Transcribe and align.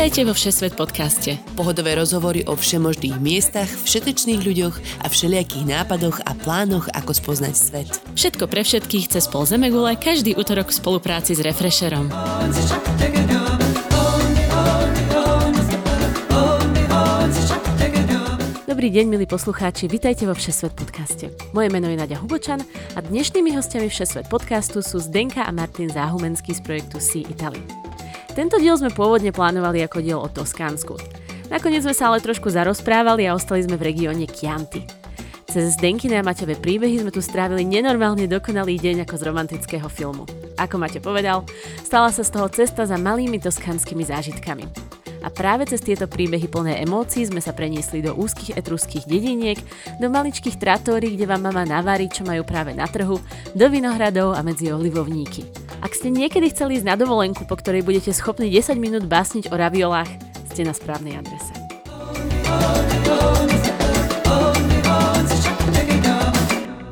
Vítajte 0.00 0.24
vo 0.24 0.32
Všesvet 0.32 0.80
podcaste. 0.80 1.36
Pohodové 1.60 1.92
rozhovory 1.92 2.40
o 2.48 2.56
všemožných 2.56 3.20
miestach, 3.20 3.68
všetečných 3.68 4.40
ľuďoch 4.40 5.04
a 5.04 5.12
všelijakých 5.12 5.68
nápadoch 5.68 6.24
a 6.24 6.32
plánoch, 6.40 6.88
ako 6.96 7.12
spoznať 7.12 7.52
svet. 7.52 7.90
Všetko 8.16 8.48
pre 8.48 8.64
všetkých 8.64 9.12
cez 9.12 9.28
pol 9.28 9.44
Zemegule 9.44 10.00
každý 10.00 10.32
útorok 10.40 10.72
v 10.72 10.80
spolupráci 10.80 11.36
s 11.36 11.44
Refresherom. 11.44 12.08
Dobrý 18.64 18.88
deň, 18.88 19.04
milí 19.04 19.28
poslucháči, 19.28 19.84
vitajte 19.84 20.24
vo 20.24 20.32
Všesvet 20.32 20.80
podcaste. 20.80 21.28
Moje 21.52 21.68
meno 21.68 21.92
je 21.92 22.00
Nadia 22.00 22.16
Hubočan 22.16 22.64
a 22.96 23.04
dnešnými 23.04 23.52
hostiami 23.52 23.92
Všesvet 23.92 24.32
podcastu 24.32 24.80
sú 24.80 24.96
Zdenka 24.96 25.44
a 25.44 25.52
Martin 25.52 25.92
Záhumenský 25.92 26.56
z 26.56 26.64
projektu 26.64 26.96
Sea 27.04 27.28
Italy. 27.28 27.89
Tento 28.30 28.62
diel 28.62 28.78
sme 28.78 28.94
pôvodne 28.94 29.34
plánovali 29.34 29.82
ako 29.82 29.98
diel 29.98 30.22
o 30.22 30.30
Toskánsku. 30.30 30.94
Nakoniec 31.50 31.82
sme 31.82 31.94
sa 31.94 32.14
ale 32.14 32.22
trošku 32.22 32.46
zarozprávali 32.46 33.26
a 33.26 33.34
ostali 33.34 33.66
sme 33.66 33.74
v 33.74 33.90
regióne 33.90 34.30
Chianti. 34.30 34.86
Cez 35.50 35.74
Zdenkine 35.74 36.22
a 36.22 36.22
Maťové 36.22 36.54
príbehy 36.54 37.02
sme 37.02 37.10
tu 37.10 37.18
strávili 37.18 37.66
nenormálne 37.66 38.30
dokonalý 38.30 38.78
deň 38.78 39.02
ako 39.02 39.14
z 39.18 39.22
romantického 39.26 39.88
filmu. 39.90 40.30
Ako 40.54 40.78
Maťo 40.78 41.02
povedal, 41.02 41.42
stala 41.82 42.14
sa 42.14 42.22
z 42.22 42.30
toho 42.30 42.46
cesta 42.54 42.86
za 42.86 42.94
malými 42.94 43.42
toskanskými 43.42 44.06
zážitkami. 44.06 44.99
A 45.20 45.28
práve 45.28 45.68
cez 45.68 45.84
tieto 45.84 46.08
príbehy 46.08 46.48
plné 46.48 46.80
emócií 46.80 47.28
sme 47.28 47.44
sa 47.44 47.52
preniesli 47.52 48.00
do 48.00 48.16
úzkých 48.16 48.56
etruských 48.56 49.04
dediniek, 49.04 49.60
do 50.00 50.08
maličkých 50.08 50.56
tratórií, 50.56 51.16
kde 51.16 51.28
vám 51.28 51.48
mama 51.48 51.68
navári, 51.68 52.08
čo 52.08 52.24
majú 52.24 52.44
práve 52.44 52.72
na 52.72 52.88
trhu, 52.88 53.20
do 53.52 53.66
vinohradov 53.68 54.32
a 54.32 54.40
medzi 54.40 54.72
olivovníky. 54.72 55.44
Ak 55.80 55.96
ste 55.96 56.12
niekedy 56.12 56.52
chceli 56.52 56.80
ísť 56.80 56.88
na 56.88 56.96
dovolenku, 56.96 57.44
po 57.44 57.56
ktorej 57.56 57.84
budete 57.84 58.12
schopní 58.12 58.52
10 58.52 58.76
minút 58.76 59.04
básniť 59.08 59.52
o 59.52 59.56
raviolách, 59.56 60.08
ste 60.52 60.64
na 60.64 60.76
správnej 60.76 61.16
adrese. 61.16 61.52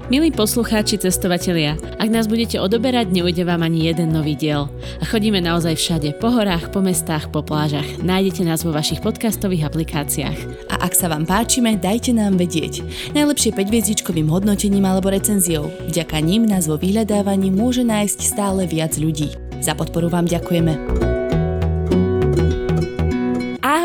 Milí 0.08 0.32
poslucháči, 0.32 0.96
cestovatelia, 0.96 1.76
ak 2.00 2.08
nás 2.08 2.32
budete 2.32 2.56
odoberať, 2.56 3.12
neujde 3.12 3.44
vám 3.44 3.60
ani 3.60 3.92
jeden 3.92 4.08
nový 4.08 4.40
diel. 4.40 4.72
A 5.00 5.04
chodíme 5.04 5.36
naozaj 5.36 5.76
všade, 5.76 6.16
po 6.16 6.32
horách, 6.32 6.72
po 6.72 6.80
mestách, 6.80 7.28
po 7.28 7.44
plážach. 7.44 7.84
Nájdete 8.00 8.40
nás 8.40 8.64
vo 8.64 8.72
vašich 8.72 9.04
podcastových 9.04 9.68
aplikáciách. 9.68 10.72
A 10.72 10.80
ak 10.80 10.96
sa 10.96 11.12
vám 11.12 11.28
páčime, 11.28 11.76
dajte 11.76 12.16
nám 12.16 12.40
vedieť. 12.40 12.80
Najlepšie 13.12 13.52
5 13.52 13.68
hviezdičkovým 13.68 14.32
hodnotením 14.32 14.88
alebo 14.88 15.12
recenziou. 15.12 15.68
Vďaka 15.92 16.24
ním 16.24 16.48
nás 16.48 16.72
vo 16.72 16.80
vyhľadávaní 16.80 17.52
môže 17.52 17.84
nájsť 17.84 18.18
stále 18.24 18.64
viac 18.64 18.96
ľudí. 18.96 19.36
Za 19.60 19.76
podporu 19.76 20.08
vám 20.08 20.24
ďakujeme. 20.24 21.17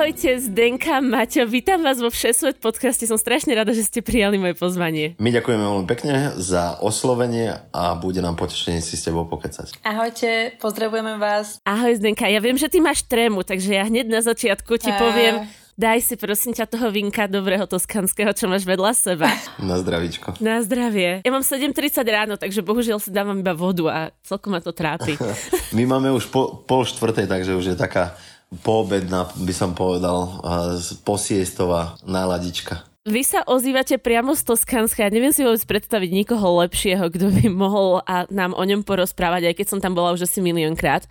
Ahojte, 0.03 0.35
Zdenka, 0.35 0.99
Maťo, 0.99 1.47
vítam 1.47 1.79
vás 1.79 1.95
vo 1.95 2.11
Všesvet 2.11 2.59
podcaste. 2.59 3.07
Som 3.07 3.15
strašne 3.15 3.55
rada, 3.55 3.71
že 3.71 3.87
ste 3.87 4.03
prijali 4.03 4.35
moje 4.35 4.51
pozvanie. 4.51 5.15
My 5.15 5.31
ďakujeme 5.31 5.63
veľmi 5.63 5.87
pekne 5.87 6.35
za 6.35 6.75
oslovenie 6.83 7.63
a 7.71 7.95
bude 7.95 8.19
nám 8.19 8.35
potešenie 8.35 8.83
si 8.83 8.99
s 8.99 9.07
tebou 9.07 9.23
pokecať. 9.23 9.79
Ahojte, 9.79 10.59
pozdravujeme 10.59 11.15
vás. 11.15 11.55
Ahoj, 11.63 12.03
Zdenka, 12.03 12.27
ja 12.27 12.43
viem, 12.43 12.59
že 12.59 12.67
ty 12.67 12.83
máš 12.83 13.07
trému, 13.07 13.47
takže 13.47 13.79
ja 13.79 13.87
hneď 13.87 14.11
na 14.11 14.19
začiatku 14.19 14.75
ti 14.75 14.91
a... 14.91 14.99
poviem, 14.99 15.47
Daj 15.73 16.05
si 16.05 16.15
prosím 16.21 16.53
ťa 16.53 16.69
toho 16.69 16.93
vinka 16.93 17.25
dobrého 17.25 17.65
toskanského, 17.65 18.29
čo 18.37 18.45
máš 18.45 18.61
vedľa 18.61 18.93
seba. 18.93 19.25
Na 19.57 19.81
zdravíčko. 19.81 20.37
Na 20.37 20.61
zdravie. 20.61 21.25
Ja 21.25 21.31
mám 21.33 21.41
7.30 21.41 21.97
ráno, 22.05 22.37
takže 22.37 22.61
bohužiaľ 22.61 23.01
si 23.01 23.09
dávam 23.09 23.41
iba 23.41 23.57
vodu 23.57 23.89
a 23.89 23.99
celkom 24.21 24.53
ma 24.53 24.61
to 24.61 24.69
trápi. 24.69 25.17
My 25.77 25.89
máme 25.89 26.13
už 26.13 26.29
po, 26.29 26.61
pol 26.61 26.85
štvrtej, 26.85 27.25
takže 27.25 27.57
už 27.57 27.73
je 27.73 27.75
taká 27.79 28.13
poobedná, 28.61 29.33
by 29.33 29.53
som 29.55 29.73
povedal, 29.73 30.37
posiestová 31.01 31.97
náladička. 32.05 32.85
Vy 33.03 33.19
sa 33.27 33.43
ozývate 33.43 33.99
priamo 33.99 34.31
z 34.31 34.47
Toskanska. 34.47 35.11
Neviem 35.11 35.35
si 35.35 35.43
vôbec 35.43 35.59
predstaviť 35.67 36.23
nikoho 36.23 36.63
lepšieho, 36.63 37.11
kto 37.11 37.35
by 37.35 37.51
mohol 37.51 37.99
a 38.07 38.23
nám 38.31 38.55
o 38.55 38.63
ňom 38.63 38.87
porozprávať, 38.87 39.51
aj 39.51 39.55
keď 39.59 39.67
som 39.67 39.83
tam 39.83 39.91
bola 39.91 40.15
už 40.15 40.23
asi 40.23 40.39
miliónkrát. 40.39 41.03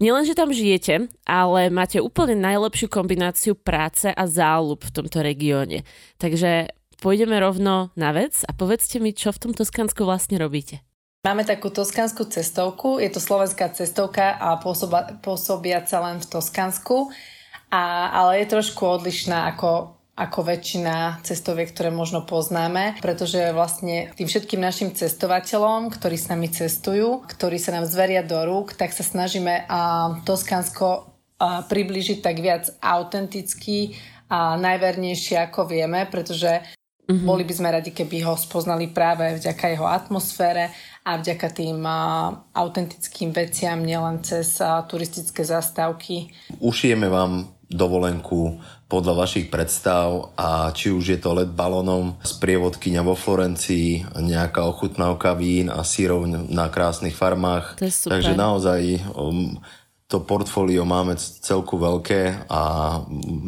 Nielen, 0.00 0.24
že 0.24 0.32
tam 0.32 0.48
žijete, 0.48 1.12
ale 1.28 1.68
máte 1.68 2.00
úplne 2.00 2.40
najlepšiu 2.40 2.88
kombináciu 2.88 3.52
práce 3.52 4.08
a 4.08 4.24
záľub 4.24 4.80
v 4.80 4.94
tomto 4.96 5.20
regióne. 5.20 5.84
Takže 6.16 6.72
pôjdeme 7.04 7.36
rovno 7.36 7.92
na 8.00 8.16
vec 8.16 8.40
a 8.48 8.56
povedzte 8.56 8.96
mi, 8.96 9.12
čo 9.12 9.28
v 9.28 9.40
tom 9.44 9.52
Toskansku 9.52 10.08
vlastne 10.08 10.40
robíte. 10.40 10.85
Máme 11.26 11.42
takú 11.42 11.74
toskanskú 11.74 12.30
cestovku, 12.30 13.02
je 13.02 13.10
to 13.10 13.18
slovenská 13.18 13.74
cestovka 13.74 14.38
a 14.38 14.62
pôsobia 15.18 15.82
sa 15.82 15.98
len 16.06 16.22
v 16.22 16.26
Toskansku, 16.30 17.10
a, 17.66 18.14
ale 18.14 18.46
je 18.46 18.54
trošku 18.54 18.78
odlišná 18.86 19.50
ako, 19.50 19.98
ako 20.14 20.38
väčšina 20.46 21.26
cestoviek, 21.26 21.66
ktoré 21.74 21.90
možno 21.90 22.22
poznáme, 22.22 23.02
pretože 23.02 23.50
vlastne 23.50 24.14
tým 24.14 24.30
všetkým 24.30 24.62
našim 24.62 24.94
cestovateľom, 24.94 25.90
ktorí 25.90 26.14
s 26.14 26.30
nami 26.30 26.46
cestujú, 26.46 27.26
ktorí 27.26 27.58
sa 27.58 27.74
nám 27.74 27.90
zveria 27.90 28.22
do 28.22 28.38
rúk, 28.46 28.78
tak 28.78 28.94
sa 28.94 29.02
snažíme 29.02 29.66
a, 29.66 30.22
Toskansko 30.22 31.10
a, 31.42 31.66
približiť 31.66 32.22
tak 32.22 32.38
viac 32.38 32.70
autenticky 32.78 33.98
a 34.30 34.54
najvernejšie 34.54 35.42
ako 35.42 35.74
vieme, 35.74 36.06
pretože 36.06 36.62
Mm-hmm. 37.06 37.22
Boli 37.22 37.46
by 37.46 37.54
sme 37.54 37.70
radi, 37.70 37.94
keby 37.94 38.26
ho 38.26 38.34
spoznali 38.34 38.90
práve 38.90 39.38
vďaka 39.38 39.70
jeho 39.70 39.86
atmosfére 39.86 40.74
a 41.06 41.22
vďaka 41.22 41.48
tým 41.54 41.86
autentickým 42.50 43.30
veciam, 43.30 43.78
nielen 43.78 44.26
cez 44.26 44.58
turistické 44.90 45.46
zastávky. 45.46 46.34
Ušijeme 46.58 47.06
vám 47.06 47.46
dovolenku 47.70 48.58
podľa 48.86 49.26
vašich 49.26 49.46
predstav 49.50 50.34
a 50.38 50.70
či 50.70 50.90
už 50.90 51.14
je 51.14 51.18
to 51.18 51.34
let 51.34 51.50
balónom 51.50 52.18
z 52.22 52.38
prievodkyňa 52.38 53.02
vo 53.02 53.18
Florencii, 53.18 54.18
nejaká 54.18 54.62
ochutnávka 54.62 55.34
vín 55.34 55.70
a 55.70 55.82
sírov 55.82 56.26
na 56.30 56.66
krásnych 56.70 57.14
farmách. 57.14 57.78
To 57.78 57.86
je 57.86 57.94
super. 57.94 58.18
Takže 58.18 58.32
naozaj 58.38 58.80
um, 59.14 59.58
to 60.06 60.22
portfólio 60.22 60.86
máme 60.86 61.18
celku 61.18 61.74
veľké 61.74 62.46
a 62.46 62.62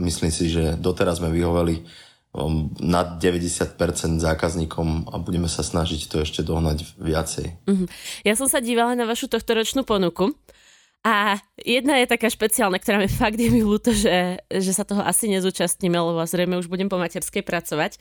myslím 0.02 0.34
si, 0.34 0.50
že 0.50 0.74
doteraz 0.74 1.22
sme 1.22 1.30
vyhoveli 1.30 1.86
nad 2.78 3.18
90% 3.18 4.22
zákazníkom 4.22 5.10
a 5.10 5.18
budeme 5.18 5.50
sa 5.50 5.66
snažiť 5.66 6.06
to 6.06 6.22
ešte 6.22 6.46
dohnať 6.46 6.86
viacej. 7.02 7.46
Uh-huh. 7.66 7.86
Ja 8.22 8.38
som 8.38 8.46
sa 8.46 8.62
dívala 8.62 8.94
na 8.94 9.02
vašu 9.02 9.26
tohtoročnú 9.26 9.82
ponuku 9.82 10.38
a 11.06 11.38
jedna 11.62 11.98
je 12.02 12.10
taká 12.10 12.28
špeciálna, 12.28 12.78
ktorá 12.82 12.98
mi 13.02 13.08
fakt 13.10 13.38
je 13.38 13.48
mi 13.48 13.62
ľúto, 13.62 13.94
že, 13.94 14.42
že 14.50 14.72
sa 14.74 14.82
toho 14.82 15.00
asi 15.02 15.30
nezúčastníme, 15.30 15.96
lebo 15.96 16.20
zrejme 16.26 16.58
už 16.58 16.66
budem 16.66 16.90
po 16.90 16.98
materskej 16.98 17.46
pracovať 17.46 17.96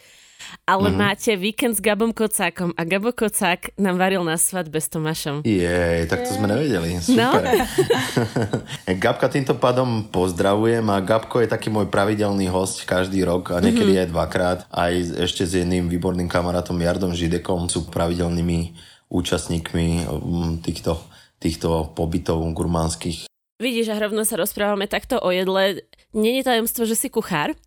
ale 0.67 0.89
mm-hmm. 0.89 1.01
máte 1.01 1.31
víkend 1.35 1.73
s 1.77 1.81
Gabom 1.81 2.13
Kocákom 2.13 2.71
a 2.77 2.81
Gabo 2.85 3.11
Kocák 3.11 3.77
nám 3.79 3.97
varil 3.97 4.21
na 4.23 4.37
svadbe 4.37 4.77
s 4.77 4.87
Tomášom. 4.91 5.41
Jej, 5.43 6.07
tak 6.07 6.27
to 6.27 6.31
sme 6.37 6.47
nevedeli. 6.47 7.01
Super. 7.01 7.43
No. 7.43 8.95
Gabka 9.03 9.27
týmto 9.31 9.57
pádom 9.57 10.07
pozdravujem 10.11 10.85
a 10.87 10.97
Gabko 11.01 11.41
je 11.41 11.49
taký 11.49 11.73
môj 11.73 11.89
pravidelný 11.89 12.47
host 12.51 12.85
každý 12.85 13.25
rok 13.25 13.55
a 13.55 13.59
niekedy 13.59 13.97
mm-hmm. 13.97 14.03
aj 14.07 14.13
dvakrát. 14.13 14.59
Aj 14.69 14.93
ešte 14.93 15.43
s 15.43 15.57
jedným 15.57 15.89
výborným 15.89 16.29
kamarátom 16.29 16.77
Jardom 16.79 17.11
Židekom 17.11 17.67
sú 17.67 17.89
pravidelnými 17.89 18.77
účastníkmi 19.07 20.03
mm, 20.03 20.51
týchto, 20.67 20.99
týchto 21.37 21.93
pobytov 21.93 22.41
gurmánskych. 22.53 23.27
Vidíš, 23.57 23.89
a 23.89 23.97
rovno 23.97 24.21
sa 24.21 24.37
rozprávame 24.37 24.85
takto 24.85 25.17
o 25.17 25.33
jedle. 25.33 25.81
Není 26.13 26.45
tajomstvo, 26.45 26.85
že 26.85 26.93
si 26.93 27.09
kuchár, 27.09 27.57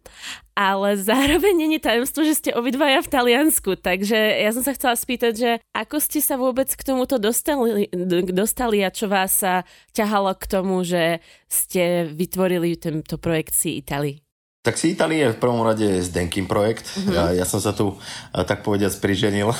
ale 0.55 0.95
zároveň 0.95 1.67
není 1.67 1.83
tajomstvo, 1.83 2.23
že 2.23 2.39
ste 2.39 2.51
obidvaja 2.55 3.03
v 3.03 3.11
Taliansku. 3.11 3.75
Takže 3.75 4.15
ja 4.15 4.55
som 4.55 4.63
sa 4.63 4.71
chcela 4.71 4.95
spýtať, 4.95 5.33
že 5.35 5.51
ako 5.75 5.99
ste 5.99 6.23
sa 6.23 6.39
vôbec 6.39 6.71
k 6.71 6.87
tomuto 6.87 7.19
dostali, 7.19 7.91
dostali 8.31 8.87
a 8.87 8.95
čo 8.95 9.11
vás 9.11 9.43
sa 9.43 9.67
ťahalo 9.91 10.31
k 10.39 10.45
tomu, 10.47 10.87
že 10.87 11.19
ste 11.51 12.07
vytvorili 12.07 12.79
tento 12.79 13.19
projekt 13.19 13.59
Si 13.59 13.75
Italy? 13.83 14.23
Tak 14.61 14.77
si 14.77 14.93
Itálie 14.93 15.25
v 15.33 15.41
prvom 15.41 15.65
rade 15.65 16.05
Zdenkin 16.05 16.45
projekt. 16.45 16.85
Mm-hmm. 16.85 17.15
Ja, 17.17 17.25
ja 17.33 17.47
som 17.49 17.65
sa 17.65 17.73
tu, 17.73 17.97
tak 18.29 18.61
povediať, 18.61 19.01
priženil 19.01 19.57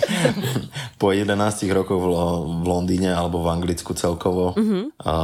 po 1.02 1.10
11 1.10 1.34
rokoch 1.74 1.98
v, 1.98 2.06
v 2.62 2.64
Londýne 2.70 3.10
alebo 3.10 3.42
v 3.42 3.50
Anglicku 3.50 3.98
celkovo. 3.98 4.54
Mm-hmm. 4.54 4.84
A, 5.02 5.14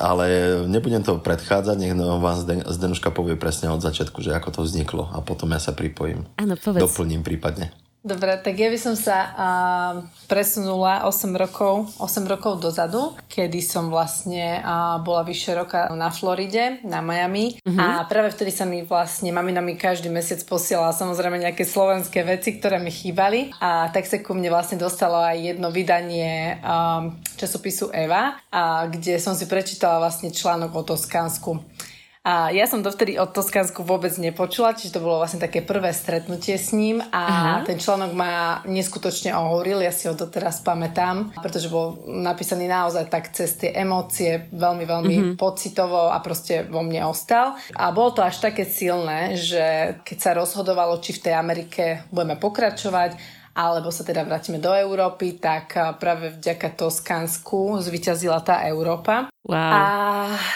ale 0.00 0.26
nebudem 0.72 1.04
to 1.04 1.20
predchádzať, 1.20 1.76
nech 1.84 1.92
no, 1.92 2.16
vám 2.16 2.40
Zden, 2.40 2.64
Zdenuška 2.64 3.12
povie 3.12 3.36
presne 3.36 3.68
od 3.76 3.84
začiatku, 3.84 4.24
že 4.24 4.32
ako 4.32 4.48
to 4.56 4.60
vzniklo 4.64 5.12
a 5.12 5.20
potom 5.20 5.52
ja 5.52 5.60
sa 5.60 5.76
pripojím. 5.76 6.24
Áno, 6.40 6.56
povedz. 6.56 6.80
Doplním 6.80 7.20
prípadne. 7.20 7.76
Dobre, 8.00 8.32
tak 8.40 8.56
ja 8.56 8.72
by 8.72 8.80
som 8.80 8.96
sa 8.96 9.18
uh, 9.36 9.92
presunula 10.24 11.04
8 11.04 11.36
rokov, 11.36 12.00
8 12.00 12.24
rokov 12.24 12.56
dozadu, 12.56 13.12
kedy 13.28 13.60
som 13.60 13.92
vlastne 13.92 14.56
uh, 14.64 14.96
bola 15.04 15.20
vyššie 15.20 15.52
roka 15.52 15.84
na 15.92 16.08
Floride, 16.08 16.80
na 16.88 17.04
Miami 17.04 17.60
uh-huh. 17.60 17.76
a 17.76 18.08
práve 18.08 18.32
vtedy 18.32 18.56
sa 18.56 18.64
mi 18.64 18.88
vlastne 18.88 19.28
mamina 19.36 19.60
mi 19.60 19.76
každý 19.76 20.08
mesiac 20.08 20.40
posielala 20.48 20.96
samozrejme 20.96 21.44
nejaké 21.44 21.68
slovenské 21.68 22.24
veci, 22.24 22.56
ktoré 22.56 22.80
mi 22.80 22.88
chýbali 22.88 23.52
a 23.60 23.92
tak 23.92 24.08
sa 24.08 24.16
ku 24.24 24.32
mne 24.32 24.48
vlastne 24.48 24.80
dostalo 24.80 25.20
aj 25.20 25.36
jedno 25.36 25.68
vydanie 25.68 26.56
um, 26.64 27.20
časopisu 27.36 27.92
Eva, 27.92 28.40
a, 28.48 28.88
kde 28.88 29.20
som 29.20 29.36
si 29.36 29.44
prečítala 29.44 30.00
vlastne 30.00 30.32
článok 30.32 30.72
o 30.72 30.82
Toskánsku. 30.88 31.52
A 32.20 32.52
ja 32.52 32.68
som 32.68 32.84
dovtedy 32.84 33.16
o 33.16 33.24
Toskánsku 33.24 33.80
vôbec 33.80 34.12
nepočula, 34.20 34.76
čiže 34.76 34.92
to 34.92 35.00
bolo 35.00 35.24
vlastne 35.24 35.40
také 35.40 35.64
prvé 35.64 35.88
stretnutie 35.88 36.60
s 36.60 36.76
ním 36.76 37.00
a 37.00 37.22
Aha. 37.24 37.54
ten 37.64 37.80
článok 37.80 38.12
ma 38.12 38.60
neskutočne 38.68 39.32
ohoril, 39.32 39.80
ja 39.80 39.88
si 39.88 40.04
ho 40.04 40.12
doteraz 40.12 40.60
pamätám, 40.60 41.32
pretože 41.40 41.72
bol 41.72 42.04
napísaný 42.04 42.68
naozaj 42.68 43.08
tak 43.08 43.32
cez 43.32 43.56
tie 43.56 43.72
emócie, 43.72 44.52
veľmi, 44.52 44.84
veľmi 44.84 45.16
mm-hmm. 45.16 45.36
pocitovo 45.40 46.12
a 46.12 46.20
proste 46.20 46.68
vo 46.68 46.84
mne 46.84 47.08
ostal. 47.08 47.56
A 47.72 47.88
bolo 47.88 48.12
to 48.12 48.20
až 48.20 48.36
také 48.36 48.68
silné, 48.68 49.40
že 49.40 49.96
keď 50.04 50.18
sa 50.20 50.36
rozhodovalo, 50.36 51.00
či 51.00 51.16
v 51.16 51.24
tej 51.24 51.34
Amerike 51.40 52.04
budeme 52.12 52.36
pokračovať, 52.36 53.39
alebo 53.60 53.92
sa 53.92 54.00
teda 54.00 54.24
vrátime 54.24 54.56
do 54.56 54.72
Európy, 54.72 55.36
tak 55.36 55.76
práve 56.00 56.32
vďaka 56.40 56.72
Toskánsku 56.80 57.76
zvyťazila 57.84 58.40
tá 58.40 58.64
Európa. 58.64 59.28
Wow. 59.44 59.56
A 59.56 59.80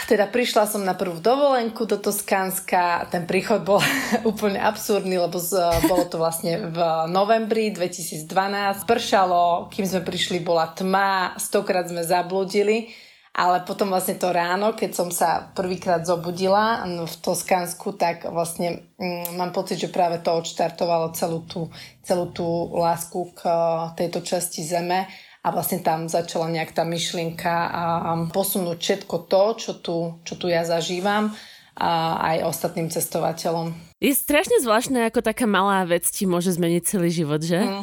teda 0.09 0.29
prišla 0.29 0.65
som 0.65 0.81
na 0.85 0.97
prvú 0.97 1.21
dovolenku 1.21 1.85
do 1.85 2.01
Toskánska. 2.01 3.09
Ten 3.13 3.29
príchod 3.29 3.61
bol 3.61 3.81
úplne 4.31 4.61
absurdný, 4.61 5.21
lebo 5.21 5.37
z, 5.37 5.57
bolo 5.85 6.09
to 6.09 6.17
vlastne 6.17 6.73
v 6.73 6.79
novembri 7.13 7.73
2012. 7.77 8.89
Pršalo, 8.89 9.69
kým 9.69 9.85
sme 9.85 10.01
prišli, 10.01 10.41
bola 10.41 10.73
tma, 10.73 11.37
stokrát 11.37 11.85
sme 11.89 12.05
zabludili 12.05 13.04
ale 13.35 13.67
potom 13.67 13.91
vlastne 13.91 14.15
to 14.15 14.31
ráno, 14.31 14.79
keď 14.79 14.91
som 14.95 15.11
sa 15.11 15.51
prvýkrát 15.59 16.07
zobudila 16.07 16.87
v 16.87 17.15
Toskánsku, 17.19 17.99
tak 17.99 18.31
vlastne 18.31 18.87
mm, 18.95 19.35
mám 19.35 19.51
pocit, 19.51 19.83
že 19.83 19.91
práve 19.91 20.23
to 20.23 20.31
odštartovalo 20.31 21.11
celú 21.19 21.43
tú, 21.43 21.67
celú 22.07 22.31
tú 22.31 22.47
lásku 22.79 23.35
k 23.35 23.51
uh, 23.51 23.91
tejto 23.99 24.23
časti 24.23 24.63
zeme 24.63 25.11
a 25.43 25.51
vlastne 25.51 25.83
tam 25.83 26.07
začala 26.07 26.47
nejak 26.47 26.79
tá 26.79 26.87
myšlienka 26.87 27.53
a 27.69 27.83
posunúť 28.31 28.79
všetko 28.79 29.27
to, 29.27 29.43
čo 29.59 29.73
tu, 29.83 29.97
čo 30.23 30.35
tu 30.39 30.47
ja 30.47 30.63
zažívam 30.63 31.35
a 31.75 32.23
aj 32.33 32.49
ostatným 32.49 32.87
cestovateľom. 32.87 33.75
Je 33.99 34.15
strašne 34.15 34.63
zvláštne, 34.63 35.11
ako 35.11 35.27
taká 35.27 35.45
malá 35.51 35.83
vec 35.83 36.07
ti 36.07 36.23
môže 36.23 36.55
zmeniť 36.55 36.83
celý 36.87 37.11
život, 37.11 37.43
že? 37.43 37.61
Mm. 37.61 37.83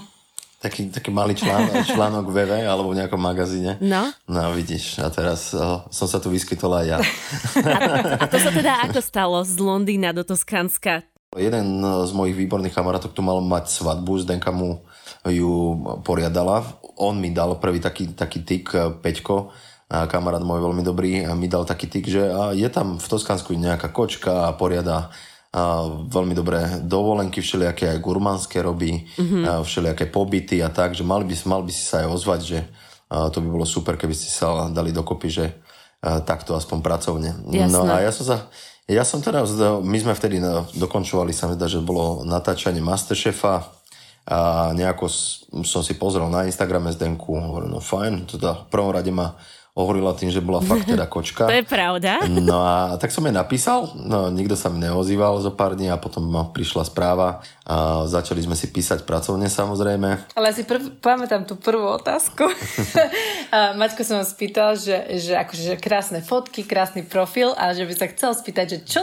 Taký, 0.62 0.94
taký 0.94 1.10
malý 1.10 1.34
článok, 1.42 1.74
článok 1.90 2.25
VV 2.30 2.69
alebo 2.69 2.94
v 2.94 3.02
nejakom 3.02 3.18
magazíne. 3.18 3.81
No. 3.81 4.13
No 4.30 4.54
vidíš, 4.54 5.02
a 5.02 5.10
teraz 5.10 5.58
oh, 5.58 5.90
som 5.90 6.06
sa 6.06 6.22
tu 6.22 6.30
vyskytol 6.30 6.69
aj 6.78 6.86
ja. 6.86 6.98
A, 7.66 7.78
a 8.22 8.25
to 8.30 8.38
sa 8.38 8.54
teda 8.54 8.86
ako 8.86 9.02
stalo 9.02 9.42
z 9.42 9.58
Londýna 9.58 10.13
do 10.13 10.22
Toskánska? 10.22 11.02
Jeden 11.34 11.80
z 11.81 12.12
mojich 12.12 12.36
výborných 12.36 12.75
kamarátov 12.75 13.16
tu 13.16 13.24
mal 13.24 13.40
mať 13.40 13.72
svadbu, 13.72 14.19
Zdenka 14.19 14.52
mu 14.52 14.84
ju 15.24 15.80
poriadala. 16.04 16.62
On 17.00 17.16
mi 17.16 17.31
dal 17.31 17.56
prvý 17.56 17.80
taký, 17.80 18.12
taký 18.12 18.44
tik, 18.44 18.68
Peťko, 19.00 19.50
kamarát 19.88 20.44
môj 20.44 20.60
veľmi 20.60 20.84
dobrý, 20.84 21.24
mi 21.36 21.48
dal 21.48 21.64
taký 21.64 21.88
tik, 21.88 22.07
že 22.07 22.24
je 22.56 22.68
tam 22.68 23.00
v 23.00 23.07
Toskánsku 23.07 23.56
nejaká 23.56 23.96
kočka 23.96 24.52
a 24.52 24.56
poriada 24.60 25.07
veľmi 26.07 26.31
dobré 26.31 26.80
dovolenky, 26.80 27.44
všelijaké 27.44 27.92
aj 27.92 28.00
gurmánske 28.00 28.63
robí, 28.63 29.03
mm-hmm. 29.19 29.68
všelijaké 29.68 30.07
pobyty 30.07 30.63
a 30.63 30.71
tak, 30.71 30.95
že 30.95 31.03
mal 31.03 31.27
by, 31.27 31.36
mal 31.44 31.62
by 31.68 31.71
si 31.75 31.83
sa 31.83 32.03
aj 32.03 32.07
ozvať, 32.07 32.42
že 32.48 32.59
to 33.12 33.44
by 33.44 33.48
bolo 33.51 33.68
super, 33.68 34.00
keby 34.00 34.15
ste 34.15 34.31
sa 34.31 34.71
dali 34.71 34.95
dokopy, 34.95 35.27
že 35.27 35.45
takto 36.00 36.56
aspoň 36.56 36.80
pracovne. 36.80 37.36
Jasné. 37.51 37.68
No 37.68 37.83
a 37.83 38.00
ja 38.00 38.15
som 38.15 38.24
sa, 38.24 38.48
ja 38.88 39.03
som 39.03 39.19
teda, 39.19 39.44
my 39.83 39.98
sme 40.00 40.15
vtedy 40.15 40.39
dokončovali, 40.80 41.36
sa 41.36 41.51
mi 41.51 41.59
zdá, 41.59 41.68
že 41.68 41.83
bolo 41.83 42.24
natáčanie 42.24 42.80
Masterchefa 42.80 43.68
a 44.31 44.71
nejako 44.71 45.12
som 45.68 45.83
si 45.83 46.00
pozrel 46.00 46.31
na 46.31 46.47
Instagrame 46.47 46.95
Zdenku, 46.95 47.36
hovorím, 47.36 47.75
no 47.75 47.83
fajn, 47.83 48.39
teda 48.39 48.65
v 48.65 48.68
prvom 48.71 48.95
rade 48.95 49.12
ma 49.12 49.36
ohorila 49.71 50.12
tým, 50.12 50.27
že 50.27 50.44
bola 50.44 50.59
fakt 50.59 50.83
teda 50.83 51.07
kočka. 51.13 51.47
to 51.47 51.56
je 51.56 51.63
pravda. 51.63 52.19
No 52.27 52.59
a 52.59 53.00
tak 53.00 53.07
som 53.15 53.23
jej 53.23 53.31
napísal, 53.31 53.88
no 53.95 54.27
nikto 54.27 54.59
sa 54.59 54.68
mi 54.68 54.83
neozýval 54.83 55.39
zo 55.39 55.56
pár 55.56 55.79
dní 55.79 55.88
a 55.88 55.95
potom 55.95 56.27
ma 56.27 56.51
prišla 56.51 56.83
správa 56.83 57.39
a 57.63 58.03
začali 58.03 58.44
sme 58.44 58.59
si 58.59 58.68
písať 58.68 59.07
pracovne 59.07 59.47
samozrejme. 59.47 60.35
Ale 60.35 60.51
si 60.51 60.68
prv, 60.68 61.00
pamätám 61.00 61.47
tú 61.47 61.56
prvú 61.56 61.88
otázku. 61.95 62.51
Maťko 63.79 64.01
som 64.03 64.19
vás 64.19 64.35
spýtal, 64.35 64.75
že, 64.75 65.21
že 65.23 65.39
akože 65.39 65.63
že 65.63 65.75
krásne 65.79 66.19
fotky, 66.19 66.68
krásny 66.68 67.07
profil 67.07 67.56
a 67.56 67.71
že 67.71 67.88
by 67.88 67.94
sa 67.95 68.12
chcel 68.12 68.31
spýtať, 68.35 68.65
že 68.68 68.77
čo 68.83 69.01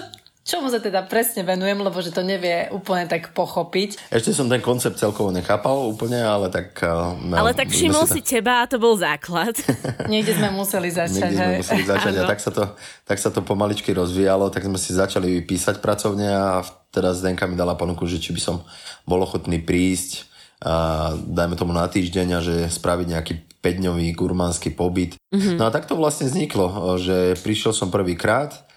čomu 0.48 0.72
sa 0.72 0.80
teda 0.80 1.04
presne 1.04 1.44
venujem, 1.44 1.76
lebo 1.76 2.00
že 2.00 2.08
to 2.08 2.24
nevie 2.24 2.72
úplne 2.72 3.04
tak 3.04 3.36
pochopiť. 3.36 4.08
Ešte 4.08 4.32
som 4.32 4.48
ten 4.48 4.64
koncept 4.64 4.96
celkovo 4.96 5.28
nechápal 5.28 5.92
úplne, 5.92 6.24
ale 6.24 6.48
tak... 6.48 6.80
No, 7.20 7.36
ale 7.36 7.52
tak 7.52 7.68
všimol 7.68 8.08
si, 8.08 8.24
si 8.24 8.40
teba 8.40 8.64
a 8.64 8.68
to 8.68 8.80
bol 8.80 8.96
základ. 8.96 9.52
Niekde 10.12 10.40
sme 10.40 10.48
museli 10.56 10.88
začať. 10.88 11.28
Niekde 11.28 11.36
sme 11.36 11.60
museli 11.60 11.84
začať 11.84 12.14
a 12.16 12.22
tak 12.24 12.40
sa, 12.40 12.50
to, 12.50 12.64
tak 13.04 13.20
sa 13.20 13.28
to 13.28 13.44
pomaličky 13.44 13.92
rozvíjalo, 13.92 14.48
tak 14.48 14.64
sme 14.64 14.80
si 14.80 14.96
začali 14.96 15.44
písať 15.44 15.84
pracovne 15.84 16.32
a 16.32 16.64
teraz 16.88 17.20
Zdenka 17.20 17.44
mi 17.44 17.52
dala 17.52 17.76
ponuku, 17.76 18.08
že 18.08 18.16
či 18.16 18.32
by 18.32 18.40
som 18.40 18.64
bol 19.04 19.20
ochotný 19.20 19.60
prísť 19.60 20.24
a 20.58 21.14
dajme 21.14 21.54
tomu 21.54 21.70
na 21.70 21.86
týždeň 21.86 22.28
a 22.34 22.40
že 22.42 22.66
spraviť 22.66 23.06
nejaký 23.06 23.34
5-dňový 23.62 24.10
gurmánsky 24.16 24.74
pobyt. 24.74 25.14
Mm-hmm. 25.30 25.54
No 25.54 25.68
a 25.68 25.70
tak 25.70 25.86
to 25.86 25.94
vlastne 25.94 26.26
vzniklo, 26.26 26.98
že 26.98 27.38
prišiel 27.38 27.70
som 27.70 27.94
prvýkrát, 27.94 28.67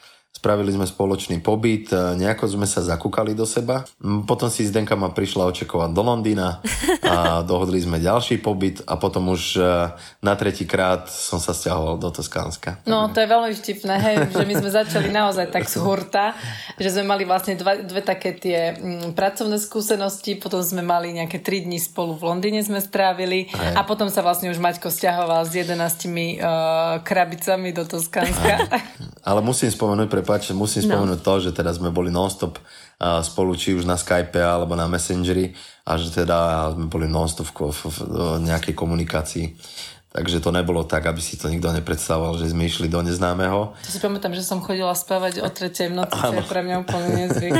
Spravili 0.41 0.73
sme 0.73 0.89
spoločný 0.89 1.37
pobyt, 1.37 1.93
e, 1.93 2.17
nejako 2.17 2.49
sme 2.49 2.65
sa 2.65 2.81
zakúkali 2.81 3.37
do 3.37 3.45
seba. 3.45 3.85
Potom 4.25 4.49
si 4.49 4.65
Zdenka 4.65 4.97
ma 4.97 5.13
prišla 5.13 5.45
očakovať 5.53 5.93
do 5.93 6.01
Londýna 6.01 6.65
a 7.05 7.15
dohodli 7.49 7.77
sme 7.77 8.01
ďalší 8.01 8.41
pobyt 8.41 8.81
a 8.89 8.97
potom 8.97 9.29
už 9.29 9.61
e, 9.61 9.93
na 10.25 10.33
tretí 10.33 10.65
krát 10.65 11.05
som 11.13 11.37
sa 11.37 11.53
stiahoval 11.53 12.01
do 12.01 12.09
Toskánska. 12.09 12.81
No, 12.89 13.13
to 13.13 13.21
je 13.21 13.29
veľmi 13.29 13.53
vtipné, 13.53 13.95
hej, 14.01 14.15
že 14.33 14.41
my 14.41 14.53
sme 14.57 14.69
začali 14.73 15.13
naozaj 15.13 15.53
tak 15.53 15.69
z 15.69 15.77
hurta, 15.77 16.33
že 16.81 16.89
sme 16.89 17.05
mali 17.05 17.21
vlastne 17.21 17.53
dva, 17.53 17.77
dve 17.77 18.01
také 18.01 18.33
tie 18.33 18.81
m, 18.81 19.13
pracovné 19.13 19.61
skúsenosti, 19.61 20.41
potom 20.41 20.65
sme 20.65 20.81
mali 20.81 21.13
nejaké 21.13 21.37
tri 21.37 21.61
dni 21.61 21.77
spolu 21.77 22.17
v 22.17 22.33
Londýne 22.33 22.65
sme 22.65 22.81
strávili 22.81 23.45
hej. 23.45 23.77
a 23.77 23.85
potom 23.85 24.09
sa 24.09 24.25
vlastne 24.25 24.49
už 24.49 24.57
Maťko 24.57 24.89
stiahoval 24.89 25.45
s 25.45 25.53
jedenastimi 25.53 26.41
uh, 26.41 26.97
krabicami 27.05 27.77
do 27.77 27.85
Toskánska. 27.85 28.73
Ale 29.21 29.45
musím 29.45 29.69
spomenúť, 29.69 30.09
prepáč, 30.31 30.55
musím 30.55 30.87
no. 30.87 30.95
spomenúť 30.95 31.19
no. 31.19 31.25
to, 31.27 31.33
že 31.43 31.51
teda 31.51 31.75
sme 31.75 31.91
boli 31.91 32.07
nonstop 32.07 32.55
spolu, 33.01 33.51
či 33.59 33.75
už 33.75 33.83
na 33.83 33.99
Skype 33.99 34.39
alebo 34.39 34.79
na 34.79 34.87
Messengeri 34.87 35.51
a 35.83 35.99
že 35.99 36.13
teda 36.13 36.71
sme 36.77 36.87
boli 36.87 37.11
nonstop 37.11 37.51
v, 37.51 37.73
v, 37.73 37.81
v 37.83 38.15
nejakej 38.47 38.71
komunikácii. 38.77 39.45
Takže 40.11 40.43
to 40.43 40.51
nebolo 40.51 40.83
tak, 40.83 41.07
aby 41.07 41.23
si 41.23 41.39
to 41.39 41.47
nikto 41.47 41.71
nepredstavoval, 41.71 42.35
že 42.35 42.51
sme 42.51 42.67
išli 42.67 42.91
do 42.91 42.99
neznámeho. 42.99 43.71
To 43.71 43.89
si 43.91 43.99
pamätám, 44.03 44.35
že 44.35 44.43
som 44.43 44.59
chodila 44.59 44.91
spávať 44.91 45.39
o 45.39 45.47
tretej 45.47 45.87
v 45.87 46.03
noci, 46.03 46.19
čo 46.19 46.35
je 46.35 46.43
pre 46.51 46.61
mňa 46.67 46.75
úplne 46.83 47.09
nezvyk. 47.25 47.55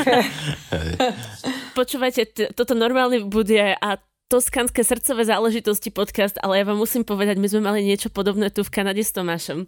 Počúvajte, 1.80 2.22
t- 2.28 2.52
toto 2.52 2.76
normálne 2.76 3.24
bude 3.24 3.76
a 3.76 3.90
Toskanské 4.28 4.84
srdcové 4.84 5.28
záležitosti 5.28 5.92
podcast, 5.92 6.40
ale 6.40 6.60
ja 6.60 6.68
vám 6.68 6.80
musím 6.80 7.04
povedať, 7.04 7.36
my 7.36 7.48
sme 7.52 7.68
mali 7.68 7.84
niečo 7.84 8.08
podobné 8.12 8.48
tu 8.48 8.64
v 8.64 8.72
Kanade 8.72 9.04
s 9.04 9.12
Tomášom. 9.12 9.68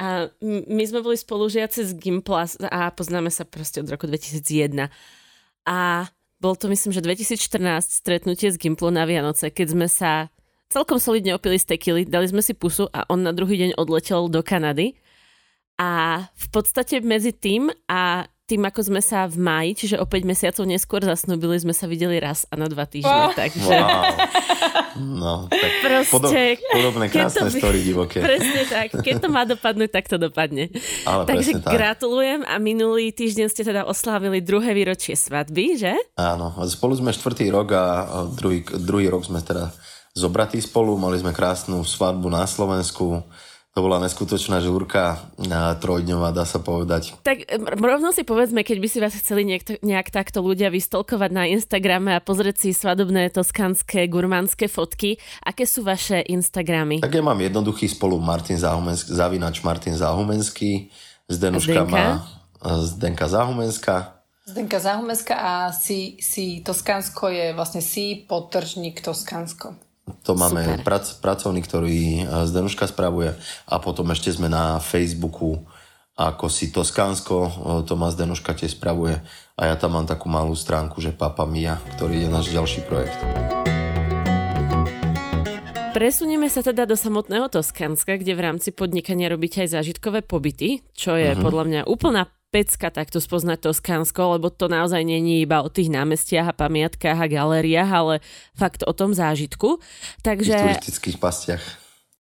A 0.00 0.32
my 0.40 0.84
sme 0.88 1.04
boli 1.04 1.20
spolužiaci 1.20 1.84
z 1.84 1.92
Gimpla 1.92 2.48
a 2.72 2.88
poznáme 2.88 3.28
sa 3.28 3.44
proste 3.44 3.84
od 3.84 3.88
roku 3.92 4.08
2001. 4.08 4.88
A 5.68 6.08
bol 6.40 6.56
to 6.56 6.72
myslím, 6.72 6.96
že 6.96 7.04
2014 7.04 8.00
stretnutie 8.00 8.48
z 8.48 8.56
Gimplu 8.56 8.88
na 8.88 9.04
Vianoce, 9.04 9.52
keď 9.52 9.76
sme 9.76 9.86
sa 9.92 10.32
celkom 10.72 10.96
solidne 10.96 11.36
opili 11.36 11.60
z 11.60 11.76
tekily, 11.76 12.08
dali 12.08 12.32
sme 12.32 12.40
si 12.40 12.56
pusu 12.56 12.88
a 12.96 13.04
on 13.12 13.20
na 13.20 13.36
druhý 13.36 13.60
deň 13.60 13.76
odletel 13.76 14.32
do 14.32 14.40
Kanady. 14.40 14.96
A 15.76 16.24
v 16.32 16.46
podstate 16.48 17.04
medzi 17.04 17.36
tým 17.36 17.68
a 17.84 18.24
tým, 18.50 18.66
ako 18.66 18.90
sme 18.90 18.98
sa 18.98 19.30
v 19.30 19.38
máji, 19.38 19.70
čiže 19.78 19.96
o 20.02 20.06
5 20.10 20.26
mesiacov 20.26 20.66
neskôr 20.66 20.98
zasnúbili, 21.06 21.54
sme 21.62 21.70
sa 21.70 21.86
videli 21.86 22.18
raz 22.18 22.50
a 22.50 22.58
na 22.58 22.66
dva 22.66 22.82
týždne. 22.82 23.30
Wow. 23.30 23.38
Takže... 23.38 23.76
Wow. 23.78 24.02
No, 24.98 25.46
tak 25.46 25.70
Proste, 25.80 26.10
podob, 26.10 26.34
podobné 26.74 27.06
krásne 27.08 27.46
by, 27.46 27.60
story 27.62 27.78
divoké. 27.86 28.18
Presne 28.18 28.62
tak. 28.66 28.88
Keď 28.98 29.14
to 29.22 29.28
má 29.30 29.46
dopadnúť, 29.46 29.90
tak 29.94 30.10
to 30.10 30.18
dopadne. 30.18 30.68
Ale 31.06 31.24
Takže 31.30 31.62
tak. 31.62 31.70
gratulujem 31.70 32.42
a 32.42 32.58
minulý 32.58 33.14
týždeň 33.14 33.46
ste 33.48 33.62
teda 33.62 33.86
oslávili 33.86 34.42
druhé 34.42 34.74
výročie 34.74 35.14
svadby, 35.14 35.78
že? 35.78 35.94
Áno. 36.18 36.52
Spolu 36.66 36.98
sme 36.98 37.14
štvrtý 37.14 37.48
rok 37.54 37.68
a 37.72 37.84
druhý, 38.34 38.66
druhý 38.66 39.06
rok 39.08 39.22
sme 39.24 39.38
teda 39.40 39.70
zobratí 40.12 40.58
spolu. 40.58 40.98
Mali 40.98 41.22
sme 41.22 41.30
krásnu 41.30 41.86
svadbu 41.86 42.26
na 42.26 42.44
Slovensku 42.44 43.22
to 43.70 43.86
bola 43.86 44.02
neskutočná 44.02 44.58
žúrka 44.58 45.30
trojdňová, 45.78 46.34
dá 46.34 46.42
sa 46.42 46.58
povedať. 46.58 47.14
Tak 47.22 47.46
rovno 47.78 48.10
si 48.10 48.26
povedzme, 48.26 48.66
keď 48.66 48.78
by 48.82 48.88
si 48.90 48.98
vás 48.98 49.14
chceli 49.14 49.46
niekto, 49.46 49.78
nejak 49.78 50.10
takto 50.10 50.42
ľudia 50.42 50.74
vystolkovať 50.74 51.30
na 51.30 51.46
Instagrame 51.46 52.18
a 52.18 52.24
pozrieť 52.24 52.66
si 52.66 52.74
svadobné 52.74 53.30
toskanské 53.30 54.10
gurmánske 54.10 54.66
fotky, 54.66 55.22
aké 55.46 55.70
sú 55.70 55.86
vaše 55.86 56.18
Instagramy? 56.18 56.98
Tak 56.98 57.14
ja 57.14 57.22
mám 57.22 57.38
jednoduchý 57.38 57.86
spolu 57.86 58.18
Martin 58.18 58.58
Zahumenský, 58.58 59.14
zavinač 59.14 59.62
Martin 59.62 59.94
Zahumenský, 59.94 60.90
Zdenuška 61.30 61.86
má 61.86 62.26
Zdenka 62.60 63.30
Zahumenská. 63.30 64.18
Zdenka 64.50 64.82
Zahumenská 64.82 65.34
a 65.38 65.52
si, 65.70 66.18
si 66.18 66.58
Toskánsko 66.66 67.30
je 67.30 67.46
vlastne 67.54 67.78
si 67.78 68.26
podtržník 68.26 68.98
Toskánsko. 68.98 69.78
To 70.24 70.32
máme 70.34 70.82
prac, 70.86 71.06
pracovný, 71.18 71.60
ktorý 71.64 72.26
Zdenuška 72.46 72.88
spravuje 72.90 73.34
a 73.66 73.74
potom 73.78 74.08
ešte 74.14 74.30
sme 74.34 74.50
na 74.50 74.78
Facebooku 74.78 75.64
ako 76.20 76.52
si 76.52 76.68
Toskánsko, 76.68 77.36
Tomás 77.88 78.12
Denuška 78.12 78.52
tiež 78.52 78.76
spravuje 78.76 79.16
a 79.56 79.62
ja 79.64 79.74
tam 79.80 79.96
mám 79.96 80.04
takú 80.04 80.28
malú 80.28 80.52
stránku, 80.52 81.00
že 81.00 81.16
Papa 81.16 81.48
Mia, 81.48 81.80
ktorý 81.96 82.20
je 82.20 82.28
náš 82.28 82.52
ďalší 82.52 82.84
projekt. 82.84 83.16
Presunieme 85.96 86.46
sa 86.52 86.62
teda 86.62 86.86
do 86.86 86.94
samotného 86.94 87.48
Toskánska, 87.48 88.20
kde 88.20 88.36
v 88.36 88.44
rámci 88.46 88.70
podnikania 88.70 89.32
robíte 89.32 89.64
aj 89.64 89.80
zážitkové 89.80 90.22
pobyty, 90.22 90.84
čo 90.94 91.16
je 91.18 91.32
uh-huh. 91.34 91.42
podľa 91.42 91.64
mňa 91.66 91.80
úplná 91.88 92.28
pecka 92.50 92.90
takto 92.90 93.22
spoznať 93.22 93.70
Toskánsko, 93.70 94.36
lebo 94.36 94.50
to 94.50 94.66
naozaj 94.66 95.06
není 95.06 95.46
iba 95.46 95.62
o 95.62 95.70
tých 95.70 95.88
námestiach 95.88 96.50
a 96.50 96.58
pamiatkách 96.58 97.18
a 97.18 97.30
galériách, 97.30 97.90
ale 97.90 98.14
fakt 98.58 98.82
o 98.82 98.92
tom 98.92 99.14
zážitku. 99.14 99.78
Takže... 100.26 100.54
V 100.54 100.62
turistických 100.74 101.16
pastiach. 101.22 101.62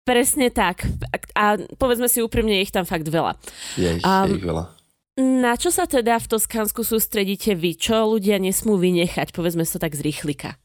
Presne 0.04 0.48
tak. 0.52 0.88
A 1.36 1.60
povedzme 1.76 2.08
si 2.08 2.24
úprimne, 2.24 2.56
je 2.60 2.64
ich 2.64 2.76
tam 2.76 2.88
fakt 2.88 3.08
veľa. 3.08 3.36
Je 3.76 4.00
ich, 4.00 4.04
um, 4.04 4.28
je 4.28 4.40
ich 4.40 4.48
veľa. 4.48 4.64
Na 5.20 5.58
čo 5.58 5.74
sa 5.74 5.90
teda 5.90 6.22
v 6.22 6.30
Toskánsku 6.30 6.86
sústredíte 6.86 7.58
vy? 7.58 7.76
Čo 7.76 8.16
ľudia 8.16 8.38
nesmú 8.38 8.78
vynechať? 8.78 9.34
Povedzme 9.34 9.66
sa 9.66 9.82
tak 9.82 9.98
z 9.98 10.06
rýchlika. 10.06 10.56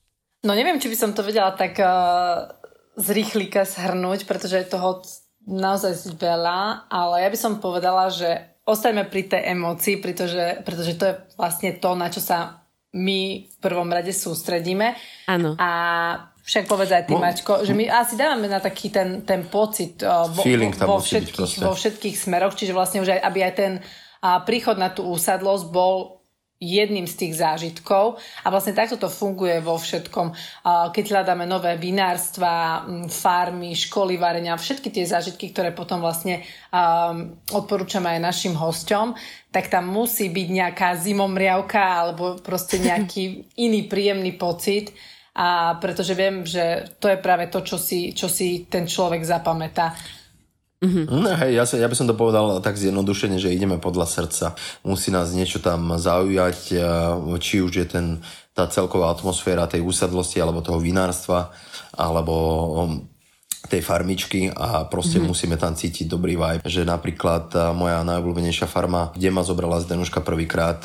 No 0.46 0.54
neviem, 0.54 0.78
či 0.78 0.90
by 0.90 0.96
som 0.98 1.10
to 1.14 1.26
vedela 1.26 1.54
tak 1.54 1.78
uh, 1.80 2.54
z 2.98 3.06
rýchlika 3.16 3.64
shrnúť, 3.66 4.28
pretože 4.28 4.62
je 4.62 4.68
toho 4.68 5.02
naozaj 5.48 6.14
veľa, 6.14 6.86
ale 6.86 7.26
ja 7.26 7.28
by 7.32 7.38
som 7.38 7.58
povedala, 7.58 8.12
že 8.14 8.51
ostajme 8.62 9.10
pri 9.10 9.22
tej 9.26 9.42
emócii, 9.52 9.98
pretože, 9.98 10.62
pretože 10.62 10.94
to 10.94 11.04
je 11.10 11.14
vlastne 11.34 11.70
to, 11.78 11.90
na 11.98 12.08
čo 12.08 12.22
sa 12.22 12.62
my 12.92 13.48
v 13.48 13.56
prvom 13.58 13.88
rade 13.88 14.12
sústredíme. 14.12 14.94
Áno. 15.26 15.56
A 15.56 15.70
však 16.42 16.66
povedz 16.66 16.90
aj 16.90 17.04
ty, 17.06 17.14
no. 17.14 17.22
Mačko, 17.22 17.62
že 17.62 17.72
my 17.72 17.86
asi 17.86 18.18
dávame 18.18 18.50
na 18.50 18.58
taký 18.58 18.90
ten, 18.90 19.22
ten 19.22 19.46
pocit 19.46 20.02
uh, 20.02 20.26
vo, 20.26 20.42
vo, 20.86 20.98
všetkých, 20.98 21.62
vo 21.62 21.74
všetkých 21.74 22.16
smeroch, 22.18 22.58
čiže 22.58 22.74
vlastne 22.74 23.00
už 23.00 23.14
aj, 23.14 23.20
aby 23.22 23.38
aj 23.46 23.54
ten 23.54 23.72
uh, 23.78 24.42
príchod 24.42 24.74
na 24.74 24.90
tú 24.90 25.06
úsadlosť 25.06 25.70
bol 25.70 26.21
jedným 26.62 27.10
z 27.10 27.26
tých 27.26 27.42
zážitkov 27.42 28.22
a 28.46 28.46
vlastne 28.54 28.70
takto 28.70 28.94
to 28.94 29.10
funguje 29.10 29.58
vo 29.58 29.74
všetkom. 29.74 30.30
Keď 30.94 31.04
hľadáme 31.10 31.42
nové 31.42 31.74
vinárstva, 31.74 32.86
farmy, 33.10 33.74
školy 33.74 34.14
varenia, 34.14 34.54
všetky 34.54 34.94
tie 34.94 35.02
zážitky, 35.02 35.50
ktoré 35.50 35.74
potom 35.74 35.98
vlastne 35.98 36.46
odporúčame 37.50 38.14
aj 38.14 38.20
našim 38.22 38.54
hosťom, 38.54 39.18
tak 39.50 39.66
tam 39.68 39.90
musí 39.90 40.30
byť 40.30 40.48
nejaká 40.48 40.88
zimomriavka 41.02 41.82
alebo 41.82 42.38
proste 42.38 42.78
nejaký 42.88 43.52
iný 43.58 43.90
príjemný 43.90 44.38
pocit 44.38 44.94
a 45.32 45.80
pretože 45.80 46.12
viem, 46.12 46.44
že 46.44 46.92
to 47.00 47.08
je 47.08 47.16
práve 47.16 47.48
to, 47.48 47.64
čo 47.64 47.80
si, 47.80 48.12
čo 48.12 48.28
si 48.28 48.68
ten 48.68 48.84
človek 48.84 49.24
zapamätá. 49.24 49.96
Mm-hmm. 50.82 51.04
No, 51.14 51.30
hej, 51.46 51.54
ja, 51.54 51.62
ja 51.62 51.86
by 51.86 51.94
som 51.94 52.10
to 52.10 52.18
povedal 52.18 52.58
tak 52.58 52.74
zjednodušene, 52.74 53.38
že 53.38 53.54
ideme 53.54 53.78
podľa 53.78 54.02
srdca. 54.10 54.58
Musí 54.82 55.14
nás 55.14 55.30
niečo 55.30 55.62
tam 55.62 55.94
zaujať, 55.94 56.74
či 57.38 57.62
už 57.62 57.72
je 57.72 57.86
ten, 57.86 58.06
tá 58.50 58.66
celková 58.66 59.14
atmosféra 59.14 59.70
tej 59.70 59.86
úsadlosti 59.86 60.42
alebo 60.42 60.58
toho 60.58 60.82
vinárstva, 60.82 61.54
alebo 61.94 62.34
um, 62.82 63.06
tej 63.70 63.78
farmičky 63.78 64.50
a 64.50 64.90
proste 64.90 65.22
mm-hmm. 65.22 65.30
musíme 65.30 65.54
tam 65.54 65.78
cítiť 65.78 66.10
dobrý 66.10 66.34
vibe. 66.34 66.66
Že 66.66 66.82
napríklad 66.82 67.54
moja 67.78 68.02
najobľúbenejšia 68.02 68.66
farma, 68.66 69.14
kde 69.14 69.30
ma 69.30 69.46
zobrala 69.46 69.78
Zdenuška 69.78 70.18
prvýkrát, 70.18 70.82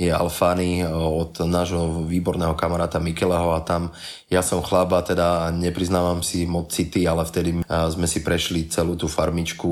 je 0.00 0.08
Alfany 0.08 0.80
od 0.88 1.44
nášho 1.44 2.08
výborného 2.08 2.56
kamaráta 2.56 2.96
Mikeleho 2.96 3.52
a 3.52 3.60
tam 3.60 3.92
ja 4.30 4.46
som 4.46 4.62
chlaba, 4.62 5.02
teda 5.02 5.50
nepriznávam 5.50 6.22
si 6.22 6.46
moc 6.46 6.70
city, 6.70 7.02
ale 7.02 7.26
vtedy 7.26 7.66
sme 7.66 8.06
si 8.06 8.22
prešli 8.22 8.70
celú 8.70 8.94
tú 8.94 9.10
farmičku, 9.10 9.68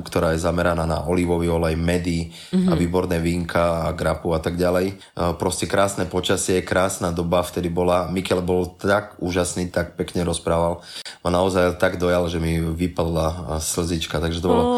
ktorá 0.00 0.32
je 0.32 0.40
zameraná 0.40 0.88
na 0.88 1.04
olivový 1.04 1.52
olej, 1.52 1.76
medy 1.76 2.32
mm-hmm. 2.32 2.66
a 2.66 2.74
mhm. 2.74 2.80
výborné 2.80 3.16
vínka 3.20 3.84
a 3.86 3.92
grapu 3.92 4.32
a 4.32 4.40
tak 4.40 4.56
ďalej. 4.56 4.96
Proste 5.36 5.68
krásne 5.68 6.08
počasie, 6.08 6.64
krásna 6.64 7.12
doba 7.12 7.44
vtedy 7.44 7.68
bola. 7.68 8.08
Mikel 8.08 8.40
bol 8.40 8.74
tak 8.80 9.20
úžasný, 9.20 9.68
tak 9.68 9.94
pekne 9.94 10.24
rozprával. 10.24 10.80
Ma 11.20 11.28
naozaj 11.28 11.76
tak 11.76 12.00
dojal, 12.00 12.32
že 12.32 12.40
mi 12.40 12.56
vypadla 12.58 13.60
slzička, 13.60 14.24
takže 14.24 14.40
to 14.40 14.48
bolo, 14.48 14.64
oh. 14.64 14.72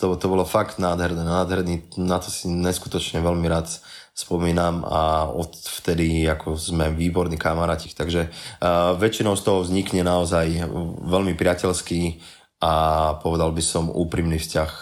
to, 0.00 0.16
to 0.16 0.26
bolo 0.32 0.48
fakt 0.48 0.80
nádherné, 0.80 1.28
nádherný, 1.28 2.00
na 2.00 2.16
to 2.22 2.32
si 2.32 2.48
neskutočne 2.48 3.20
veľmi 3.20 3.44
rád 3.52 3.83
spomínam 4.14 4.86
a 4.86 5.26
od 5.26 5.50
vtedy 5.58 6.22
ako 6.30 6.54
sme 6.54 6.94
výborní 6.94 7.34
kamaráti. 7.34 7.90
Takže 7.90 8.30
uh, 8.30 8.94
väčšinou 8.94 9.34
z 9.34 9.42
toho 9.42 9.66
vznikne 9.66 10.06
naozaj 10.06 10.70
veľmi 11.02 11.34
priateľský 11.34 12.22
a 12.62 12.72
povedal 13.18 13.50
by 13.50 13.62
som 13.62 13.90
úprimný 13.90 14.38
vzťah. 14.38 14.72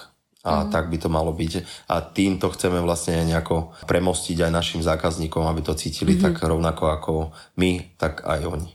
A 0.43 0.67
mm. 0.67 0.75
tak 0.75 0.91
by 0.91 0.99
to 0.99 1.07
malo 1.07 1.31
byť. 1.31 1.87
A 1.87 2.03
týmto 2.03 2.51
chceme 2.51 2.83
vlastne 2.83 3.23
nejako 3.23 3.79
premostiť 3.87 4.43
aj 4.43 4.51
našim 4.51 4.83
zákazníkom, 4.83 5.47
aby 5.47 5.62
to 5.62 5.79
cítili 5.79 6.19
mm-hmm. 6.19 6.35
tak 6.35 6.43
rovnako 6.43 6.85
ako 6.91 7.12
my, 7.62 7.95
tak 7.95 8.27
aj 8.27 8.43
oni. 8.51 8.69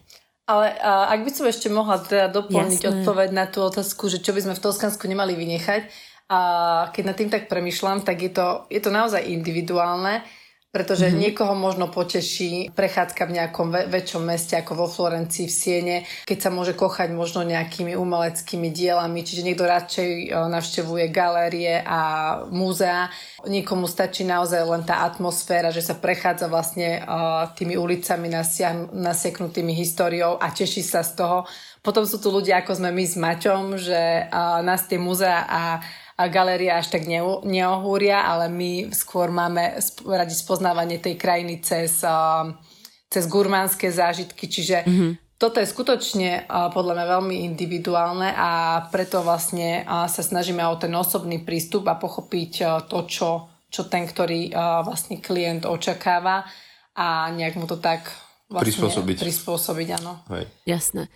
Ale 0.48 0.72
a, 0.80 1.12
ak 1.12 1.28
by 1.28 1.32
som 1.36 1.44
ešte 1.44 1.68
mohla 1.68 2.00
teda 2.00 2.32
doplniť 2.32 2.88
Jasné. 2.88 2.92
odpoveď 3.04 3.30
na 3.36 3.52
tú 3.52 3.68
otázku, 3.68 4.08
že 4.08 4.24
čo 4.24 4.32
by 4.32 4.48
sme 4.48 4.56
v 4.56 4.64
Toskansku 4.64 5.12
nemali 5.12 5.36
vynechať, 5.36 5.92
a 6.28 6.40
keď 6.92 7.04
nad 7.08 7.16
tým 7.16 7.32
tak 7.32 7.48
premyšľam, 7.48 8.04
tak 8.04 8.20
je 8.20 8.32
to, 8.36 8.68
je 8.68 8.84
to 8.84 8.92
naozaj 8.92 9.24
individuálne 9.24 10.28
pretože 10.68 11.08
mm-hmm. 11.08 11.22
niekoho 11.24 11.54
možno 11.56 11.88
poteší 11.88 12.76
prechádzka 12.76 13.24
v 13.24 13.36
nejakom 13.40 13.68
ve- 13.72 13.88
väčšom 13.88 14.24
meste 14.28 14.60
ako 14.60 14.86
vo 14.86 14.88
Florencii 14.92 15.48
v 15.48 15.54
Siene, 15.54 15.98
keď 16.28 16.38
sa 16.38 16.50
môže 16.52 16.76
kochať 16.76 17.16
možno 17.16 17.48
nejakými 17.48 17.96
umeleckými 17.96 18.68
dielami, 18.70 19.24
čiže 19.24 19.48
niekto 19.48 19.64
radšej 19.64 20.10
e, 20.12 20.26
navštevuje 20.36 21.06
galérie 21.08 21.80
a 21.82 22.00
múzea. 22.52 23.08
Niekomu 23.48 23.88
stačí 23.88 24.28
naozaj 24.28 24.62
len 24.68 24.84
tá 24.84 25.08
atmosféra, 25.08 25.72
že 25.72 25.80
sa 25.80 25.96
prechádza 25.96 26.52
vlastne 26.52 27.00
uh, 27.00 27.48
tými 27.56 27.80
ulicami 27.80 28.28
nasiah- 28.28 28.92
nasieknutými 28.92 29.72
históriou 29.72 30.36
a 30.36 30.52
teší 30.52 30.84
sa 30.84 31.06
z 31.06 31.16
toho. 31.16 31.38
Potom 31.80 32.04
sú 32.04 32.20
tu 32.20 32.28
ľudia, 32.28 32.60
ako 32.60 32.76
sme 32.76 32.92
my 32.92 33.06
s 33.08 33.16
Maťom, 33.16 33.64
že 33.80 34.28
uh, 34.28 34.60
nás 34.66 34.84
tie 34.90 35.00
múzea 35.00 35.48
a 35.48 35.62
galéria 36.26 36.82
až 36.82 36.90
tak 36.90 37.06
neohúria, 37.46 38.26
ale 38.26 38.50
my 38.50 38.90
skôr 38.90 39.30
máme 39.30 39.78
radi 40.10 40.34
spoznávanie 40.34 40.98
tej 40.98 41.14
krajiny 41.14 41.62
cez, 41.62 42.02
cez 43.06 43.24
gurmánske 43.30 43.94
zážitky, 43.94 44.50
čiže 44.50 44.82
mm-hmm. 44.82 45.14
Toto 45.38 45.62
je 45.62 45.70
skutočne 45.70 46.50
podľa 46.50 46.98
mňa 46.98 47.06
veľmi 47.14 47.46
individuálne 47.46 48.34
a 48.34 48.82
preto 48.90 49.22
vlastne 49.22 49.86
sa 49.86 50.22
snažíme 50.26 50.66
o 50.66 50.82
ten 50.82 50.90
osobný 50.98 51.46
prístup 51.46 51.86
a 51.94 52.02
pochopiť 52.02 52.82
to, 52.90 53.06
čo, 53.06 53.46
čo 53.70 53.86
ten, 53.86 54.10
ktorý 54.10 54.50
vlastne 54.82 55.22
klient 55.22 55.70
očakáva 55.70 56.42
a 56.98 57.30
nejak 57.30 57.54
mu 57.54 57.70
to 57.70 57.78
tak 57.78 58.10
vlastne 58.48 58.72
prispôsobiť. 58.72 59.16
Prispôsobiť, 59.24 59.88
áno. 60.02 60.24
Hej. 60.32 60.48
Jasné. 60.64 61.12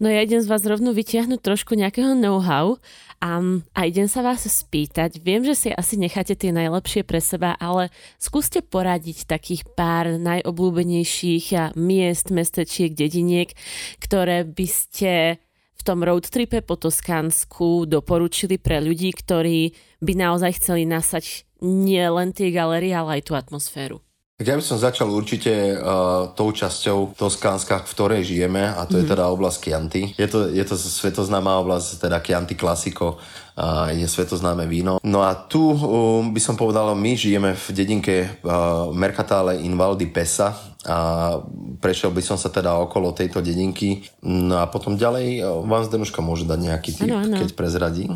No 0.00 0.08
ja 0.08 0.24
idem 0.24 0.40
z 0.40 0.48
vás 0.48 0.64
rovno 0.64 0.96
vytiahnuť 0.96 1.40
trošku 1.40 1.76
nejakého 1.76 2.16
know-how 2.16 2.80
Um, 3.20 3.60
a 3.76 3.84
idem 3.84 4.08
sa 4.08 4.24
vás 4.24 4.48
spýtať, 4.48 5.20
viem, 5.20 5.44
že 5.44 5.52
si 5.52 5.68
asi 5.68 6.00
necháte 6.00 6.32
tie 6.32 6.56
najlepšie 6.56 7.04
pre 7.04 7.20
seba, 7.20 7.52
ale 7.60 7.92
skúste 8.16 8.64
poradiť 8.64 9.28
takých 9.28 9.68
pár 9.76 10.16
najobľúbenejších 10.16 11.76
miest, 11.76 12.32
mestečiek, 12.32 12.96
dediniek, 12.96 13.52
ktoré 14.00 14.48
by 14.48 14.64
ste 14.64 15.36
v 15.76 15.82
tom 15.84 16.00
road 16.00 16.32
tripe 16.32 16.64
po 16.64 16.80
Toskánsku 16.80 17.84
doporučili 17.84 18.56
pre 18.56 18.80
ľudí, 18.80 19.12
ktorí 19.12 19.76
by 20.00 20.12
naozaj 20.16 20.56
chceli 20.56 20.88
nasať 20.88 21.44
nie 21.60 22.00
len 22.00 22.32
tie 22.32 22.48
galerie, 22.48 22.96
ale 22.96 23.20
aj 23.20 23.22
tú 23.28 23.36
atmosféru. 23.36 24.00
Tak 24.40 24.48
ja 24.48 24.56
by 24.56 24.64
som 24.64 24.80
začal 24.80 25.12
určite 25.12 25.52
uh, 25.76 26.32
tou 26.32 26.48
časťou 26.48 27.12
Toskánska, 27.12 27.84
v 27.84 27.92
ktorej 27.92 28.22
žijeme, 28.24 28.72
a 28.72 28.88
to 28.88 28.96
mm-hmm. 28.96 28.96
je 28.96 29.04
mhm. 29.04 29.12
teda 29.12 29.24
oblasť 29.36 29.58
Chianti. 29.60 30.02
Je 30.16 30.28
to, 30.32 30.48
je 30.48 30.64
to 30.64 30.80
svetoznáma 30.80 31.60
oblasť, 31.60 32.08
teda 32.08 32.24
Chianti 32.24 32.56
Classico, 32.56 33.20
uh, 33.20 33.92
je 33.92 34.08
svetoznáme 34.08 34.64
víno. 34.64 34.96
No 35.04 35.20
a 35.20 35.36
tu 35.36 35.60
uh, 35.60 36.24
by 36.24 36.40
som 36.40 36.56
povedal, 36.56 36.88
my 36.96 37.12
žijeme 37.20 37.52
v 37.52 37.66
dedinke 37.76 38.40
uh, 38.40 38.88
Mercatale 38.96 39.60
in 39.60 39.76
Val 39.76 39.92
di 40.00 40.08
Pesa 40.08 40.56
a 40.88 41.36
prešiel 41.76 42.08
by 42.08 42.24
som 42.24 42.40
sa 42.40 42.48
teda 42.48 42.80
okolo 42.80 43.12
tejto 43.12 43.44
dedinky. 43.44 44.08
No 44.24 44.56
a 44.56 44.72
potom 44.72 44.96
ďalej 44.96 45.44
uh, 45.44 45.60
vám 45.68 45.84
Zdenuška 45.84 46.24
môže 46.24 46.48
dať 46.48 46.60
nejaký 46.64 46.90
tip, 46.96 47.12
ano, 47.12 47.28
ano. 47.28 47.36
keď 47.44 47.48
prezradí. 47.52 48.08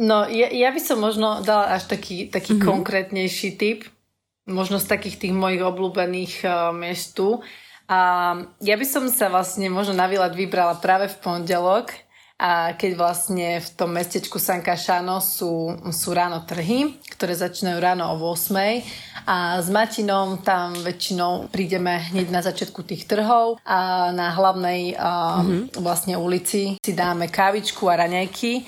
No, 0.00 0.24
ja, 0.24 0.48
ja 0.48 0.72
by 0.72 0.80
som 0.80 1.04
možno 1.04 1.44
dala 1.44 1.72
až 1.76 1.84
taký, 1.84 2.28
taký 2.28 2.56
mm-hmm. 2.56 2.68
konkrétnejší 2.68 3.60
tip 3.60 3.88
možno 4.46 4.82
z 4.82 4.90
takých 4.90 5.16
tých 5.28 5.34
mojich 5.34 5.62
obľúbených 5.62 6.34
uh, 6.44 6.74
miest 6.74 7.18
tu. 7.18 7.42
A 7.86 7.98
ja 8.62 8.74
by 8.78 8.86
som 8.86 9.04
sa 9.10 9.28
vlastne 9.28 9.68
možno 9.68 9.92
na 9.92 10.08
výlet 10.08 10.32
vybrala 10.32 10.80
práve 10.80 11.10
v 11.10 11.16
pondelok, 11.20 11.92
a 12.42 12.74
keď 12.74 12.98
vlastne 12.98 13.62
v 13.62 13.68
tom 13.78 13.94
mestečku 13.94 14.42
San 14.42 14.66
Casciano 14.66 15.22
sú, 15.22 15.78
sú 15.94 16.10
ráno 16.10 16.42
trhy, 16.42 16.98
ktoré 17.14 17.38
začínajú 17.38 17.78
ráno 17.78 18.10
o 18.10 18.18
8 18.18 18.82
a 19.30 19.62
s 19.62 19.70
Matinom 19.70 20.42
tam 20.42 20.74
väčšinou 20.74 21.46
prídeme 21.54 22.02
hneď 22.10 22.34
na 22.34 22.42
začiatku 22.42 22.82
tých 22.82 23.06
trhov 23.06 23.62
a 23.62 24.10
na 24.10 24.34
hlavnej 24.34 24.98
uh, 24.98 25.38
mm-hmm. 25.38 25.62
vlastne 25.78 26.18
ulici 26.18 26.82
si 26.82 26.92
dáme 26.98 27.30
kávičku 27.30 27.86
a 27.86 28.02
raňajky 28.02 28.66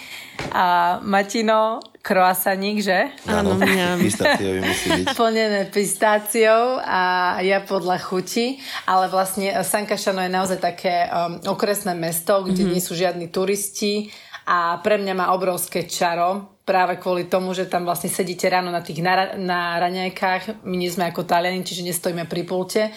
A 0.54 0.98
Matino, 1.02 1.82
kroasaník, 2.04 2.84
že? 2.84 3.08
Áno, 3.24 3.56
mňam. 3.56 3.96
Pistáciový 4.04 4.60
musí 4.60 4.88
byť. 4.92 5.06
Plnené 5.16 5.62
pistáciou 5.72 6.76
a 6.84 7.00
ja 7.40 7.64
podľa 7.64 7.96
chuti, 8.04 8.60
ale 8.84 9.08
vlastne 9.08 9.56
Sankašano 9.64 10.20
je 10.20 10.30
naozaj 10.30 10.58
také 10.60 11.08
um, 11.08 11.40
okresné 11.48 11.96
mesto, 11.96 12.44
kde 12.44 12.68
mm-hmm. 12.68 12.72
nie 12.76 12.82
sú 12.84 12.92
žiadni 12.92 13.32
turisti 13.32 14.12
a 14.44 14.76
pre 14.84 15.00
mňa 15.00 15.14
má 15.16 15.26
obrovské 15.32 15.88
čaro, 15.88 16.60
práve 16.68 17.00
kvôli 17.00 17.24
tomu, 17.32 17.56
že 17.56 17.64
tam 17.64 17.88
vlastne 17.88 18.12
sedíte 18.12 18.44
ráno 18.52 18.68
na 18.68 18.84
tých 18.84 19.00
na, 19.00 19.32
na 19.40 19.80
raňajkách, 19.80 20.64
my 20.68 20.76
nie 20.76 20.92
sme 20.92 21.08
ako 21.08 21.24
Taliani, 21.24 21.64
čiže 21.64 21.88
nestojíme 21.88 22.28
pri 22.28 22.42
pulte 22.44 22.92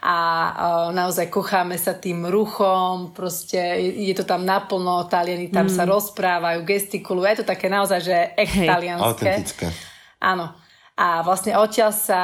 a 0.00 0.16
naozaj 0.96 1.28
kocháme 1.28 1.76
sa 1.76 1.92
tým 1.92 2.24
ruchom, 2.24 3.12
proste 3.12 3.60
je, 4.00 4.16
to 4.16 4.24
tam 4.24 4.48
naplno, 4.48 5.04
Taliani 5.04 5.52
tam 5.52 5.68
mm. 5.68 5.74
sa 5.76 5.84
rozprávajú, 5.84 6.64
gestikulujú, 6.64 7.28
je 7.28 7.38
to 7.44 7.46
také 7.48 7.68
naozaj, 7.68 8.00
že 8.00 8.16
echt 8.36 8.64
talianské. 8.64 9.04
Autentické. 9.04 9.66
Áno. 10.24 10.56
A 11.00 11.24
vlastne 11.24 11.56
odtiaľ 11.56 11.96
sa 11.96 12.20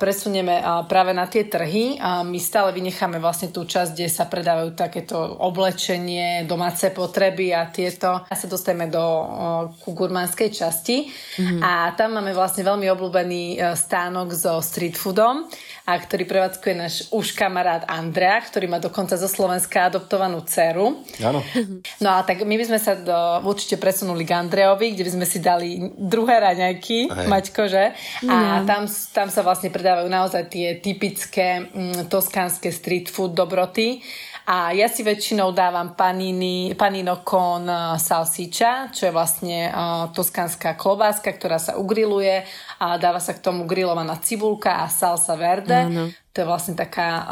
presunieme 0.00 0.64
práve 0.88 1.12
na 1.12 1.28
tie 1.28 1.44
trhy. 1.44 2.00
My 2.00 2.40
stále 2.40 2.72
vynecháme 2.72 3.20
vlastne 3.20 3.52
tú 3.52 3.68
časť, 3.68 3.92
kde 3.92 4.08
sa 4.08 4.24
predávajú 4.24 4.72
takéto 4.72 5.20
oblečenie, 5.44 6.48
domáce 6.48 6.88
potreby 6.88 7.52
a 7.52 7.68
tieto. 7.68 8.24
A 8.24 8.32
sa 8.32 8.48
dostaneme 8.48 8.88
do 8.88 9.04
ku 9.76 9.92
gurmánskej 9.92 10.48
časti. 10.56 11.04
Mm-hmm. 11.04 11.60
A 11.60 11.92
tam 12.00 12.16
máme 12.16 12.32
vlastne 12.32 12.64
veľmi 12.64 12.88
obľúbený 12.88 13.60
e, 13.60 13.76
stánok 13.76 14.32
so 14.32 14.56
street 14.64 14.96
foodom 14.96 15.44
a 15.84 16.00
ktorý 16.00 16.24
prevádzkuje 16.24 16.74
náš 16.80 16.94
už 17.12 17.36
kamarát 17.36 17.84
Andrea, 17.84 18.40
ktorý 18.40 18.72
má 18.72 18.80
dokonca 18.80 19.20
zo 19.20 19.28
Slovenska 19.28 19.92
adoptovanú 19.92 20.40
dceru. 20.40 21.04
Áno. 21.20 21.44
No 22.00 22.08
a 22.16 22.24
tak 22.24 22.40
my 22.40 22.56
by 22.56 22.64
sme 22.64 22.80
sa 22.80 22.96
do, 22.96 23.44
určite 23.44 23.76
presunuli 23.76 24.24
k 24.24 24.32
Andreovi, 24.32 24.96
kde 24.96 25.04
by 25.04 25.12
sme 25.20 25.26
si 25.28 25.38
dali 25.44 25.92
druhé 25.92 26.40
raňajky, 26.40 27.12
Hej. 27.12 27.26
Maťko, 27.28 27.62
že? 27.68 27.92
A 28.24 28.64
no. 28.64 28.66
tam, 28.68 28.88
tam 28.88 29.28
sa 29.28 29.44
vlastne 29.44 29.68
predávajú 29.68 30.08
naozaj 30.08 30.48
tie 30.48 30.80
typické 30.80 31.68
mm, 31.68 32.08
toskánske 32.08 32.72
street 32.72 33.12
food 33.12 33.36
dobroty. 33.36 34.00
A 34.44 34.76
ja 34.76 34.92
si 34.92 35.00
väčšinou 35.00 35.56
dávam 35.56 35.96
panini, 35.96 36.76
panino 36.76 37.24
con 37.24 37.64
uh, 37.64 37.96
salsiča, 37.96 38.92
čo 38.92 39.08
je 39.08 39.12
vlastne 39.16 39.72
uh, 39.72 40.12
toskánska 40.12 40.76
klobáska, 40.76 41.32
ktorá 41.32 41.56
sa 41.56 41.80
ugriluje 41.80 42.44
a 42.76 43.00
dáva 43.00 43.24
sa 43.24 43.32
k 43.32 43.40
tomu 43.40 43.64
grilovaná 43.64 44.20
cibulka 44.20 44.84
a 44.84 44.92
salsa 44.92 45.32
verde. 45.40 45.88
Ano. 45.88 46.12
To 46.36 46.36
je 46.42 46.50
vlastne 46.50 46.76
taká 46.76 47.08
uh, 47.24 47.26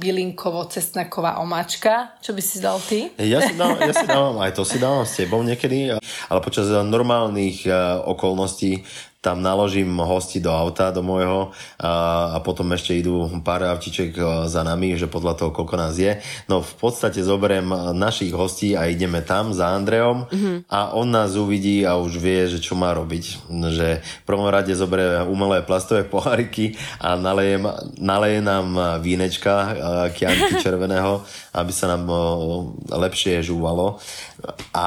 bylinkovo-cestnaková 0.00 1.36
omáčka. 1.44 2.16
Čo 2.24 2.32
by 2.32 2.40
si 2.40 2.56
dal 2.64 2.80
ty? 2.80 3.12
Ja 3.20 3.44
si, 3.44 3.52
dávam, 3.60 3.84
ja 3.84 3.92
si 3.92 4.06
dávam, 4.08 4.40
aj 4.40 4.52
to 4.56 4.64
si 4.64 4.80
dávam 4.80 5.04
s 5.04 5.20
tebou 5.20 5.44
niekedy, 5.44 5.92
ale 6.00 6.40
počas 6.40 6.72
normálnych 6.72 7.68
uh, 7.68 8.00
okolností 8.08 8.80
tam 9.24 9.40
naložím 9.40 9.88
hosti 9.96 10.36
do 10.36 10.52
auta, 10.52 10.92
do 10.92 11.00
môjho 11.00 11.56
a, 11.80 12.36
a 12.36 12.38
potom 12.44 12.68
ešte 12.76 12.92
idú 12.92 13.24
pár 13.40 13.64
avtiček 13.64 14.12
e, 14.12 14.22
za 14.52 14.60
nami, 14.60 15.00
že 15.00 15.08
podľa 15.08 15.40
toho, 15.40 15.50
koľko 15.56 15.80
nás 15.80 15.96
je. 15.96 16.20
No 16.44 16.60
v 16.60 16.74
podstate 16.76 17.24
zoberiem 17.24 17.64
našich 17.96 18.36
hostí 18.36 18.76
a 18.76 18.84
ideme 18.84 19.24
tam 19.24 19.56
za 19.56 19.72
Andreom 19.72 20.28
mm-hmm. 20.28 20.68
a 20.68 20.92
on 20.92 21.08
nás 21.08 21.40
uvidí 21.40 21.88
a 21.88 21.96
už 21.96 22.20
vie, 22.20 22.44
že 22.52 22.60
čo 22.60 22.76
má 22.76 22.92
robiť. 22.92 23.48
Že 23.48 24.04
v 24.04 24.24
prvom 24.28 24.52
rade 24.52 24.76
zoberie 24.76 25.24
umelé 25.24 25.64
plastové 25.64 26.04
poháriky 26.04 26.76
a 27.00 27.16
naleje, 27.16 27.64
naleje 27.96 28.44
nám 28.44 29.00
vínečka, 29.00 29.52
e, 29.56 29.72
kianky 30.12 30.60
červeného, 30.64 31.24
aby 31.56 31.72
sa 31.72 31.96
nám 31.96 32.04
e, 32.04 32.16
lepšie 32.92 33.40
žúvalo 33.40 33.96
a 34.74 34.86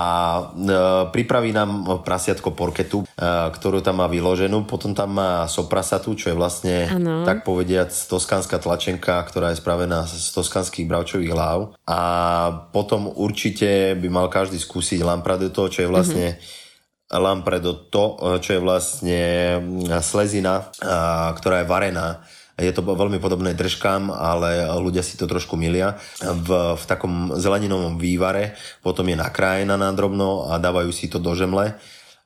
pripraví 1.10 1.56
nám 1.56 2.02
prasiatko 2.04 2.54
porketu, 2.54 3.08
ktorú 3.52 3.82
tam 3.82 4.04
má 4.04 4.08
vyloženú, 4.12 4.68
potom 4.70 4.94
tam 4.94 5.18
má 5.18 5.48
soprasatu, 5.50 6.14
čo 6.14 6.30
je 6.32 6.36
vlastne, 6.38 6.86
ano. 6.88 7.24
tak 7.26 7.42
povediať, 7.48 7.94
toskánska 8.08 8.62
tlačenka, 8.62 9.24
ktorá 9.26 9.52
je 9.52 9.62
spravená 9.62 10.06
z 10.06 10.30
toskanských 10.36 10.86
bravčových 10.86 11.34
hlav. 11.34 11.74
A 11.90 12.00
potom 12.70 13.10
určite 13.10 13.98
by 13.98 14.08
mal 14.12 14.28
každý 14.30 14.62
skúsiť 14.62 15.02
lampradeto, 15.02 15.72
čo 15.72 15.86
je 15.86 15.90
vlastne 15.90 16.38
mm-hmm. 16.38 17.18
lampredo 17.18 17.88
čo 18.44 18.50
je 18.52 18.62
vlastne 18.62 19.22
slezina, 20.04 20.70
ktorá 21.34 21.64
je 21.64 21.72
varená 21.72 22.22
je 22.58 22.74
to 22.74 22.82
veľmi 22.82 23.22
podobné 23.22 23.54
držkám, 23.54 24.10
ale 24.10 24.66
ľudia 24.82 25.06
si 25.06 25.14
to 25.14 25.30
trošku 25.30 25.54
milia. 25.54 26.02
V, 26.22 26.50
v 26.74 26.84
takom 26.90 27.38
zeleninovom 27.38 28.02
vývare 28.02 28.58
potom 28.82 29.06
je 29.06 29.14
nakrájená 29.14 29.78
na 29.78 29.94
drobno 29.94 30.50
a 30.50 30.58
dávajú 30.58 30.90
si 30.90 31.06
to 31.06 31.22
do 31.22 31.38
žemle 31.38 31.78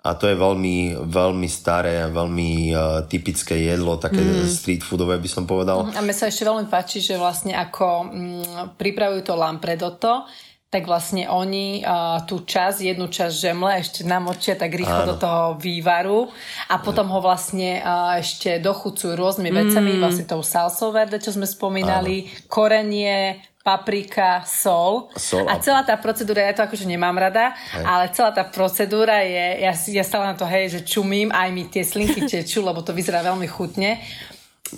a 0.02 0.18
to 0.18 0.26
je 0.26 0.34
veľmi, 0.34 0.98
veľmi 0.98 1.46
staré, 1.46 2.10
veľmi 2.10 2.74
uh, 2.74 3.06
typické 3.06 3.70
jedlo, 3.70 4.02
také 4.02 4.18
mm. 4.18 4.50
street 4.50 4.82
foodové 4.82 5.22
by 5.22 5.30
som 5.30 5.46
povedal. 5.46 5.94
A 5.94 6.02
mne 6.02 6.18
sa 6.18 6.26
ešte 6.26 6.42
veľmi 6.42 6.66
páči, 6.66 7.06
že 7.06 7.22
vlastne 7.22 7.54
ako 7.54 8.10
mm, 8.10 8.82
pripravujú 8.82 9.22
to 9.22 9.38
lampredotto, 9.38 10.26
tak 10.72 10.88
vlastne 10.88 11.28
oni 11.28 11.84
uh, 11.84 12.24
tú 12.24 12.48
časť, 12.48 12.80
jednu 12.80 13.12
časť 13.12 13.36
žemle 13.36 13.84
ešte 13.84 14.08
namočia 14.08 14.56
tak 14.56 14.72
rýchlo 14.72 15.04
Áno. 15.04 15.10
do 15.12 15.16
toho 15.20 15.44
vývaru 15.60 16.32
a 16.72 16.80
potom 16.80 17.12
ho 17.12 17.20
vlastne 17.20 17.84
uh, 17.84 18.16
ešte 18.16 18.56
dochucujú 18.64 19.20
rôznymi 19.20 19.52
vecami, 19.52 20.00
mm. 20.00 20.00
vlastne 20.00 20.24
tou 20.24 20.40
salsou 20.40 20.96
verde, 20.96 21.20
čo 21.20 21.36
sme 21.36 21.44
spomínali, 21.44 22.24
Áno. 22.24 22.48
korenie, 22.48 23.44
paprika, 23.68 24.48
sol. 24.48 25.12
sol 25.20 25.44
a... 25.44 25.60
a 25.60 25.62
celá 25.62 25.84
tá 25.84 26.00
procedúra, 26.00 26.48
ja 26.48 26.56
to 26.56 26.64
akože 26.64 26.88
nemám 26.88 27.20
rada, 27.20 27.52
hej. 27.76 27.84
ale 27.84 28.08
celá 28.16 28.32
tá 28.32 28.48
procedúra 28.48 29.28
je, 29.28 29.68
ja, 29.68 29.76
ja 29.76 30.04
stále 30.08 30.32
na 30.32 30.40
to, 30.40 30.48
hej, 30.48 30.72
že 30.72 30.88
čumím, 30.88 31.36
aj 31.36 31.50
mi 31.52 31.68
tie 31.68 31.84
slinky 31.84 32.24
tečú, 32.32 32.64
lebo 32.64 32.80
to 32.80 32.96
vyzerá 32.96 33.20
veľmi 33.28 33.46
chutne 33.52 34.00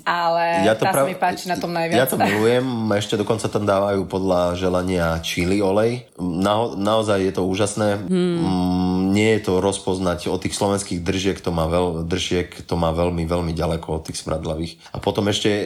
ale 0.02 0.66
ja 0.66 0.74
to 0.74 0.90
tá 0.90 0.92
prav... 0.92 1.06
sa 1.06 1.10
mi 1.10 1.18
páči 1.18 1.46
na 1.46 1.58
tom 1.62 1.70
najviac. 1.70 1.98
Ja 1.98 2.10
to 2.10 2.18
milujem, 2.18 2.66
ešte 2.98 3.16
dokonca 3.16 3.46
tam 3.46 3.70
dávajú 3.70 4.10
podľa 4.10 4.58
želania 4.58 5.22
čili 5.22 5.62
olej. 5.62 6.10
Na, 6.18 6.74
naozaj 6.74 7.22
je 7.22 7.34
to 7.38 7.46
úžasné. 7.46 8.02
Hmm. 8.10 9.14
Nie 9.14 9.38
je 9.38 9.46
to 9.46 9.62
rozpoznať 9.62 10.34
od 10.34 10.42
tých 10.42 10.58
slovenských 10.58 11.06
držiek, 11.06 11.38
to 11.38 11.54
má, 11.54 11.70
veľ, 11.70 12.10
držiek, 12.10 12.66
to 12.66 12.74
má 12.74 12.90
veľmi, 12.90 13.30
veľmi 13.30 13.54
ďaleko 13.54 14.02
od 14.02 14.10
tých 14.10 14.26
smradlavých. 14.26 14.90
A 14.90 14.98
potom 14.98 15.30
ešte 15.30 15.50
e, 15.50 15.66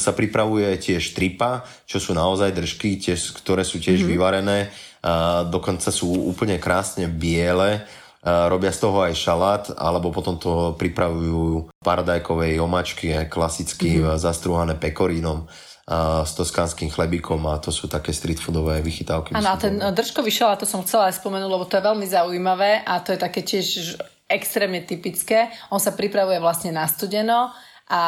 sa 0.00 0.12
pripravuje 0.16 0.72
tiež 0.80 1.12
tripa, 1.12 1.68
čo 1.84 2.00
sú 2.00 2.16
naozaj 2.16 2.56
držky, 2.56 2.96
tiež, 2.96 3.36
ktoré 3.36 3.60
sú 3.62 3.76
tiež 3.76 4.02
hmm. 4.02 4.08
vyvarené. 4.08 4.58
A 5.00 5.48
dokonca 5.48 5.88
sú 5.88 6.12
úplne 6.28 6.60
krásne 6.60 7.08
biele 7.08 7.88
robia 8.24 8.68
z 8.68 8.78
toho 8.84 9.00
aj 9.04 9.14
šalát, 9.16 9.64
alebo 9.80 10.12
potom 10.12 10.36
to 10.36 10.76
pripravujú 10.76 11.72
paradajkovej 11.80 12.60
omačky, 12.60 13.16
klasicky 13.32 14.00
mm-hmm. 14.00 14.20
zastruhané 14.20 14.76
pekorínom 14.76 15.48
a 15.90 16.22
s 16.22 16.38
toskánskym 16.38 16.86
chlebíkom 16.86 17.42
a 17.50 17.58
to 17.58 17.74
sú 17.74 17.90
také 17.90 18.14
street 18.14 18.38
foodové 18.38 18.78
vychytávky. 18.78 19.34
Áno, 19.34 19.50
a 19.50 19.58
ten 19.58 19.74
držkový 19.74 20.30
šalát, 20.30 20.62
to 20.62 20.68
som 20.68 20.86
chcela 20.86 21.10
aj 21.10 21.18
spomenúť, 21.18 21.50
lebo 21.50 21.66
to 21.66 21.82
je 21.82 21.82
veľmi 21.82 22.06
zaujímavé 22.06 22.86
a 22.86 23.02
to 23.02 23.10
je 23.10 23.18
také 23.18 23.42
tiež 23.42 23.98
extrémne 24.30 24.86
typické. 24.86 25.50
On 25.74 25.82
sa 25.82 25.90
pripravuje 25.90 26.38
vlastne 26.38 26.70
na 26.70 26.86
studeno 26.86 27.50
a 27.90 28.02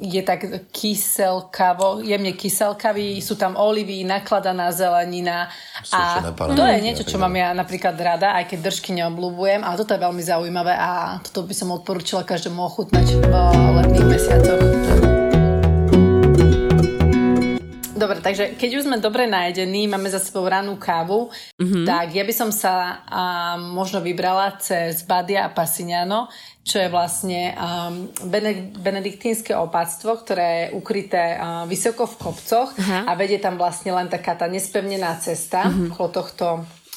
je 0.00 0.22
tak 0.24 0.48
kyselkavo, 0.72 2.00
jemne 2.00 2.32
kyselkavý, 2.32 3.20
sú 3.20 3.36
tam 3.36 3.52
olivy, 3.52 4.00
nakladaná 4.08 4.72
zelenina 4.72 5.52
a 5.92 6.24
to 6.56 6.64
je 6.64 6.78
niečo, 6.80 7.04
čo 7.04 7.20
mám 7.20 7.36
ja 7.36 7.52
napríklad 7.52 8.00
rada, 8.00 8.32
aj 8.40 8.48
keď 8.48 8.72
držky 8.72 8.96
neobľúbujem, 8.96 9.60
ale 9.60 9.76
toto 9.76 9.92
je 9.92 10.00
veľmi 10.00 10.22
zaujímavé 10.24 10.72
a 10.72 11.20
toto 11.20 11.44
by 11.44 11.52
som 11.52 11.68
odporúčila 11.68 12.24
každému 12.24 12.64
ochutnať 12.64 13.20
v 13.20 13.32
letných 13.76 14.08
mesiacoch. 14.08 14.99
Dobre, 18.00 18.24
takže 18.24 18.56
keď 18.56 18.70
už 18.80 18.84
sme 18.88 18.96
dobre 18.96 19.28
najedení, 19.28 19.84
máme 19.84 20.08
za 20.08 20.16
sebou 20.16 20.48
ranú 20.48 20.80
kávu, 20.80 21.28
mm-hmm. 21.60 21.84
tak 21.84 22.16
ja 22.16 22.24
by 22.24 22.32
som 22.32 22.48
sa 22.48 23.04
a, 23.04 23.60
možno 23.60 24.00
vybrala 24.00 24.56
cez 24.56 25.04
Badia 25.04 25.44
a 25.44 25.52
Pasignano, 25.52 26.32
čo 26.64 26.80
je 26.80 26.88
vlastne 26.88 27.52
um, 27.52 28.08
benediktínske 28.80 29.52
opatstvo, 29.52 30.16
ktoré 30.16 30.48
je 30.48 30.66
ukryté 30.80 31.36
uh, 31.36 31.68
vysoko 31.68 32.08
v 32.08 32.18
kopcoch 32.20 32.72
uh-huh. 32.72 33.04
a 33.04 33.12
vedie 33.18 33.36
tam 33.36 33.60
vlastne 33.60 33.92
len 33.92 34.08
taká 34.08 34.32
tá 34.32 34.48
nespevnená 34.48 35.20
cesta. 35.20 35.68
Uh-huh. 35.68 35.92
Okolo 35.92 36.08
tohto 36.08 36.46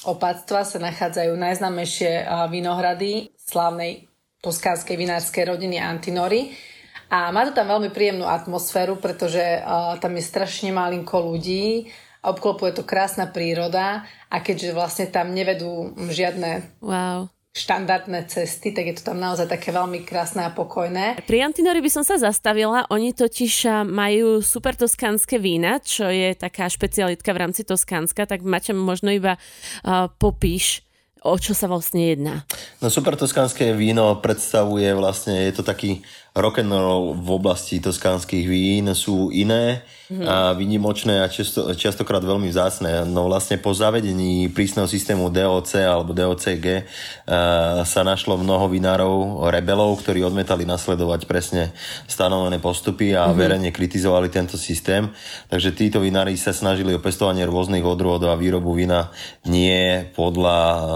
opatstva 0.07 0.63
sa 0.63 0.77
nachádzajú 0.79 1.35
najznámejšie 1.35 2.11
uh, 2.23 2.47
vinohrady 2.47 3.33
slávnej 3.39 4.07
toskánskej 4.39 4.95
vinárskej 4.99 5.51
rodiny 5.51 5.79
Antinori 5.79 6.72
a 7.13 7.29
má 7.29 7.45
to 7.45 7.53
tam 7.53 7.69
veľmi 7.69 7.93
príjemnú 7.93 8.25
atmosféru, 8.25 8.97
pretože 8.97 9.61
uh, 9.61 10.01
tam 10.01 10.17
je 10.17 10.25
strašne 10.25 10.73
malinko 10.73 11.21
ľudí, 11.21 11.93
obklopuje 12.25 12.73
to 12.73 12.81
krásna 12.81 13.29
príroda 13.29 14.01
a 14.33 14.41
keďže 14.41 14.73
vlastne 14.73 15.05
tam 15.13 15.29
nevedú 15.29 15.93
žiadne 16.09 16.81
wow 16.81 17.29
štandardné 17.53 18.25
cesty, 18.33 18.73
tak 18.73 18.89
je 18.89 18.95
to 18.97 19.13
tam 19.13 19.21
naozaj 19.21 19.45
také 19.45 19.69
veľmi 19.69 20.01
krásne 20.09 20.41
a 20.41 20.49
pokojné. 20.49 21.21
Pri 21.29 21.45
Antinori 21.45 21.85
by 21.85 21.91
som 21.93 22.01
sa 22.01 22.17
zastavila, 22.17 22.89
oni 22.89 23.13
totiž 23.13 23.85
majú 23.85 24.41
super 24.41 24.73
toskánske 24.73 25.37
vína, 25.37 25.77
čo 25.77 26.09
je 26.09 26.33
taká 26.33 26.65
špecialitka 26.65 27.29
v 27.29 27.41
rámci 27.45 27.61
Toskánska, 27.61 28.25
tak 28.25 28.41
Maťa 28.41 28.73
možno 28.73 29.13
iba 29.13 29.37
uh, 29.37 30.09
popíš 30.17 30.81
o 31.23 31.39
čo 31.39 31.55
sa 31.55 31.71
vlastne 31.71 32.11
jedná? 32.11 32.43
No 32.83 32.91
super 32.91 33.15
toskánske 33.15 33.71
víno 33.71 34.19
predstavuje 34.19 34.91
vlastne, 34.91 35.47
je 35.47 35.55
to 35.55 35.63
taký 35.63 36.03
rock 36.33 36.65
roll 36.65 37.13
v 37.13 37.29
oblasti 37.29 37.77
toskánskych 37.77 38.49
vín 38.49 38.89
sú 38.97 39.29
iné 39.29 39.85
mm-hmm. 40.09 40.25
a 40.25 40.57
výnimočné 40.57 41.21
a 41.21 41.29
často, 41.29 41.69
častokrát 41.77 42.25
veľmi 42.25 42.49
vzácne. 42.49 43.05
No 43.05 43.29
vlastne 43.29 43.61
po 43.61 43.69
zavedení 43.69 44.49
prísneho 44.49 44.89
systému 44.89 45.29
DOC 45.29 45.85
alebo 45.85 46.09
DOCG 46.09 46.65
uh, 46.65 47.85
sa 47.85 48.01
našlo 48.01 48.41
mnoho 48.41 48.65
vinárov, 48.65 49.45
rebelov, 49.53 50.01
ktorí 50.01 50.25
odmetali 50.25 50.65
nasledovať 50.65 51.29
presne 51.29 51.69
stanovené 52.09 52.57
postupy 52.57 53.13
a 53.13 53.29
mm-hmm. 53.29 53.37
verejne 53.37 53.69
kritizovali 53.69 54.33
tento 54.33 54.57
systém. 54.57 55.13
Takže 55.53 55.77
títo 55.77 56.01
vinári 56.01 56.33
sa 56.33 56.49
snažili 56.49 56.97
o 56.97 57.03
pestovanie 57.03 57.45
rôznych 57.45 57.85
odrôdov 57.85 58.33
a 58.33 58.41
výrobu 58.41 58.73
vína 58.73 59.13
nie 59.45 60.01
podľa 60.17 60.59
uh, 60.65 60.93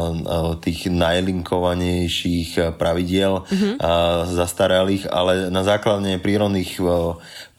tých 0.58 0.90
najlinkovanejších 0.90 2.74
pravidiel 2.82 3.46
mm-hmm. 3.46 3.74
uh, 3.78 4.26
zastaralých, 4.26 5.06
ale 5.14 5.27
ale 5.28 5.52
na 5.52 5.60
základe 5.68 6.16
prírodných 6.24 6.80
eh, 6.80 6.88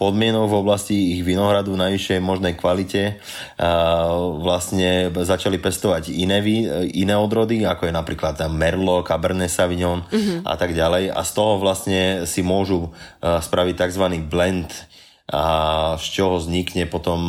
podmienok 0.00 0.48
v 0.48 0.56
oblasti 0.56 0.96
ich 1.20 1.20
vinohradu 1.20 1.76
v 1.76 1.82
najvyššej 1.84 2.20
možnej 2.24 2.56
kvalite 2.56 3.20
vlastne 4.40 5.10
začali 5.10 5.58
pestovať 5.60 6.14
iné, 6.14 6.40
iné 6.94 7.14
odrody, 7.18 7.66
ako 7.66 7.90
je 7.90 7.92
napríklad 7.92 8.40
Merlot, 8.48 9.04
Cabernet 9.04 9.52
Sauvignon 9.52 10.06
mm-hmm. 10.06 10.46
a 10.46 10.54
tak 10.56 10.72
ďalej. 10.72 11.12
A 11.12 11.20
z 11.26 11.30
toho 11.34 11.60
vlastne 11.60 12.24
si 12.24 12.40
môžu 12.40 12.88
eh, 13.20 13.36
spraviť 13.36 13.74
tzv. 13.84 14.04
blend 14.24 14.72
a 15.28 15.44
z 16.00 16.06
čoho 16.08 16.40
vznikne 16.40 16.88
potom 16.88 17.28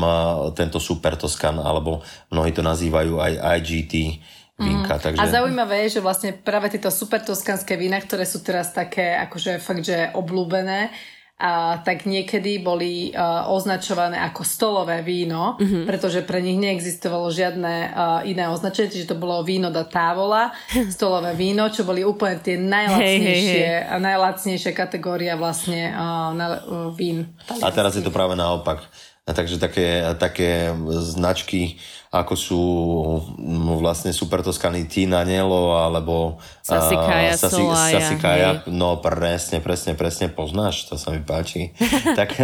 tento 0.55 0.79
super 0.79 1.19
Toskan, 1.19 1.59
alebo 1.59 1.99
mnohí 2.31 2.55
to 2.55 2.63
nazývajú 2.63 3.19
aj 3.19 3.59
IGT 3.59 4.23
vínka. 4.59 4.95
Mm. 4.95 5.01
Takže... 5.01 5.19
A 5.19 5.31
zaujímavé 5.31 5.87
je, 5.87 5.99
že 5.99 6.05
vlastne 6.05 6.35
práve 6.35 6.69
tieto 6.69 6.91
super 6.91 7.23
toskanské 7.23 7.79
vína, 7.79 7.97
ktoré 8.03 8.27
sú 8.27 8.43
teraz 8.43 8.75
také 8.75 9.15
akože 9.15 9.63
fakt, 9.63 9.87
že 9.87 10.11
obľúbené, 10.13 10.91
a 11.39 11.79
tak 11.87 12.03
niekedy 12.03 12.59
boli 12.59 13.15
uh, 13.15 13.47
označované 13.47 14.19
ako 14.27 14.43
stolové 14.43 14.99
víno, 14.99 15.55
mm-hmm. 15.55 15.87
pretože 15.87 16.19
pre 16.27 16.43
nich 16.43 16.59
neexistovalo 16.59 17.31
žiadne 17.31 17.75
uh, 17.95 18.27
iné 18.27 18.51
označenie, 18.51 18.91
čiže 18.91 19.15
to 19.15 19.15
bolo 19.15 19.39
víno 19.47 19.71
da 19.71 19.87
távola, 19.87 20.51
stolové 20.91 21.31
víno, 21.39 21.71
čo 21.71 21.87
boli 21.87 22.03
úplne 22.03 22.43
tie 22.43 22.59
najlacnejšie 22.59 23.63
hey, 23.63 23.71
hey, 23.71 23.87
hey. 23.87 23.87
a 23.87 23.95
najlacnejšia 24.03 24.75
kategória 24.75 25.39
vlastne 25.39 25.95
uh, 25.95 26.35
na, 26.35 26.47
uh, 26.59 26.91
vín. 26.91 27.31
A 27.63 27.71
teraz 27.71 27.95
je 27.95 28.03
to 28.03 28.11
práve 28.11 28.35
naopak. 28.35 28.83
A 29.23 29.31
takže 29.31 29.63
také, 29.63 30.03
také 30.19 30.75
značky 30.91 31.79
ako 32.09 32.33
sú 32.33 32.61
vlastne 33.77 34.09
Super 34.09 34.41
Toskany 34.41 34.89
Tina 34.89 35.21
Nelo 35.21 35.77
alebo 35.77 36.41
Sasikaja, 36.69 37.33
uh, 37.33 37.39
Sasi, 37.41 37.61
Solaja, 37.65 37.97
Sasikaja, 37.97 38.49
no 38.69 39.01
presne, 39.01 39.57
presne, 39.57 39.97
presne 39.97 40.29
poznáš, 40.29 40.85
to 40.85 40.95
sa 41.01 41.09
mi 41.09 41.25
páči. 41.25 41.73
tak 42.19 42.37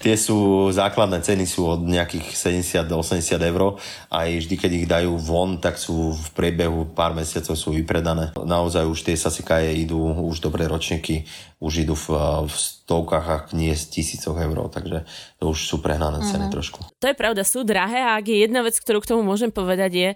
tie 0.00 0.14
sú, 0.16 0.68
základné 0.72 1.20
ceny 1.20 1.44
sú 1.44 1.68
od 1.68 1.84
nejakých 1.84 2.32
70 2.32 2.88
do 2.88 3.04
80 3.04 3.36
eur 3.36 3.76
a 4.08 4.18
vždy, 4.24 4.54
keď 4.56 4.70
ich 4.72 4.86
dajú 4.88 5.20
von, 5.20 5.60
tak 5.60 5.76
sú 5.76 6.16
v 6.16 6.26
priebehu 6.32 6.96
pár 6.96 7.12
mesiacov 7.12 7.52
sú 7.54 7.76
vypredané. 7.76 8.32
Naozaj 8.34 8.88
už 8.88 8.98
tie 9.04 9.16
Sasikaje 9.20 9.76
idú, 9.76 10.00
už 10.00 10.40
dobré 10.40 10.64
ročníky, 10.64 11.28
už 11.60 11.88
idú 11.88 11.94
v, 11.96 12.06
v 12.44 12.54
stovkách, 12.54 13.26
ak 13.26 13.44
nie 13.56 13.72
z 13.72 13.88
tisícoch 13.88 14.36
eur, 14.36 14.68
takže 14.68 15.08
to 15.40 15.52
už 15.52 15.58
sú 15.64 15.80
prehnané 15.80 16.20
ceny 16.20 16.48
uh-huh. 16.48 16.54
trošku. 16.54 16.84
To 17.00 17.06
je 17.08 17.16
pravda, 17.16 17.40
sú 17.46 17.64
drahé 17.64 18.04
a 18.04 18.20
ak 18.20 18.28
je 18.28 18.44
jedna 18.44 18.60
vec, 18.60 18.76
ktorú 18.76 19.00
k 19.00 19.10
tomu 19.16 19.24
môžem 19.24 19.48
povedať 19.48 19.92
je, 19.92 20.08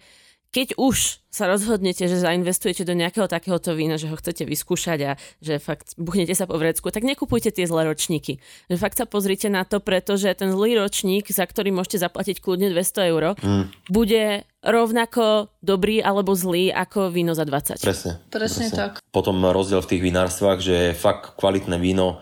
keď 0.48 0.80
už 0.80 1.20
sa 1.28 1.44
rozhodnete, 1.44 2.08
že 2.08 2.18
zainvestujete 2.18 2.82
do 2.82 2.96
nejakého 2.96 3.28
takéhoto 3.28 3.76
vína, 3.76 4.00
že 4.00 4.08
ho 4.08 4.16
chcete 4.16 4.48
vyskúšať 4.48 4.98
a 5.04 5.12
že 5.44 5.60
fakt 5.60 5.92
buchnete 6.00 6.32
sa 6.32 6.48
po 6.48 6.56
vrecku, 6.56 6.88
tak 6.88 7.04
nekupujte 7.04 7.52
tie 7.52 7.68
zlé 7.68 7.84
ročníky. 7.84 8.40
Že 8.72 8.76
fakt 8.80 8.96
sa 8.96 9.04
pozrite 9.04 9.52
na 9.52 9.68
to, 9.68 9.78
pretože 9.78 10.32
ten 10.34 10.50
zlý 10.50 10.80
ročník, 10.80 11.28
za 11.28 11.44
ktorý 11.44 11.70
môžete 11.70 12.00
zaplatiť 12.00 12.40
kľudne 12.40 12.72
200 12.72 13.12
eur, 13.12 13.36
mm. 13.38 13.64
bude 13.92 14.48
rovnako 14.64 15.52
dobrý 15.62 16.02
alebo 16.02 16.34
zlý 16.34 16.74
ako 16.74 17.14
víno 17.14 17.36
za 17.36 17.46
20. 17.46 17.78
Presne. 17.78 18.12
Presne, 18.32 18.66
presne. 18.66 18.66
tak. 18.74 18.92
Potom 19.14 19.38
rozdiel 19.44 19.84
v 19.84 19.90
tých 19.94 20.02
vinárstvách, 20.02 20.58
že 20.58 20.76
fakt 20.98 21.38
kvalitné 21.38 21.78
víno 21.78 22.18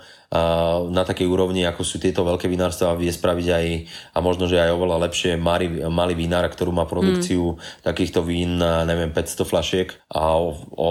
na 0.90 1.02
takej 1.06 1.26
úrovni, 1.30 1.62
ako 1.62 1.86
sú 1.86 2.02
tieto 2.02 2.26
veľké 2.26 2.50
vinárstva, 2.50 2.98
vie 2.98 3.10
spraviť 3.10 3.46
aj, 3.46 3.66
a 4.14 4.18
možno, 4.18 4.50
že 4.50 4.58
aj 4.58 4.74
oveľa 4.74 5.06
lepšie 5.06 5.38
malý, 5.38 5.86
malý 5.86 6.18
vinár, 6.18 6.46
ktorú 6.50 6.74
má 6.74 6.84
produkciu 6.84 7.54
mm. 7.54 7.86
takýchto 7.86 8.26
vín, 8.26 8.58
neviem, 8.58 9.14
500 9.14 9.46
flašiek 9.46 9.88
a 10.10 10.34
o, 10.34 10.50
o 10.74 10.90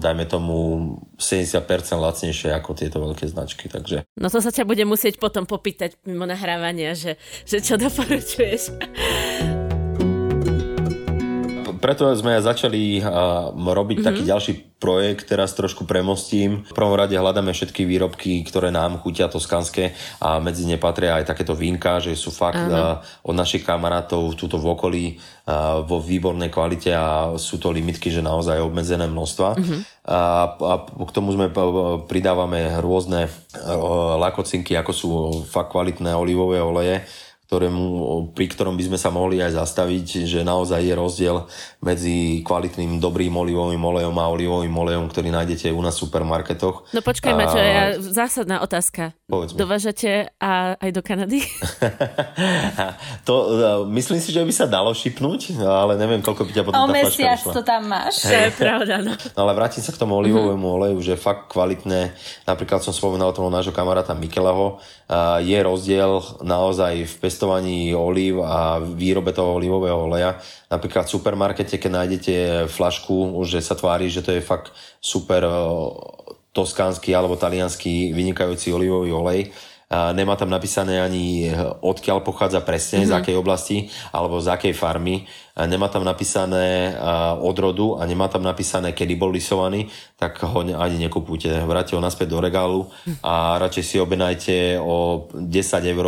dajme 0.00 0.24
tomu 0.24 0.56
70% 1.20 1.60
lacnejšie 2.00 2.50
ako 2.56 2.70
tieto 2.72 2.98
veľké 3.04 3.28
značky. 3.28 3.68
Takže... 3.68 4.08
No 4.16 4.32
to 4.32 4.40
sa 4.40 4.48
ťa 4.48 4.64
bude 4.64 4.82
musieť 4.88 5.20
potom 5.20 5.44
popýtať 5.44 6.00
mimo 6.08 6.24
nahrávania, 6.24 6.96
že, 6.96 7.20
že 7.44 7.60
čo 7.60 7.76
doporučuješ 7.76 9.69
preto 11.80 12.12
sme 12.12 12.36
začali 12.38 13.00
uh, 13.00 13.50
robiť 13.56 14.04
mm-hmm. 14.04 14.08
taký 14.12 14.22
ďalší 14.28 14.52
projekt, 14.80 15.28
teraz 15.28 15.52
trošku 15.52 15.84
premostím. 15.84 16.64
V 16.64 16.72
prvom 16.72 16.96
rade 16.96 17.12
hľadáme 17.12 17.52
všetky 17.52 17.84
výrobky, 17.84 18.40
ktoré 18.48 18.72
nám 18.72 19.00
chutia 19.04 19.28
toskanské 19.28 19.92
a 20.20 20.40
medzi 20.40 20.64
ne 20.64 20.80
patria 20.80 21.20
aj 21.20 21.28
takéto 21.28 21.52
vínka, 21.52 22.00
že 22.00 22.16
sú 22.16 22.32
fakt 22.32 22.60
uh, 22.60 23.00
od 23.24 23.34
našich 23.36 23.64
kamarátov 23.64 24.36
túto 24.36 24.56
v 24.56 24.66
okolí 24.72 25.04
uh, 25.16 25.84
vo 25.84 26.00
výbornej 26.00 26.48
kvalite 26.48 26.92
a 26.92 27.36
sú 27.36 27.56
to 27.56 27.72
limitky, 27.72 28.12
že 28.12 28.24
naozaj 28.24 28.60
obmedzené 28.60 29.08
množstva. 29.08 29.48
Mm-hmm. 29.56 29.80
A, 30.10 30.20
a 30.56 30.74
k 30.84 31.14
tomu 31.16 31.36
sme 31.36 31.52
pridávame 32.08 32.80
rôzne 32.80 33.28
uh, 33.28 34.16
lakocinky, 34.16 34.76
ako 34.76 34.92
sú 34.92 35.10
fakt 35.44 35.72
kvalitné 35.72 36.12
olivové 36.16 36.60
oleje, 36.60 37.04
ktorému, 37.50 37.82
pri 38.30 38.46
ktorom 38.46 38.78
by 38.78 38.94
sme 38.94 38.98
sa 39.02 39.10
mohli 39.10 39.42
aj 39.42 39.58
zastaviť, 39.58 40.22
že 40.22 40.46
naozaj 40.46 40.86
je 40.86 40.94
rozdiel 40.94 41.36
medzi 41.82 42.46
kvalitným 42.46 43.02
dobrým 43.02 43.34
olivovým 43.34 43.82
olejom 43.82 44.14
a 44.14 44.30
olivovým 44.30 44.70
olejom, 44.70 45.10
ktorý 45.10 45.34
nájdete 45.34 45.74
u 45.74 45.82
nás 45.82 45.98
v 45.98 46.06
supermarketoch. 46.06 46.94
No 46.94 47.02
počkaj, 47.02 47.34
a... 47.34 47.38
Maťo, 47.42 47.58
ja, 47.58 47.84
zásadná 47.98 48.62
otázka. 48.62 49.18
Dovážate 49.58 50.30
a 50.38 50.78
aj 50.78 50.90
do 50.94 51.02
Kanady? 51.02 51.42
to, 53.26 53.34
e, 53.34 53.98
myslím 53.98 54.22
si, 54.22 54.30
že 54.30 54.46
by 54.46 54.52
sa 54.54 54.70
dalo 54.70 54.94
šipnúť, 54.94 55.58
ale 55.58 55.98
neviem, 55.98 56.22
koľko 56.22 56.46
by 56.46 56.52
ťa 56.54 56.62
potom 56.62 56.78
o 56.78 56.86
tá 56.86 56.94
mesiac 56.94 57.42
to 57.42 57.66
tam 57.66 57.90
máš. 57.90 58.30
To 58.30 58.30
je 58.30 58.50
pravda, 58.54 59.02
no. 59.02 59.10
no. 59.18 59.34
Ale 59.34 59.58
vrátim 59.58 59.82
sa 59.82 59.90
k 59.90 59.98
tomu 59.98 60.14
olivovému 60.22 60.70
uh-huh. 60.70 60.78
oleju, 60.86 61.02
že 61.02 61.18
fakt 61.18 61.50
kvalitné. 61.50 62.14
Napríklad 62.46 62.78
som 62.78 62.94
spomenal 62.94 63.34
toho 63.34 63.50
nášho 63.50 63.74
kamaráta 63.74 64.14
Mikeleho. 64.14 64.78
Je 65.42 65.58
rozdiel 65.58 66.22
naozaj 66.46 67.10
v 67.10 67.14
pest 67.18 67.39
pestovaní 67.40 67.96
olív 67.96 68.44
a 68.44 68.76
výrobe 68.84 69.32
toho 69.32 69.56
olivového 69.56 69.96
oleja. 69.96 70.36
Napríklad 70.68 71.08
v 71.08 71.16
supermarkete, 71.16 71.80
keď 71.80 71.90
nájdete 71.96 72.34
flašku, 72.68 73.32
že 73.48 73.64
sa 73.64 73.72
tvári, 73.72 74.12
že 74.12 74.20
to 74.20 74.36
je 74.36 74.44
fakt 74.44 74.76
super 75.00 75.40
eh, 75.40 75.56
toskánsky 76.52 77.16
alebo 77.16 77.40
talianský 77.40 78.12
vynikajúci 78.12 78.76
olivový 78.76 79.08
olej, 79.16 79.40
nemá 79.90 80.38
tam 80.38 80.46
napísané 80.46 81.02
ani 81.02 81.50
odkiaľ 81.82 82.22
pochádza 82.22 82.62
presne, 82.62 83.02
mm-hmm. 83.02 83.10
z 83.10 83.14
mhm. 83.14 83.20
akej 83.24 83.36
oblasti 83.36 83.76
alebo 84.14 84.38
z 84.38 84.46
akej 84.54 84.74
farmy. 84.74 85.26
Nemá 85.60 85.90
tam 85.90 86.06
napísané 86.06 86.94
odrodu 87.42 87.98
a 87.98 88.06
nemá 88.06 88.30
tam 88.30 88.40
napísané, 88.46 88.94
kedy 88.94 89.18
bol 89.18 89.34
lisovaný, 89.34 89.90
tak 90.14 90.38
ho 90.46 90.62
ani 90.62 90.96
nekupujte. 90.96 91.50
Vráte 91.66 91.98
ho 91.98 92.00
naspäť 92.00 92.30
do 92.30 92.38
regálu 92.38 92.80
a 93.20 93.58
radšej 93.58 93.84
si 93.84 93.96
objednajte 93.98 94.78
o 94.78 95.26
10 95.34 95.48
eur 95.90 96.06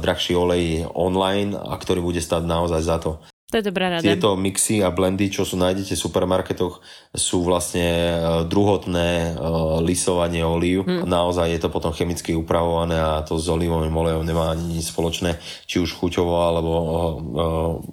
drahší 0.00 0.36
olej 0.36 0.88
online 0.92 1.56
a 1.56 1.74
ktorý 1.78 2.02
bude 2.02 2.20
stať 2.20 2.42
naozaj 2.44 2.82
za 2.82 2.98
to. 2.98 3.22
To 3.46 3.62
je 3.62 3.70
dobrá 3.70 3.86
rada. 3.86 4.02
Tieto 4.02 4.34
mixy 4.34 4.82
a 4.82 4.90
blendy, 4.90 5.30
čo 5.30 5.46
sú 5.46 5.54
nájdete 5.54 5.94
v 5.94 6.02
supermarketoch, 6.02 6.82
sú 7.14 7.46
vlastne 7.46 8.18
uh, 8.18 8.42
druhotné 8.42 9.38
uh, 9.38 9.78
lisovanie 9.86 10.42
olív. 10.42 10.82
Hmm. 10.82 11.06
Naozaj 11.06 11.54
je 11.54 11.60
to 11.62 11.70
potom 11.70 11.94
chemicky 11.94 12.34
upravované 12.34 12.98
a 12.98 13.22
to 13.22 13.38
s 13.38 13.46
olivovým 13.46 13.94
olejom 13.94 14.26
nemá 14.26 14.50
ani 14.50 14.74
nič 14.74 14.90
spoločné, 14.90 15.38
či 15.62 15.78
už 15.78 15.94
chuťovo 15.94 16.34
alebo 16.34 16.72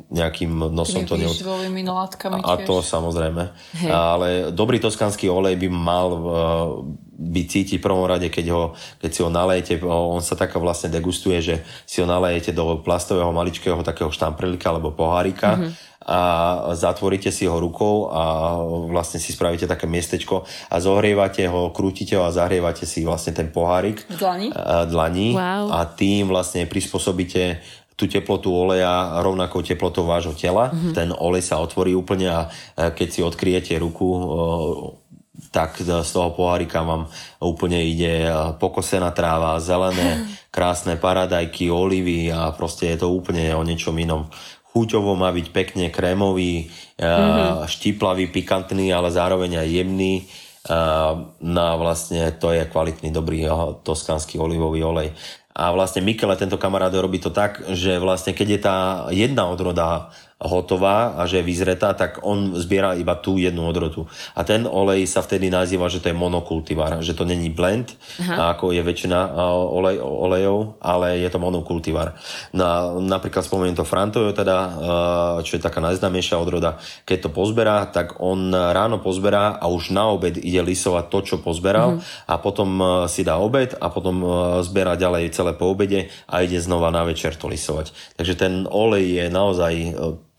nejakým 0.09 0.73
nosom 0.73 1.05
to 1.05 1.21
neod... 1.21 1.37
A 2.41 2.57
to 2.65 2.81
samozrejme. 2.81 3.53
Hey. 3.77 3.93
Ale 3.93 4.27
dobrý 4.49 4.81
toskanský 4.81 5.29
olej 5.29 5.61
by 5.61 5.67
mal 5.69 6.07
uh, 6.09 6.27
by 7.13 7.41
cítiť 7.45 7.77
v 7.77 7.85
prvom 7.85 8.09
rade, 8.09 8.25
keď, 8.33 8.45
ho, 8.49 8.63
keď 8.97 9.11
si 9.13 9.21
ho 9.21 9.29
nalejete, 9.29 9.73
on 9.85 10.21
sa 10.25 10.33
tak 10.33 10.57
vlastne 10.57 10.89
degustuje, 10.89 11.37
že 11.45 11.55
si 11.85 12.01
ho 12.01 12.07
nalejete 12.09 12.57
do 12.57 12.81
plastového 12.81 13.29
maličkého 13.29 13.85
takého 13.85 14.09
štamprelika 14.09 14.73
alebo 14.73 14.89
pohárika 14.97 15.53
mm-hmm. 15.53 15.71
a 16.09 16.19
zatvoríte 16.73 17.29
si 17.29 17.45
ho 17.45 17.53
rukou 17.61 18.09
a 18.09 18.57
vlastne 18.89 19.21
si 19.21 19.29
spravíte 19.29 19.69
také 19.69 19.85
miestečko 19.85 20.41
a 20.73 20.75
zohrievate 20.81 21.45
ho, 21.45 21.69
krútite 21.69 22.17
ho 22.17 22.25
a 22.25 22.33
zahrievate 22.33 22.89
si 22.89 23.05
vlastne 23.05 23.37
ten 23.37 23.53
pohárik 23.53 24.01
v 24.09 24.17
dlani, 24.17 24.47
dlani 24.89 25.29
wow. 25.37 25.69
a 25.69 25.85
tým 25.85 26.33
vlastne 26.33 26.65
prispôsobíte 26.65 27.61
tú 27.93 28.09
teplotu 28.09 28.49
oleja 28.49 29.21
rovnakou 29.21 29.61
teplotou 29.61 30.09
vášho 30.09 30.33
tela. 30.33 30.73
Mm-hmm. 30.73 30.93
Ten 30.97 31.13
olej 31.13 31.45
sa 31.45 31.61
otvorí 31.61 31.93
úplne 31.93 32.25
a 32.25 32.49
keď 32.73 33.07
si 33.13 33.21
odkryjete 33.21 33.77
ruku, 33.77 34.09
tak 35.53 35.77
z 35.85 36.09
toho 36.09 36.33
pohárika 36.33 36.81
vám 36.81 37.05
úplne 37.37 37.77
ide 37.85 38.25
pokosená 38.57 39.13
tráva, 39.13 39.61
zelené, 39.61 40.25
krásne 40.55 40.97
paradajky, 40.97 41.69
olivy 41.69 42.33
a 42.33 42.49
proste 42.57 42.89
je 42.89 43.05
to 43.05 43.13
úplne 43.13 43.53
o 43.53 43.61
niečom 43.61 43.93
inom. 44.01 44.25
Chuťovo 44.73 45.13
má 45.13 45.29
byť 45.29 45.47
pekne 45.53 45.93
krémový, 45.93 46.73
mm-hmm. 46.97 47.69
štíplavý, 47.69 48.33
pikantný, 48.33 48.89
ale 48.89 49.13
zároveň 49.13 49.61
aj 49.61 49.69
jemný. 49.69 50.25
No 51.45 51.65
vlastne 51.77 52.33
to 52.41 52.49
je 52.49 52.65
kvalitný, 52.65 53.13
dobrý 53.13 53.45
toskánsky 53.85 54.41
olivový 54.41 54.81
olej. 54.81 55.13
A 55.53 55.69
vlastne 55.69 56.01
Mikele, 56.01 56.33
tento 56.33 56.57
kamarát, 56.57 56.89
robí 56.89 57.21
to 57.21 57.29
tak, 57.29 57.61
že 57.77 58.01
vlastne 58.01 58.33
keď 58.33 58.47
je 58.49 58.59
tá 58.59 58.77
jedna 59.13 59.45
odroda 59.45 60.09
hotová 60.43 61.15
a 61.15 61.25
že 61.25 61.39
je 61.39 61.47
vyzretá, 61.47 61.95
tak 61.95 62.19
on 62.21 62.53
zbiera 62.59 62.93
iba 62.93 63.15
tú 63.15 63.39
jednu 63.39 63.63
odrotu. 63.63 64.05
A 64.35 64.43
ten 64.43 64.67
olej 64.67 65.07
sa 65.07 65.23
vtedy 65.23 65.47
nazýva, 65.47 65.87
že 65.87 66.03
to 66.03 66.11
je 66.11 66.17
monokultivar, 66.17 66.99
že 66.99 67.15
to 67.15 67.23
není 67.23 67.49
blend, 67.49 67.95
Aha. 68.19 68.55
ako 68.55 68.75
je 68.75 68.83
väčšina 68.83 69.33
olej, 69.71 70.03
olejov, 70.03 70.77
ale 70.83 71.23
je 71.23 71.29
to 71.31 71.39
monokultivar. 71.39 72.13
Na, 72.51 72.91
napríklad 72.99 73.47
spomeniem 73.47 73.79
to 73.79 73.87
Frantojo, 73.87 74.35
teda, 74.35 74.57
čo 75.41 75.55
je 75.57 75.61
taká 75.63 75.79
najznámejšia 75.79 76.35
odroda, 76.35 76.77
keď 77.07 77.27
to 77.27 77.29
pozberá, 77.31 77.87
tak 77.87 78.19
on 78.19 78.51
ráno 78.51 78.99
pozberá 78.99 79.55
a 79.57 79.71
už 79.71 79.95
na 79.95 80.11
obed 80.11 80.35
ide 80.37 80.59
lisovať 80.59 81.05
to, 81.07 81.19
čo 81.23 81.35
pozberal 81.39 81.97
uh-huh. 81.97 82.29
a 82.29 82.35
potom 82.39 82.69
si 83.07 83.23
dá 83.23 83.39
obed 83.39 83.75
a 83.79 83.87
potom 83.87 84.23
zberá 84.61 84.99
ďalej 84.99 85.31
celé 85.31 85.55
po 85.55 85.71
obede 85.71 86.11
a 86.27 86.43
ide 86.43 86.59
znova 86.59 86.91
na 86.91 87.07
večer 87.07 87.35
to 87.39 87.47
lisovať. 87.47 87.95
Takže 88.19 88.33
ten 88.35 88.53
olej 88.67 89.23
je 89.23 89.25
naozaj 89.31 89.73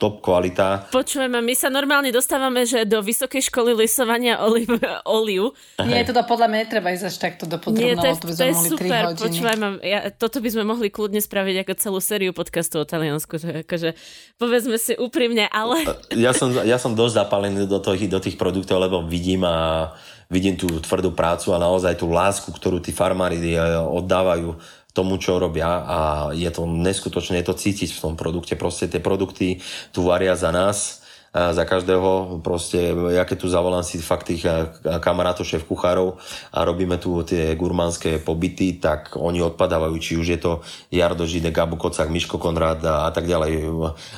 top 0.05 0.21
kvalita. 0.21 0.93
Počujeme, 0.93 1.41
my 1.41 1.55
sa 1.57 1.73
normálne 1.73 2.13
dostávame, 2.13 2.69
že 2.69 2.85
do 2.85 3.01
vysokej 3.01 3.49
školy 3.49 3.73
lisovania 3.73 4.37
oliv, 4.45 4.69
oliu. 5.09 5.57
Nie, 5.81 6.05
toto 6.05 6.21
podľa 6.29 6.53
mňa 6.53 6.59
netreba 6.69 6.93
ísť 6.93 7.05
až 7.09 7.17
takto 7.17 7.49
do 7.49 7.57
podrobného, 7.57 7.97
to, 7.97 8.09
je, 8.13 8.17
to, 8.21 8.27
to 8.37 8.45
je 8.45 8.55
super, 8.69 9.03
počúvajme, 9.17 9.81
ja, 9.81 10.13
toto 10.13 10.45
by 10.45 10.49
sme 10.53 10.69
mohli 10.69 10.93
kľudne 10.93 11.25
spraviť 11.25 11.65
ako 11.65 11.73
celú 11.81 11.99
sériu 12.05 12.37
podcastov 12.37 12.85
o 12.85 12.87
Taliansku, 12.87 13.41
že 13.41 13.65
akože 13.65 13.97
povedzme 14.37 14.77
si 14.77 14.93
úprimne, 15.01 15.49
ale... 15.49 15.89
Ja 16.13 16.37
som, 16.37 16.53
ja 16.53 16.77
som 16.77 16.93
dosť 16.93 17.25
zapálený 17.25 17.65
do, 17.65 17.81
toho, 17.81 17.97
do 17.97 18.21
tých 18.21 18.37
produktov, 18.37 18.85
lebo 18.85 19.01
vidím 19.09 19.49
a 19.49 19.89
vidím 20.29 20.57
tú 20.57 20.69
tvrdú 20.81 21.13
prácu 21.13 21.53
a 21.53 21.63
naozaj 21.63 22.01
tú 22.01 22.13
lásku, 22.13 22.49
ktorú 22.53 22.81
tí 22.81 22.93
farmári 22.93 23.41
eh, 23.41 23.61
oddávajú 23.81 24.57
tomu, 24.95 25.19
čo 25.19 25.43
robia 25.43 25.83
a 25.85 25.99
je 26.31 26.47
to 26.55 26.71
neskutočné, 26.71 27.43
je 27.43 27.51
to 27.51 27.59
cítiť 27.59 27.91
v 27.91 28.01
tom 28.01 28.15
produkte. 28.15 28.55
Proste 28.55 28.87
tie 28.87 29.03
produkty 29.03 29.59
tu 29.91 30.07
varia 30.07 30.39
za 30.39 30.55
nás 30.55 31.04
za 31.35 31.65
každého. 31.67 32.39
Proste, 32.47 32.95
ja 33.11 33.27
keď 33.27 33.37
tu 33.43 33.49
zavolám 33.51 33.83
si 33.83 33.99
fakt 33.99 34.31
tých 34.31 34.47
eh, 34.47 34.71
kamarátov, 35.03 35.43
šéf 35.43 35.67
kuchárov 35.67 36.23
a 36.55 36.63
robíme 36.63 36.95
tu 37.03 37.27
tie 37.27 37.59
gurmánske 37.59 38.23
pobyty, 38.23 38.79
tak 38.79 39.19
oni 39.19 39.43
odpadávajú, 39.43 39.95
či 39.99 40.15
už 40.15 40.27
je 40.31 40.39
to 40.39 40.63
Jardo 40.95 41.27
Žide, 41.27 41.51
Gabu 41.51 41.75
Kocák, 41.75 42.07
Miško 42.07 42.39
Konrad 42.39 42.79
a, 42.87 43.07
a 43.07 43.11
tak 43.11 43.27
ďalej, 43.27 43.67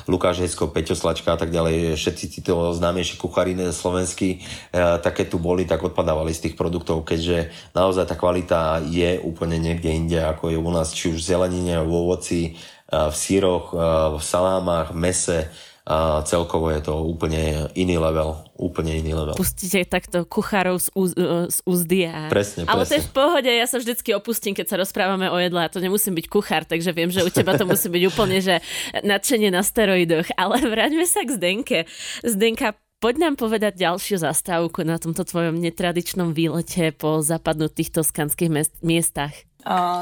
Lukáš 0.05 0.45
Hecko, 0.45 0.69
Peťo 0.69 0.93
Slačka 0.93 1.33
a 1.33 1.39
tak 1.41 1.49
ďalej, 1.49 1.97
všetci 1.97 2.25
títo 2.37 2.77
známejší 2.77 3.17
kuchári 3.17 3.57
slovenskí, 3.73 4.37
eh, 4.37 5.01
také 5.01 5.25
tu 5.25 5.41
boli, 5.41 5.65
tak 5.65 5.81
odpadávali 5.81 6.29
z 6.37 6.49
tých 6.49 6.55
produktov, 6.55 7.01
keďže 7.01 7.49
naozaj 7.73 8.05
tá 8.05 8.13
kvalita 8.13 8.85
je 8.85 9.17
úplne 9.17 9.57
niekde 9.57 9.89
inde, 9.89 10.21
ako 10.21 10.53
je 10.53 10.57
u 10.61 10.69
nás, 10.69 10.93
či 10.93 11.09
už 11.09 11.17
v 11.17 11.29
zelenine, 11.33 11.81
v 11.81 11.89
ovoci, 11.89 12.53
eh, 12.53 13.09
v 13.09 13.15
síroch, 13.17 13.73
v 14.13 14.21
salámach, 14.21 14.93
mese, 14.93 15.49
a 15.87 16.19
celkovo 16.27 16.67
je 16.67 16.83
to 16.83 16.99
úplne 16.99 17.71
iný 17.71 17.95
level, 17.95 18.43
úplne 18.59 18.99
iný 18.99 19.15
level. 19.15 19.39
Pustíte 19.39 19.87
takto 19.87 20.27
kuchárov 20.27 20.83
z, 20.83 20.91
úz, 20.91 21.15
e, 21.15 21.47
z 21.47 21.59
úzdy 21.63 22.11
a... 22.11 22.27
Presne, 22.27 22.67
Ale 22.67 22.83
presne. 22.83 22.91
to 22.91 22.95
je 22.99 23.07
v 23.07 23.11
pohode, 23.15 23.47
ja 23.47 23.63
sa 23.63 23.79
vždycky 23.79 24.11
opustím, 24.11 24.51
keď 24.51 24.67
sa 24.67 24.75
rozprávame 24.83 25.31
o 25.31 25.39
jedle 25.39 25.63
a 25.63 25.71
to 25.71 25.79
nemusím 25.79 26.19
byť 26.19 26.27
kuchár, 26.27 26.67
takže 26.67 26.91
viem, 26.91 27.07
že 27.07 27.23
u 27.23 27.31
teba 27.31 27.55
to 27.55 27.63
musí 27.63 27.87
byť 27.87 28.03
úplne, 28.03 28.43
že 28.43 28.59
nadšenie 28.99 29.47
na 29.47 29.63
steroidoch. 29.63 30.27
Ale 30.35 30.59
vráťme 30.59 31.07
sa 31.07 31.23
k 31.23 31.39
Zdenke. 31.39 31.77
Zdenka, 32.19 32.75
Poď 32.97 33.29
nám 33.29 33.35
povedať 33.37 33.77
ďalšiu 33.77 34.17
zastávku 34.17 34.81
na 34.81 34.97
tomto 34.97 35.21
tvojom 35.21 35.61
netradičnom 35.61 36.33
výlete 36.33 36.89
po 36.97 37.21
zapadnutých 37.21 37.93
toskanských 37.93 38.49
miestach 38.81 39.37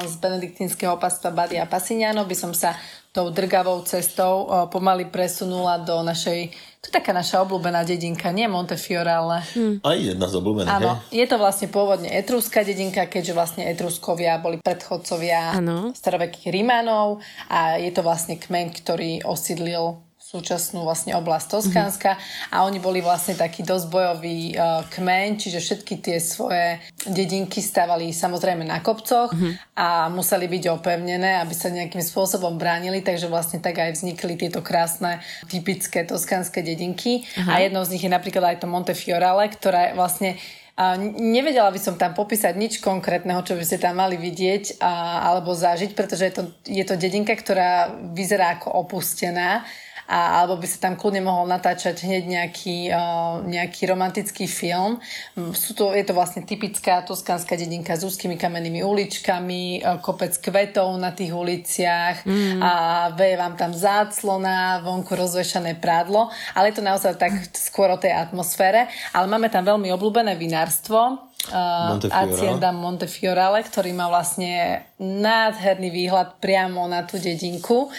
z 0.05 0.13
benediktínskeho 0.21 1.01
pastva 1.01 1.33
Badia 1.33 1.65
Pasignano 1.65 2.23
by 2.29 2.35
som 2.37 2.53
sa 2.53 2.77
tou 3.15 3.31
drgavou 3.31 3.79
cestou 3.87 4.51
pomaly 4.67 5.07
presunula 5.07 5.79
do 5.79 6.03
našej, 6.03 6.51
to 6.83 6.91
je 6.91 6.93
taká 6.99 7.15
naša 7.15 7.47
obľúbená 7.47 7.87
dedinka, 7.87 8.27
nie 8.35 8.43
Montefiore, 8.43 9.07
ale... 9.07 9.39
Hmm. 9.55 9.79
Aj 9.79 9.95
jedna 9.95 10.27
z 10.27 10.35
obľúbených, 10.35 10.69
Áno, 10.69 10.99
je 11.07 11.23
to 11.23 11.39
vlastne 11.39 11.71
pôvodne 11.71 12.11
etruská 12.11 12.67
dedinka, 12.67 13.07
keďže 13.07 13.31
vlastne 13.31 13.63
etruskovia 13.71 14.35
boli 14.43 14.59
predchodcovia 14.59 15.55
ano. 15.55 15.95
starovekých 15.95 16.51
Rímanov 16.51 17.23
a 17.47 17.79
je 17.79 17.89
to 17.95 18.03
vlastne 18.03 18.35
kmeň, 18.35 18.65
ktorý 18.83 19.23
osídlil 19.23 20.04
súčasnú 20.35 20.83
vlastne 20.83 21.15
oblasť 21.15 21.47
Toskánska 21.47 22.11
mm-hmm. 22.19 22.51
a 22.51 22.67
oni 22.67 22.83
boli 22.83 22.99
vlastne 22.99 23.39
taký 23.39 23.63
dosť 23.63 23.85
bojový 23.87 24.51
uh, 24.51 24.83
kmeň, 24.91 25.39
čiže 25.39 25.63
všetky 25.63 26.03
tie 26.03 26.19
svoje 26.19 26.83
dedinky 27.07 27.63
stávali 27.63 28.11
samozrejme 28.11 28.67
na 28.67 28.83
kopcoch 28.83 29.31
mm-hmm. 29.31 29.79
a 29.79 30.11
museli 30.11 30.51
byť 30.51 30.63
opevnené, 30.75 31.39
aby 31.39 31.53
sa 31.55 31.71
nejakým 31.71 32.03
spôsobom 32.03 32.59
bránili, 32.59 32.99
takže 32.99 33.31
vlastne 33.31 33.63
tak 33.63 33.79
aj 33.79 33.95
vznikli 33.95 34.35
tieto 34.35 34.59
krásne 34.59 35.23
typické 35.47 36.03
toskánske 36.03 36.59
dedinky 36.59 37.23
Aha. 37.39 37.55
a 37.55 37.63
jednou 37.63 37.87
z 37.87 37.95
nich 37.95 38.03
je 38.03 38.11
napríklad 38.11 38.43
aj 38.55 38.57
to 38.59 38.67
Montefiorale, 38.67 39.47
ktorá 39.47 39.95
vlastne 39.95 40.35
a 40.75 40.99
nevedela 40.99 41.71
by 41.71 41.79
som 41.79 41.95
tam 41.95 42.11
popísať 42.11 42.51
nič 42.59 42.83
konkrétneho, 42.83 43.39
čo 43.47 43.55
by 43.55 43.63
ste 43.63 43.79
tam 43.79 43.95
mali 43.95 44.19
vidieť 44.19 44.83
a, 44.83 45.23
alebo 45.31 45.55
zažiť, 45.55 45.95
pretože 45.95 46.27
je 46.27 46.33
to, 46.35 46.43
je 46.67 46.83
to 46.83 46.99
dedinka, 46.99 47.31
ktorá 47.31 47.95
vyzerá 48.11 48.59
ako 48.59 48.83
opustená 48.83 49.63
a, 50.05 50.41
alebo 50.41 50.61
by 50.61 50.67
sa 50.69 50.89
tam 50.89 50.93
kľudne 50.95 51.25
mohol 51.25 51.49
natáčať 51.49 52.05
hneď 52.05 52.23
nejaký, 52.29 52.93
uh, 52.93 53.41
nejaký 53.41 53.89
romantický 53.89 54.45
film. 54.45 55.01
Mm, 55.33 55.53
sú 55.57 55.73
to, 55.73 55.91
je 55.97 56.05
to 56.05 56.13
vlastne 56.13 56.45
typická 56.45 57.01
toskánska 57.01 57.57
dedinka 57.57 57.97
s 57.97 58.05
úzkými 58.05 58.37
kamennými 58.37 58.85
uličkami, 58.85 59.81
uh, 59.81 59.97
kopec 59.99 60.37
kvetov 60.37 60.93
na 61.01 61.09
tých 61.09 61.33
uliciach 61.33 62.23
mm. 62.23 62.61
a 62.61 62.71
veje 63.17 63.35
vám 63.35 63.57
tam 63.57 63.73
záclona, 63.73 64.85
vonku 64.85 65.17
rozvešané 65.17 65.81
prádlo, 65.81 66.29
ale 66.53 66.69
je 66.69 66.75
to 66.77 66.83
naozaj 66.85 67.17
tak 67.17 67.33
skôr 67.57 67.89
o 67.89 67.97
tej 67.97 68.13
atmosfére. 68.13 68.87
Ale 69.11 69.25
máme 69.25 69.49
tam 69.49 69.65
veľmi 69.65 69.89
obľúbené 69.89 70.37
vinárstvo, 70.37 71.33
uh, 71.51 71.99
Hacienda 72.09 72.71
Montefiorale, 72.73 73.61
ktorý 73.61 73.91
má 73.93 74.09
vlastne 74.09 74.85
nádherný 74.97 75.89
výhľad 75.91 76.41
priamo 76.41 76.87
na 76.89 77.05
tú 77.05 77.21
dedinku. 77.21 77.91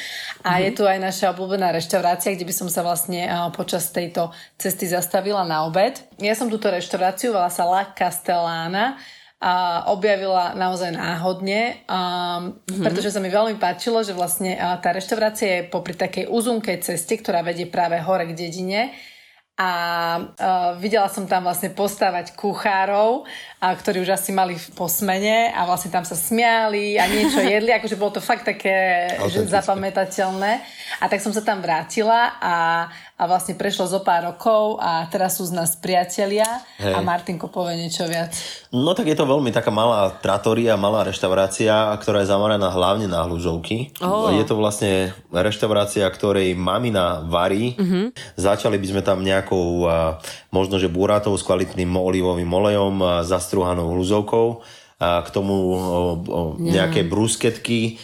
A 0.43 0.59
mm-hmm. 0.59 0.65
je 0.65 0.71
tu 0.75 0.83
aj 0.87 0.99
naša 0.99 1.27
obľúbená 1.37 1.71
reštaurácia, 1.75 2.35
kde 2.35 2.49
by 2.49 2.55
som 2.55 2.69
sa 2.71 2.83
vlastne 2.83 3.27
uh, 3.27 3.51
počas 3.55 3.91
tejto 3.95 4.35
cesty 4.59 4.91
zastavila 4.91 5.47
na 5.47 5.67
obed. 5.69 5.99
Ja 6.19 6.35
som 6.35 6.51
túto 6.51 6.71
reštauráciu, 6.73 7.35
volá 7.35 7.53
sa 7.53 7.69
La 7.69 7.93
Castellana, 7.93 8.99
a 9.37 9.85
objavila 9.93 10.57
naozaj 10.57 10.97
náhodne, 10.97 11.85
um, 11.85 12.57
mm-hmm. 12.57 12.81
pretože 12.81 13.13
sa 13.13 13.21
mi 13.21 13.29
veľmi 13.29 13.61
páčilo, 13.61 14.01
že 14.01 14.17
vlastne 14.17 14.57
uh, 14.57 14.81
tá 14.81 14.97
reštaurácia 14.97 15.61
je 15.61 15.69
popri 15.69 15.93
takej 15.93 16.33
uzunkej 16.33 16.81
ceste, 16.81 17.21
ktorá 17.21 17.45
vedie 17.45 17.69
práve 17.69 18.01
hore 18.01 18.33
k 18.33 18.33
dedine 18.33 18.97
a 19.57 19.71
uh, 20.21 20.77
videla 20.77 21.09
som 21.09 21.25
tam 21.25 21.49
vlastne 21.49 21.73
postávať 21.73 22.37
kuchárov, 22.37 23.25
a, 23.57 23.73
ktorí 23.73 24.05
už 24.05 24.13
asi 24.13 24.29
mali 24.29 24.53
po 24.77 24.85
smene 24.85 25.49
a 25.49 25.65
vlastne 25.65 25.89
tam 25.89 26.05
sa 26.05 26.13
smiali 26.13 27.01
a 27.01 27.09
niečo 27.09 27.41
jedli, 27.57 27.73
akože 27.73 27.97
bolo 27.97 28.21
to 28.21 28.23
fakt 28.23 28.45
také 28.45 29.09
že 29.33 29.49
zapamätateľné. 29.49 30.61
A 31.01 31.05
tak 31.09 31.25
som 31.25 31.33
sa 31.33 31.41
tam 31.41 31.65
vrátila 31.65 32.37
a, 32.37 32.55
a 33.17 33.25
vlastne 33.25 33.57
prešlo 33.57 33.89
zo 33.89 34.05
pár 34.05 34.29
rokov 34.29 34.77
a 34.77 35.09
teraz 35.09 35.41
sú 35.41 35.49
z 35.49 35.57
nás 35.57 35.73
priatelia 35.81 36.45
Hej. 36.77 36.93
a 36.93 37.01
Martinko 37.01 37.49
povie 37.49 37.81
niečo 37.81 38.05
viac. 38.05 38.37
No 38.69 38.93
tak 38.93 39.09
je 39.09 39.17
to 39.17 39.25
veľmi 39.25 39.49
taká 39.57 39.73
malá 39.73 40.13
trattoria, 40.21 40.77
malá 40.77 41.01
reštaurácia, 41.01 41.97
ktorá 41.97 42.21
je 42.21 42.29
zameraná 42.29 42.69
hlavne 42.69 43.09
na 43.09 43.25
hľužovky. 43.25 43.97
Oh. 44.05 44.29
Je 44.37 44.45
to 44.45 44.61
vlastne 44.61 45.17
reštaurácia, 45.33 46.05
ktorej 46.13 46.53
mamina 46.61 47.25
varí. 47.25 47.73
Mm-hmm. 47.81 48.37
Začali 48.37 48.77
by 48.77 48.87
sme 48.93 49.01
tam 49.01 49.25
nejakou 49.25 49.89
možno, 50.53 50.77
že 50.77 50.93
búratou 50.93 51.33
s 51.33 51.41
kvalitným 51.41 51.89
olivovým 51.97 52.53
olejom, 52.53 53.25
zastruhanou 53.25 53.97
hľuzovkou 53.97 54.61
a 54.97 55.21
k 55.21 55.29
tomu 55.29 55.57
nejaké 56.57 57.05
brusketky 57.05 58.01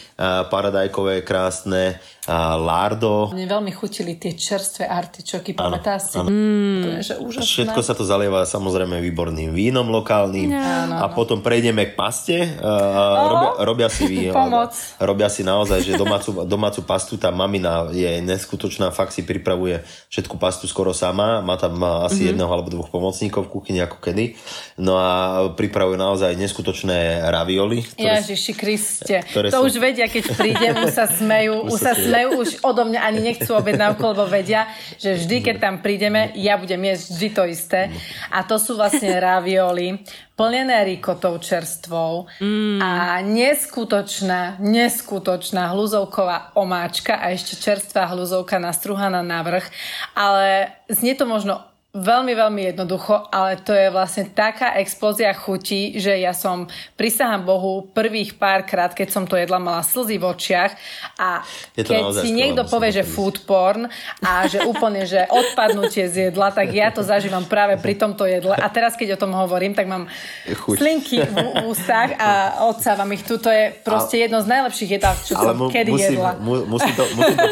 paradajkové, 0.53 1.25
krásne, 1.25 1.96
lardo. 2.31 3.35
Mne 3.35 3.51
veľmi 3.51 3.75
chutili 3.75 4.15
tie 4.15 4.39
čerstvé 4.39 4.87
artičoky, 4.87 5.59
pamätáš 5.59 6.15
si? 6.15 6.19
Mm. 6.23 7.03
Že 7.03 7.15
úžasné. 7.19 7.51
Všetko 7.51 7.81
sa 7.83 7.99
to 7.99 8.07
zalieva 8.07 8.47
samozrejme 8.47 9.03
výborným 9.03 9.51
vínom 9.51 9.91
lokálnym 9.91 10.55
Áno, 10.55 11.03
a 11.03 11.11
potom 11.11 11.43
prejdeme 11.43 11.91
k 11.91 11.99
paste. 11.99 12.39
Uh, 12.63 13.27
robia, 13.27 13.51
robia, 13.67 13.89
si, 13.91 14.07
Pomoc. 14.31 14.71
robia 15.03 15.27
si 15.27 15.43
naozaj, 15.43 15.83
že 15.83 15.99
domácu, 15.99 16.31
domácu 16.55 16.87
pastu 16.87 17.19
tá 17.19 17.35
mamina 17.35 17.91
je 17.91 18.23
neskutočná, 18.23 18.95
fakt 18.95 19.19
si 19.19 19.27
pripravuje 19.27 19.83
všetku 20.07 20.39
pastu 20.39 20.71
skoro 20.71 20.95
sama, 20.95 21.43
má 21.43 21.59
tam 21.59 21.75
asi 22.07 22.23
mm-hmm. 22.23 22.29
jedného 22.39 22.51
alebo 22.55 22.71
dvoch 22.71 22.91
pomocníkov 22.95 23.51
v 23.51 23.53
kuchyni 23.59 23.83
ako 23.83 23.99
kedy. 23.99 24.39
No 24.79 24.95
a 24.95 25.11
pripravuje 25.59 25.99
naozaj 25.99 26.39
neskutočné 26.39 27.27
ravioli. 27.35 27.83
Ktoré, 27.83 28.23
Ježiši 28.23 28.53
Kriste, 28.55 29.19
to 29.27 29.51
sú... 29.51 29.67
už 29.67 29.75
vedia, 29.83 30.07
keď 30.07 30.39
prídem, 30.39 30.75
už 30.87 30.95
sa 30.95 31.11
smejú, 31.11 31.67
už 31.67 31.81
sa 31.83 31.93
smejú, 31.99 32.12
už 32.29 32.61
odo 32.61 32.85
mňa 32.85 33.01
ani 33.01 33.20
nechcú 33.33 33.57
objednávku, 33.57 34.03
lebo 34.12 34.29
vedia, 34.29 34.68
že 35.01 35.16
vždy, 35.16 35.37
keď 35.40 35.57
tam 35.57 35.75
prídeme, 35.81 36.31
ja 36.37 36.61
budem 36.61 36.85
jesť 36.92 37.05
vždy 37.16 37.29
to 37.33 37.42
isté. 37.48 37.81
A 38.29 38.44
to 38.44 38.61
sú 38.61 38.77
vlastne 38.77 39.09
ravioli 39.16 40.05
plnené 40.37 40.85
rikotou 40.85 41.40
čerstvou 41.40 42.29
mm. 42.40 42.79
a 42.83 43.20
neskutočná, 43.25 44.61
neskutočná 44.61 45.72
hluzovková 45.72 46.53
omáčka 46.59 47.16
a 47.16 47.33
ešte 47.33 47.57
čerstvá 47.57 48.11
hluzovka 48.12 48.61
nastruhaná 48.61 49.25
na 49.25 49.40
vrch. 49.40 49.66
Ale 50.12 50.72
znie 50.92 51.16
to 51.16 51.25
možno 51.25 51.72
Veľmi, 51.92 52.33
veľmi 52.33 52.72
jednoducho, 52.72 53.28
ale 53.28 53.61
to 53.61 53.76
je 53.76 53.92
vlastne 53.92 54.24
taká 54.33 54.81
explózia 54.81 55.28
chutí, 55.37 56.00
že 56.00 56.24
ja 56.24 56.33
som, 56.33 56.64
prisahám 56.96 57.44
Bohu, 57.44 57.85
prvých 57.92 58.40
pár 58.40 58.64
krát, 58.64 58.96
keď 58.96 59.12
som 59.12 59.28
to 59.28 59.37
jedla, 59.37 59.61
mala 59.61 59.85
slzy 59.85 60.16
v 60.16 60.24
očiach 60.24 60.72
a 61.20 61.44
keď 61.76 62.24
si 62.24 62.33
niekto 62.33 62.64
povie, 62.64 62.96
že 62.96 63.05
food 63.05 63.44
porn 63.44 63.92
a 64.24 64.48
že 64.48 64.64
úplne, 64.64 65.05
že 65.05 65.28
odpadnutie 65.28 66.09
z 66.09 66.33
jedla, 66.33 66.48
tak 66.48 66.72
ja 66.72 66.88
to 66.88 67.05
zažívam 67.05 67.44
práve 67.44 67.76
pri 67.76 67.92
tomto 68.00 68.24
jedle 68.24 68.57
a 68.57 68.66
teraz, 68.72 68.96
keď 68.96 69.20
o 69.20 69.28
tom 69.28 69.37
hovorím, 69.37 69.76
tak 69.76 69.85
mám 69.85 70.09
Chuť. 70.48 70.81
slinky 70.81 71.20
v, 71.20 71.28
v 71.28 71.68
ústach 71.68 72.16
a 72.16 72.64
odsávam 72.72 73.12
ich 73.12 73.20
tu. 73.20 73.37
To 73.37 73.52
je 73.52 73.68
proste 73.85 74.16
jedno 74.16 74.40
z 74.40 74.48
najlepších 74.48 74.96
jedál, 74.96 75.12
čo 75.20 75.37
som 75.37 75.52
mu, 75.61 75.68
kedy 75.68 75.92
musím, 75.92 76.16
jedla. 76.16 76.40
Mu, 76.40 76.64
musím, 76.72 76.92
to, 76.96 77.05
musím, 77.20 77.37
to, 77.37 77.48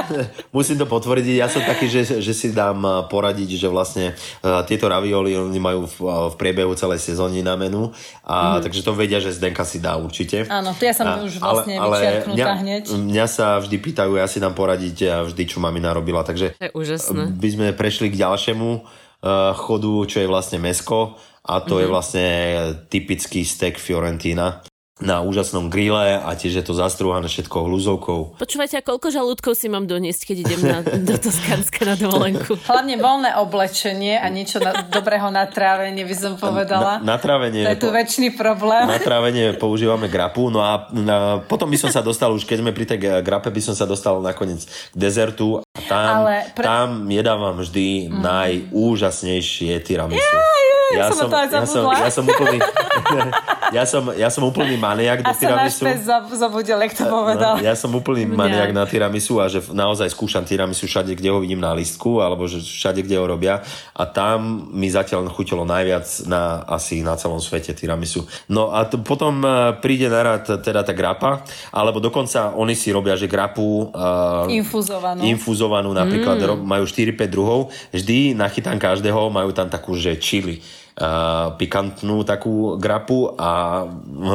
musím 0.60 0.76
to 0.76 0.84
potvrdiť. 0.84 1.34
Ja 1.40 1.48
som 1.48 1.64
taký, 1.64 1.88
že, 1.88 2.20
že 2.20 2.36
si 2.36 2.52
dám 2.52 3.08
poradiť, 3.08 3.56
že 3.56 3.77
vlastne 3.78 4.18
uh, 4.42 4.66
tieto 4.66 4.90
ravioli 4.90 5.38
oni 5.38 5.60
majú 5.62 5.86
v, 5.86 5.96
v 6.02 6.34
priebehu 6.34 6.74
celej 6.74 6.98
sezóny 7.06 7.46
na 7.46 7.54
menu, 7.54 7.94
a, 8.26 8.58
mm. 8.58 8.66
takže 8.66 8.82
to 8.82 8.98
vedia, 8.98 9.22
že 9.22 9.30
Zdenka 9.30 9.62
si 9.62 9.78
dá 9.78 9.94
určite. 9.94 10.50
Áno, 10.50 10.74
to 10.74 10.82
ja 10.82 10.90
som 10.90 11.06
a, 11.06 11.22
už 11.22 11.38
vlastne 11.38 11.78
ale, 11.78 12.26
ale 12.26 12.34
mňa, 12.34 12.44
hneď. 12.66 12.84
Mňa 12.90 13.26
sa 13.30 13.62
vždy 13.62 13.76
pýtajú, 13.78 14.18
ja 14.18 14.26
si 14.26 14.42
dám 14.42 14.58
poradiť 14.58 14.96
a 15.06 15.16
vždy, 15.22 15.42
čo 15.46 15.62
mami 15.62 15.78
narobila, 15.78 16.26
takže 16.26 16.58
to 16.58 16.66
je 16.66 16.72
úžasné. 16.74 17.38
by 17.38 17.48
sme 17.54 17.66
prešli 17.78 18.10
k 18.10 18.18
ďalšiemu 18.18 18.68
uh, 18.74 19.54
chodu, 19.54 19.94
čo 20.10 20.18
je 20.18 20.26
vlastne 20.26 20.58
mesko 20.58 21.14
a 21.46 21.54
to 21.62 21.78
mm. 21.78 21.80
je 21.80 21.86
vlastne 21.86 22.26
typický 22.90 23.46
steak 23.46 23.78
Fiorentina 23.78 24.60
na 24.98 25.22
úžasnom 25.22 25.70
grille 25.70 26.18
a 26.18 26.30
tiež 26.34 26.62
je 26.62 26.64
to 26.66 26.74
zastrúhané 26.74 27.30
všetko 27.30 27.70
hluzovkou. 27.70 28.20
Počúvajte, 28.38 28.78
a 28.78 28.82
koľko 28.82 29.14
žalúdkov 29.14 29.54
si 29.54 29.70
mám 29.70 29.86
doniesť, 29.86 30.34
keď 30.34 30.36
idem 30.42 30.60
na, 30.66 30.78
do 31.08 31.14
Toskánska 31.14 31.86
na 31.86 31.94
dovolenku? 31.94 32.58
Hlavne 32.66 32.98
voľné 32.98 33.38
oblečenie 33.38 34.18
a 34.18 34.26
niečo 34.26 34.58
na, 34.58 34.82
dobrého 34.90 35.30
na 35.30 35.46
trávenie 35.46 36.02
by 36.02 36.16
som 36.18 36.32
povedala. 36.34 36.98
Na, 36.98 37.14
na 37.14 37.16
trávenie. 37.16 37.62
To 37.62 37.72
je 37.78 37.82
tu 37.82 37.90
väčší 37.94 38.34
problém. 38.34 38.90
Na 38.90 38.98
trávenie 38.98 39.54
používame 39.54 40.10
grapu, 40.10 40.50
no 40.50 40.66
a 40.66 40.90
na, 40.90 41.38
potom 41.46 41.70
by 41.70 41.78
som 41.78 41.90
sa 41.94 42.02
dostal, 42.02 42.34
už 42.34 42.42
keď 42.42 42.66
sme 42.66 42.74
pri 42.74 42.84
tej 42.84 42.98
grape, 43.22 43.48
by 43.54 43.62
som 43.62 43.74
sa 43.78 43.86
dostal 43.86 44.18
nakoniec 44.18 44.66
k 44.66 44.96
dezertu 44.98 45.62
a 45.62 45.80
tam, 45.86 46.26
Ale 46.26 46.50
pre... 46.52 46.64
tam 46.66 46.88
jedávam 47.06 47.62
vždy 47.62 48.10
mm. 48.10 48.18
najúžasnejšie 48.18 49.78
tiramisu. 49.86 50.18
Yeah, 50.18 50.67
ja, 50.96 51.12
som, 51.12 51.28
som, 51.28 51.30
ja, 51.32 51.64
som, 51.68 51.84
ja 51.92 52.10
som 52.10 52.24
úplný, 52.24 52.58
ja 53.76 53.84
som, 53.84 54.02
ja 54.16 54.28
som 54.32 54.42
úplný 54.48 54.80
maniak 54.80 55.20
do 55.20 55.32
tiramisu. 55.36 55.84
A 55.84 55.96
sa 56.00 56.16
zobudil, 56.24 56.80
jak 56.80 56.94
to 56.96 57.04
povedal. 57.04 57.60
Ja 57.60 57.76
som 57.76 57.92
úplný 57.92 58.24
maniak 58.24 58.72
na 58.72 58.88
tiramisu 58.88 59.36
a 59.42 59.52
že 59.52 59.60
naozaj 59.68 60.08
skúšam 60.08 60.48
tiramisu 60.48 60.88
všade, 60.88 61.12
kde 61.12 61.28
ho 61.28 61.38
vidím 61.44 61.60
na 61.60 61.76
listku, 61.76 62.24
alebo 62.24 62.48
že 62.48 62.64
všade, 62.64 63.04
kde 63.04 63.20
ho 63.20 63.28
robia. 63.28 63.60
A 63.92 64.08
tam 64.08 64.70
mi 64.72 64.88
zatiaľ 64.88 65.28
chutilo 65.28 65.68
najviac 65.68 66.24
na, 66.24 66.64
asi 66.64 67.04
na 67.04 67.20
celom 67.20 67.42
svete 67.42 67.76
tiramisu. 67.76 68.24
No 68.48 68.72
a 68.72 68.88
t- 68.88 68.96
potom 68.96 69.44
uh, 69.44 69.76
príde 69.76 70.08
na 70.08 70.24
rad 70.24 70.48
teda 70.64 70.80
tá 70.80 70.96
grapa, 70.96 71.44
alebo 71.68 72.00
dokonca 72.00 72.56
oni 72.56 72.72
si 72.72 72.88
robia, 72.88 73.12
že 73.20 73.28
grapu 73.28 73.92
uh, 73.92 74.48
infuzovanú. 74.48 75.20
infuzovanú 75.20 75.92
napríklad 75.92 76.40
mm. 76.40 76.64
majú 76.64 76.84
4-5 76.88 77.28
druhov. 77.28 77.60
Vždy 77.92 78.32
nachytám 78.32 78.80
každého, 78.80 79.28
majú 79.28 79.52
tam 79.52 79.68
takú, 79.68 79.92
že 79.92 80.16
chili 80.16 80.64
pikantnú 81.54 82.26
takú 82.26 82.74
grapu 82.74 83.30
a 83.38 83.82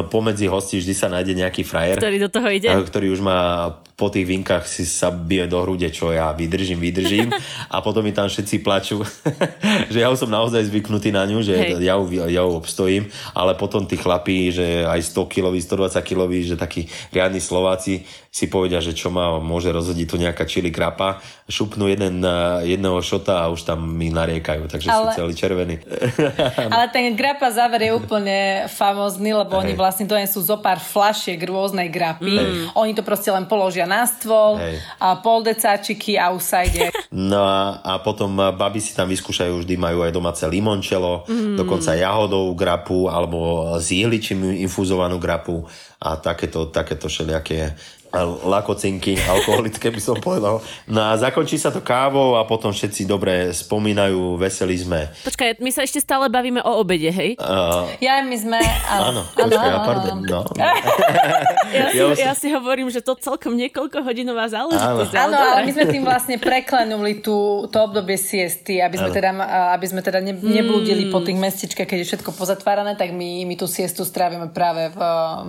pomedzi 0.08 0.48
hostí 0.48 0.80
vždy 0.80 0.94
sa 0.96 1.12
nájde 1.12 1.36
nejaký 1.36 1.68
frajer. 1.68 2.00
Ktorý 2.00 2.18
do 2.24 2.30
toho 2.32 2.48
ide. 2.48 2.72
Ktorý 2.72 3.12
už 3.12 3.20
má 3.20 3.68
po 3.94 4.10
tých 4.10 4.26
vinkách 4.26 4.66
si 4.66 4.84
sa 4.90 5.14
bije 5.14 5.46
do 5.46 5.62
hrude, 5.62 5.86
čo 5.94 6.10
ja 6.10 6.34
vydržím, 6.34 6.82
vydržím 6.82 7.30
a 7.74 7.80
potom 7.86 8.02
mi 8.02 8.12
tam 8.12 8.26
všetci 8.26 8.66
plačú, 8.66 9.06
že 9.94 10.00
ja 10.02 10.10
som 10.18 10.30
naozaj 10.30 10.66
zvyknutý 10.70 11.14
na 11.14 11.30
ňu, 11.30 11.46
že 11.46 11.78
ja 11.78 11.96
ju, 11.98 12.06
ja 12.10 12.42
ju 12.42 12.52
obstojím, 12.58 13.10
ale 13.38 13.54
potom 13.54 13.86
tí 13.86 13.98
chlapí, 13.98 14.50
že 14.50 14.86
aj 14.86 15.14
100 15.14 15.34
kiloví, 15.34 15.60
120 15.62 16.02
kiloví, 16.02 16.42
že 16.46 16.58
takí 16.58 16.90
riadni 17.14 17.38
Slováci 17.38 18.06
si 18.34 18.50
povedia, 18.50 18.82
že 18.82 18.98
čo 18.98 19.14
ma 19.14 19.38
môže 19.38 19.70
rozhodiť 19.70 20.08
tu 20.10 20.18
nejaká 20.18 20.50
čili 20.50 20.74
krapa, 20.74 21.22
šupnú 21.46 21.86
jeden, 21.86 22.26
jedného 22.66 22.98
šota 23.06 23.46
a 23.46 23.54
už 23.54 23.62
tam 23.62 23.86
mi 23.86 24.10
nariekajú, 24.10 24.66
takže 24.66 24.90
ale, 24.90 25.14
sú 25.14 25.22
celý 25.22 25.34
červení. 25.38 25.78
ale 26.74 26.90
ten 26.90 27.14
grapa 27.14 27.54
záver 27.54 27.86
je 27.86 27.92
úplne 27.94 28.66
famózny, 28.74 29.38
lebo 29.38 29.54
Hej. 29.54 29.62
oni 29.62 29.74
vlastne 29.78 30.06
donesú 30.10 30.42
zo 30.42 30.58
pár 30.58 30.82
flašiek 30.82 31.38
rôznej 31.46 31.94
grapy. 31.94 32.34
Hej. 32.42 32.74
Oni 32.74 32.98
to 32.98 33.06
proste 33.06 33.30
len 33.30 33.46
položia 33.46 33.83
na 33.86 34.08
stôl, 34.08 34.60
Hej. 34.60 34.82
a 35.00 35.20
pol 35.20 35.44
decáčiky 35.46 36.18
a 36.20 36.32
už 36.34 36.44
sa 36.44 36.64
ide. 36.64 36.90
No 37.14 37.46
a, 37.46 37.78
a 37.86 37.94
potom 38.02 38.34
baby 38.34 38.82
si 38.82 38.98
tam 38.98 39.06
vyskúšajú, 39.06 39.62
vždy 39.62 39.76
majú 39.78 40.02
aj 40.02 40.12
domáce 40.12 40.44
limončelo, 40.50 41.30
mm. 41.30 41.56
dokonca 41.62 41.94
jahodovú 41.94 42.58
grapu 42.58 43.06
alebo 43.06 43.70
z 43.78 44.02
ihličím 44.06 44.58
infuzovanú 44.66 45.22
grapu 45.22 45.62
a 46.02 46.18
takéto, 46.18 46.74
takéto 46.74 47.06
všelijaké 47.08 47.78
lakocinky 48.22 49.18
alkoholické 49.18 49.90
by 49.90 50.02
som 50.02 50.18
povedal. 50.22 50.62
No 50.86 51.02
a 51.02 51.18
zakončí 51.18 51.58
sa 51.58 51.74
to 51.74 51.82
kávou 51.82 52.38
a 52.38 52.46
potom 52.46 52.70
všetci 52.70 53.10
dobre 53.10 53.50
spomínajú, 53.50 54.38
veseli 54.38 54.78
sme. 54.78 55.10
Počkaj, 55.26 55.58
my 55.58 55.72
sa 55.74 55.82
ešte 55.82 55.98
stále 55.98 56.30
bavíme 56.30 56.62
o 56.62 56.72
obede, 56.78 57.10
hej? 57.10 57.34
Uh, 57.42 57.90
ja, 57.98 58.22
my 58.22 58.38
sme... 58.38 58.62
Áno, 58.86 59.26
počkaj, 59.34 59.66
áno, 59.66 59.80
pardon, 59.82 60.18
no. 60.22 60.42
ja, 61.74 61.86
si, 61.90 62.22
ja 62.22 62.34
si 62.38 62.48
hovorím, 62.54 62.94
že 62.94 63.02
to 63.02 63.18
celkom 63.18 63.58
niekoľko 63.58 64.06
hodinová 64.06 64.46
záležitosť. 64.46 65.14
Áno, 65.18 65.34
ale 65.34 65.66
my 65.66 65.72
sme 65.74 65.86
tým 65.90 66.04
vlastne 66.06 66.38
preklenuli 66.38 67.18
tú, 67.18 67.66
to 67.74 67.78
obdobie 67.82 68.22
siesty, 68.22 68.78
aby 68.78 68.94
sme 68.94 69.10
áno. 69.10 69.18
teda, 69.18 69.30
aby 69.74 69.86
sme 69.90 70.06
teda 70.06 70.22
ne, 70.22 70.38
neblúdili 70.38 71.10
po 71.10 71.26
tých 71.26 71.42
mestičkách, 71.42 71.90
keď 71.90 71.98
je 72.06 72.10
všetko 72.14 72.30
pozatvárané, 72.38 72.94
tak 72.94 73.10
my, 73.10 73.42
my 73.50 73.58
tú 73.58 73.66
siestu 73.66 74.06
strávime 74.06 74.54
práve 74.54 74.94
v, 74.94 75.00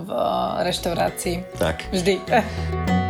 v 0.01 0.09
reštaurácii. 0.65 1.61
Tak. 1.61 1.93
Vždy. 1.93 2.25
thank 2.55 2.89
you 2.89 3.04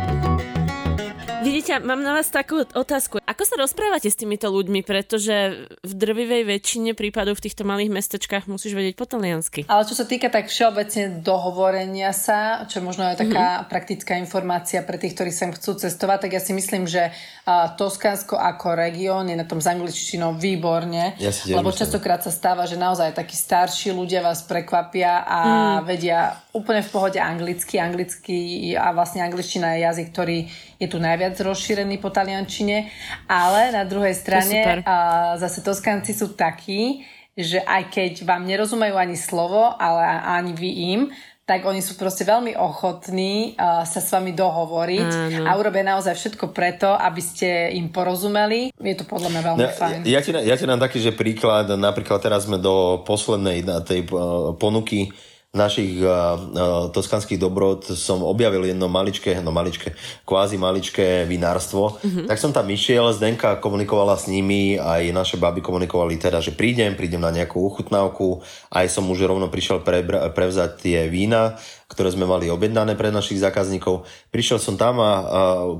Vidíte, 1.46 1.78
mám 1.78 2.02
na 2.02 2.10
vás 2.10 2.26
takú 2.26 2.66
otázku. 2.74 3.22
Ako 3.22 3.46
sa 3.46 3.54
rozprávate 3.54 4.10
s 4.10 4.18
týmito 4.18 4.50
ľuďmi? 4.50 4.82
Pretože 4.82 5.70
v 5.78 5.92
drvivej 5.94 6.42
väčšine 6.42 6.98
prípadov 6.98 7.38
v 7.38 7.46
týchto 7.46 7.62
malých 7.62 7.94
mestečkách 7.94 8.50
musíš 8.50 8.74
vedieť 8.74 8.98
po 8.98 9.06
taliansky. 9.06 9.62
Ale 9.70 9.86
čo 9.86 9.94
sa 9.94 10.10
týka 10.10 10.26
tak 10.26 10.50
všeobecne 10.50 11.22
dohovorenia 11.22 12.10
sa, 12.10 12.66
čo 12.66 12.82
možno 12.82 13.06
je 13.14 13.22
taká 13.22 13.62
mm-hmm. 13.62 13.70
praktická 13.70 14.18
informácia 14.18 14.82
pre 14.82 14.98
tých, 14.98 15.14
ktorí 15.14 15.30
sem 15.30 15.54
chcú 15.54 15.78
cestovať, 15.78 16.26
tak 16.26 16.34
ja 16.34 16.42
si 16.42 16.50
myslím, 16.50 16.90
že 16.90 17.14
uh, 17.14 17.78
Toskánsko 17.78 18.34
ako 18.34 18.74
región 18.74 19.30
je 19.30 19.38
na 19.38 19.46
tom 19.46 19.62
s 19.62 19.70
angličtinou 19.70 20.34
výborne. 20.34 21.14
Ja 21.22 21.30
si 21.30 21.54
lebo 21.54 21.70
častokrát 21.70 22.26
sa 22.26 22.34
stáva, 22.34 22.66
že 22.66 22.74
naozaj 22.74 23.14
takí 23.14 23.38
starší 23.38 23.94
ľudia 23.94 24.18
vás 24.18 24.42
prekvapia 24.42 25.22
a 25.22 25.38
mm. 25.46 25.78
vedia 25.86 26.42
úplne 26.50 26.82
v 26.82 26.90
pohode 26.90 27.22
anglicky. 27.22 27.78
Anglicky 27.78 28.36
a 28.74 28.90
vlastne 28.90 29.22
angličtina 29.22 29.78
je 29.78 29.86
jazyk, 29.86 30.08
ktorý 30.10 30.38
je 30.82 30.88
tu 30.90 30.98
najviac 31.00 31.35
rozšírený 31.40 32.00
po 32.00 32.08
taliančine, 32.12 32.88
ale 33.28 33.74
na 33.74 33.84
druhej 33.84 34.14
strane 34.16 34.84
a 34.86 34.96
zase 35.40 35.60
Toskanci 35.60 36.12
sú 36.16 36.32
takí, 36.32 37.04
že 37.36 37.60
aj 37.60 37.92
keď 37.92 38.12
vám 38.24 38.48
nerozumejú 38.48 38.96
ani 38.96 39.16
slovo, 39.16 39.76
ale 39.76 40.02
ani 40.24 40.52
vy 40.56 40.70
im, 40.96 41.00
tak 41.46 41.62
oni 41.62 41.78
sú 41.78 41.94
proste 41.94 42.26
veľmi 42.26 42.58
ochotní 42.58 43.54
uh, 43.54 43.86
sa 43.86 44.02
s 44.02 44.10
vami 44.10 44.34
dohovoriť 44.34 45.10
Áno. 45.14 45.46
a 45.46 45.54
urobia 45.54 45.86
naozaj 45.86 46.18
všetko 46.18 46.50
preto, 46.50 46.90
aby 46.90 47.22
ste 47.22 47.70
im 47.78 47.94
porozumeli. 47.94 48.74
Je 48.74 48.96
to 48.98 49.06
podľa 49.06 49.30
mňa 49.30 49.42
veľmi 49.54 49.68
no, 49.70 49.78
fajn. 49.78 49.98
Ja, 50.10 50.18
ja, 50.18 50.20
ti, 50.26 50.34
ja 50.34 50.54
ti 50.58 50.66
dám 50.66 50.82
taký, 50.82 50.98
že 50.98 51.14
príklad, 51.14 51.70
napríklad 51.78 52.18
teraz 52.18 52.50
sme 52.50 52.58
do 52.58 52.98
poslednej 53.06 53.62
tej 53.86 54.10
uh, 54.10 54.58
ponuky 54.58 55.14
našich 55.56 56.04
uh, 56.04 56.06
uh, 56.06 56.92
toskanských 56.92 57.40
dobrod 57.40 57.88
som 57.96 58.20
objavil 58.20 58.68
jedno 58.68 58.86
maličké, 58.86 59.40
no 59.40 59.50
maličké, 59.50 59.96
kvázi 60.28 60.60
maličké 60.60 61.24
vinárstvo, 61.24 61.96
mm-hmm. 61.96 62.26
tak 62.28 62.36
som 62.36 62.52
tam 62.52 62.68
išiel, 62.68 63.08
Zdenka 63.16 63.56
komunikovala 63.58 64.20
s 64.20 64.28
nimi, 64.28 64.76
aj 64.76 65.10
naše 65.16 65.36
baby 65.40 65.64
komunikovali 65.64 66.20
teda, 66.20 66.44
že 66.44 66.52
prídem, 66.52 66.92
prídem 66.92 67.24
na 67.24 67.32
nejakú 67.32 67.56
uchutnávku, 67.56 68.44
aj 68.70 68.86
som 68.92 69.08
už 69.08 69.24
rovno 69.24 69.48
prišiel 69.48 69.80
prebra- 69.80 70.28
prevzať 70.30 70.84
tie 70.84 71.08
vína, 71.08 71.56
ktoré 71.96 72.12
sme 72.12 72.28
mali 72.28 72.52
objednané 72.52 72.92
pre 72.92 73.08
našich 73.08 73.40
zákazníkov. 73.40 74.04
Prišiel 74.28 74.60
som 74.60 74.76
tam 74.76 75.00
a, 75.00 75.08
a 75.08 75.12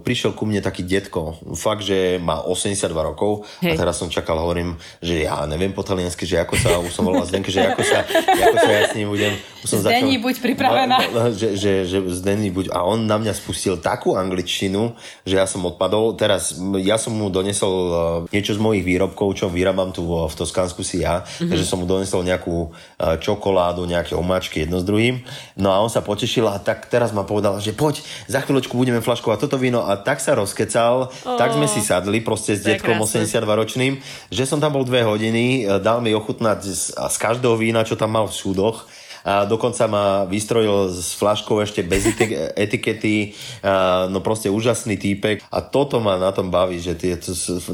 prišiel 0.01 0.33
ku 0.33 0.49
mne 0.49 0.65
taký 0.65 0.81
detko. 0.81 1.37
Fakt, 1.53 1.85
že 1.85 2.17
má 2.17 2.41
82 2.41 2.89
rokov 2.97 3.45
Hej. 3.61 3.77
a 3.77 3.85
teraz 3.85 4.01
som 4.01 4.09
čakal, 4.09 4.41
hovorím, 4.41 4.81
že 5.05 5.29
ja 5.29 5.45
neviem 5.45 5.77
po 5.77 5.85
taliansky, 5.85 6.25
že 6.25 6.41
ako 6.41 6.57
sa, 6.57 6.81
už 6.81 6.89
som 6.89 7.05
volal 7.05 7.29
Zdenke, 7.29 7.53
že 7.53 7.69
ako 7.69 7.85
sa, 7.85 8.01
ako 8.49 8.57
sa 8.65 8.71
ja 8.73 8.83
s 8.89 8.97
ním 8.97 9.13
budem. 9.13 9.37
Už 9.61 9.69
som 9.69 9.81
Zdení, 9.85 10.17
začal, 10.17 10.25
buď 10.25 10.35
pripravená. 10.41 10.97
Ma, 11.13 11.29
že, 11.37 11.59
že, 11.61 11.85
že 11.85 11.99
Zdení, 12.09 12.49
buď. 12.49 12.73
A 12.73 12.89
on 12.89 13.05
na 13.05 13.21
mňa 13.21 13.37
spustil 13.37 13.77
takú 13.77 14.17
angličtinu, 14.17 14.97
že 15.29 15.37
ja 15.37 15.45
som 15.45 15.61
odpadol. 15.69 16.17
Teraz 16.17 16.57
ja 16.81 16.97
som 16.97 17.13
mu 17.13 17.29
donesol 17.29 17.75
uh, 17.75 17.99
niečo 18.33 18.57
z 18.57 18.63
mojich 18.63 18.87
výrobkov, 18.87 19.37
čo 19.37 19.53
vyrábam 19.53 19.93
tu 19.93 20.07
v 20.07 20.33
Toskánsku 20.33 20.81
si 20.81 21.05
ja. 21.05 21.27
Mm-hmm. 21.27 21.51
Takže 21.51 21.65
som 21.69 21.83
mu 21.83 21.87
donesol 21.91 22.23
nejakú 22.23 22.73
uh, 22.73 23.19
čokoládu, 23.19 23.85
nejaké 23.85 24.15
omáčky 24.15 24.65
jedno 24.65 24.79
s 24.79 24.87
druhým. 24.87 25.27
No 25.59 25.75
a 25.75 25.83
on 25.83 25.91
sa 25.91 26.06
potešila 26.07 26.55
a 26.55 26.63
tak 26.63 26.87
teraz 26.87 27.11
ma 27.11 27.27
povedala, 27.27 27.59
že 27.59 27.75
poď, 27.75 28.07
za 28.31 28.39
chvíľočku 28.47 28.79
budeme 28.79 29.03
flaškovať 29.03 29.51
toto 29.51 29.59
víno 29.59 29.83
a 29.83 29.99
tak 29.99 30.23
sa 30.23 30.39
rozkecal, 30.39 31.11
oh, 31.11 31.35
tak 31.35 31.59
sme 31.59 31.67
si 31.67 31.83
sadli 31.83 32.23
proste 32.23 32.55
s 32.55 32.63
detkom 32.63 33.03
82-ročným, 33.03 33.99
že 34.31 34.47
som 34.47 34.63
tam 34.63 34.79
bol 34.79 34.87
dve 34.87 35.03
hodiny, 35.03 35.67
dal 35.83 35.99
mi 35.99 36.15
ochutnať 36.15 36.59
z, 36.63 36.95
z 36.95 37.17
každého 37.19 37.59
vína, 37.59 37.83
čo 37.83 37.99
tam 37.99 38.15
mal 38.15 38.31
v 38.31 38.39
súdoch 38.39 38.87
a 39.27 39.43
dokonca 39.43 39.91
ma 39.91 40.23
vystrojil 40.23 40.95
s 40.95 41.19
flaškou 41.19 41.59
ešte 41.59 41.83
bez 41.83 42.07
etikety, 42.65 43.35
a, 43.67 44.07
no 44.07 44.23
proste 44.23 44.47
úžasný 44.47 44.95
týpek. 44.95 45.43
A 45.51 45.59
toto 45.67 45.99
ma 45.99 46.15
na 46.15 46.31
tom 46.31 46.55
baví, 46.55 46.79
že 46.79 46.95
tie 46.95 47.19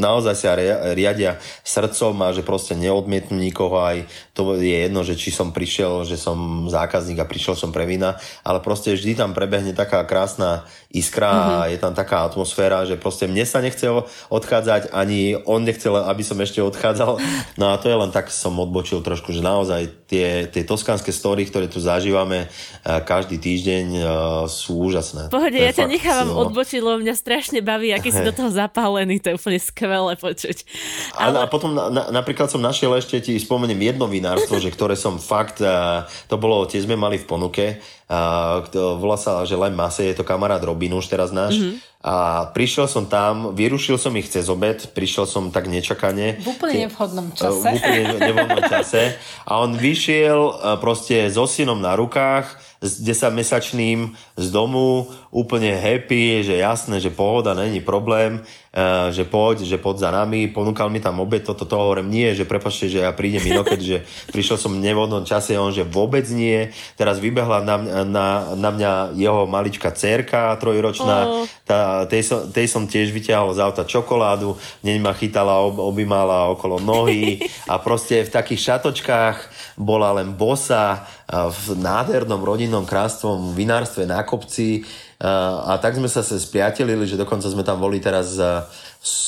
naozaj 0.01 0.35
sa 0.35 0.57
riadia 0.97 1.37
srdcom 1.61 2.17
a 2.25 2.33
že 2.33 2.41
proste 2.41 2.73
neodmietnú 2.73 3.37
nikoho. 3.37 3.77
Aj 3.85 4.01
to 4.33 4.57
je 4.57 4.89
jedno, 4.89 5.05
že 5.05 5.13
či 5.13 5.29
som 5.29 5.53
prišiel, 5.53 6.09
že 6.09 6.17
som 6.17 6.73
zákazník 6.73 7.21
a 7.21 7.29
prišiel 7.29 7.53
som 7.53 7.69
pre 7.69 7.85
vína, 7.85 8.17
ale 8.41 8.65
proste 8.65 8.97
vždy 8.97 9.21
tam 9.21 9.37
prebehne 9.37 9.77
taká 9.77 10.01
krásna 10.09 10.65
iskra 10.93 11.33
mm-hmm. 11.33 11.57
a 11.57 11.71
je 11.73 11.79
tam 11.81 11.93
taká 11.97 12.29
atmosféra, 12.29 12.85
že 12.85 13.01
proste 13.01 13.25
mne 13.25 13.49
sa 13.49 13.65
nechce 13.65 13.89
odchádzať, 14.29 14.93
ani 14.93 15.41
on 15.49 15.65
nechcel, 15.65 15.97
aby 15.97 16.21
som 16.21 16.37
ešte 16.37 16.61
odchádzal. 16.61 17.17
No 17.57 17.73
a 17.73 17.81
to 17.81 17.89
je 17.89 17.97
len 17.97 18.13
tak, 18.13 18.29
som 18.29 18.53
odbočil 18.61 19.01
trošku, 19.01 19.33
že 19.33 19.41
naozaj 19.41 19.89
tie, 20.05 20.53
tie 20.53 20.63
toskanské 20.69 21.09
story, 21.09 21.49
ktoré 21.49 21.73
tu 21.73 21.81
zažívame 21.81 22.47
eh, 22.47 23.01
každý 23.09 23.41
týždeň 23.41 23.87
eh, 23.97 24.05
sú 24.53 24.93
úžasné. 24.93 25.33
Pohode, 25.33 25.57
ja 25.57 25.73
ťa 25.73 25.89
nechávam 25.89 26.29
no. 26.29 26.45
odbočiť, 26.49 26.81
lebo 26.85 27.01
mňa 27.01 27.15
strašne 27.17 27.65
baví, 27.65 27.97
aký 27.97 28.13
si 28.13 28.21
do 28.21 28.37
toho 28.37 28.53
zapálený, 28.53 29.25
to 29.25 29.33
je 29.33 29.39
úplne 29.41 29.61
skvelé 29.61 30.13
počuť. 30.21 30.69
Ale... 31.17 31.41
A, 31.41 31.49
a 31.49 31.51
potom 31.51 31.73
na, 31.73 31.89
na, 31.89 32.03
napríklad 32.13 32.53
som 32.53 32.61
našiel 32.61 32.93
ešte, 33.01 33.17
ti 33.25 33.33
spomeniem 33.41 33.81
jedno 33.81 34.05
vinárstvo, 34.05 34.61
že 34.61 34.69
ktoré 34.69 34.93
som 34.93 35.17
fakt, 35.17 35.65
uh, 35.65 36.05
to 36.29 36.37
bolo, 36.37 36.69
tie 36.69 36.85
sme 36.85 37.01
mali 37.01 37.17
v 37.17 37.25
ponuke, 37.25 37.81
uh, 38.13 38.95
volá 39.01 39.17
sa, 39.17 39.43
že 39.49 39.57
len 39.57 39.73
Mase, 39.73 40.05
je 40.05 40.17
to 40.21 40.29
kamarát 40.29 40.61
Robin 40.61 40.93
už 40.93 41.09
teraz 41.09 41.33
náš. 41.33 41.57
Mm-hmm. 41.57 41.77
A 42.03 42.51
prišiel 42.51 42.91
som 42.91 43.07
tam, 43.07 43.55
vyrušil 43.55 43.95
som 43.95 44.11
ich 44.19 44.27
cez 44.27 44.51
obed, 44.51 44.91
prišiel 44.91 45.23
som 45.23 45.55
tak 45.55 45.71
nečakane. 45.71 46.43
V 46.43 46.59
úplne 46.59 46.91
nevhodnom 46.91 47.31
čase. 47.31 47.63
V 47.63 47.79
úplne 47.79 48.03
nevhodnom 48.19 48.63
čase. 48.67 49.15
A 49.47 49.63
on 49.63 49.79
vyšiel 49.79 50.79
proste 50.83 51.31
so 51.31 51.47
synom 51.47 51.79
na 51.79 51.95
rukách, 51.95 52.59
s 52.83 52.99
10-mesačným 52.99 54.11
z 54.35 54.47
domu, 54.51 55.07
úplne 55.31 55.71
happy, 55.79 56.43
že 56.43 56.59
jasné, 56.59 56.99
že 56.99 57.15
pohoda, 57.15 57.55
není 57.55 57.79
problém, 57.79 58.43
uh, 58.43 59.09
že 59.15 59.23
poď, 59.23 59.63
že 59.63 59.79
poď 59.79 59.97
za 60.03 60.11
nami, 60.11 60.51
ponúkal 60.51 60.91
mi 60.91 60.99
tam 60.99 61.23
obed, 61.23 61.47
toto 61.47 61.63
to 61.63 61.79
hovorím, 61.79 62.11
nie, 62.11 62.35
že 62.35 62.43
prepačte, 62.43 62.91
že 62.91 63.07
ja 63.07 63.15
prídem 63.15 63.55
inokedy, 63.55 63.85
že 63.87 63.99
prišiel 64.35 64.59
som 64.59 64.75
v 64.75 64.83
nevodnom 64.83 65.23
čase, 65.23 65.55
on, 65.55 65.71
že 65.71 65.87
vôbec 65.87 66.27
nie, 66.35 66.75
teraz 66.99 67.23
vybehla 67.23 67.63
na, 67.63 67.77
na, 68.03 68.27
na 68.59 68.71
mňa 68.75 68.93
jeho 69.15 69.47
malička 69.47 69.95
cerka 69.95 70.59
trojročná, 70.59 71.19
oh. 71.23 71.47
tá, 71.63 71.81
tej, 72.09 72.23
som, 72.27 72.41
tej 72.49 72.67
som 72.69 72.85
tiež 72.85 73.11
vyťahol 73.11 73.57
z 73.57 73.63
auta 73.63 73.87
čokoládu, 73.87 74.57
neň 74.85 74.99
ma 75.01 75.13
chytala, 75.17 75.63
ob, 75.63 75.79
objímala 75.79 76.51
okolo 76.53 76.83
nohy 76.83 77.43
a 77.71 77.79
proste 77.79 78.25
v 78.27 78.35
takých 78.35 78.61
šatočkách 78.73 79.37
bola 79.81 80.13
len 80.17 80.37
bosa 80.37 81.07
v 81.33 81.81
nádhernom 81.81 82.45
rodinnom 82.45 82.85
krásnom 82.85 83.57
vinárstve 83.57 84.05
na 84.05 84.21
kopci 84.23 84.85
a 85.23 85.79
tak 85.79 85.95
sme 85.95 86.11
sa 86.11 86.27
spriatelili, 86.27 87.07
že 87.07 87.15
dokonca 87.15 87.47
sme 87.47 87.63
tam 87.63 87.79
boli 87.79 88.03
teraz 88.03 88.35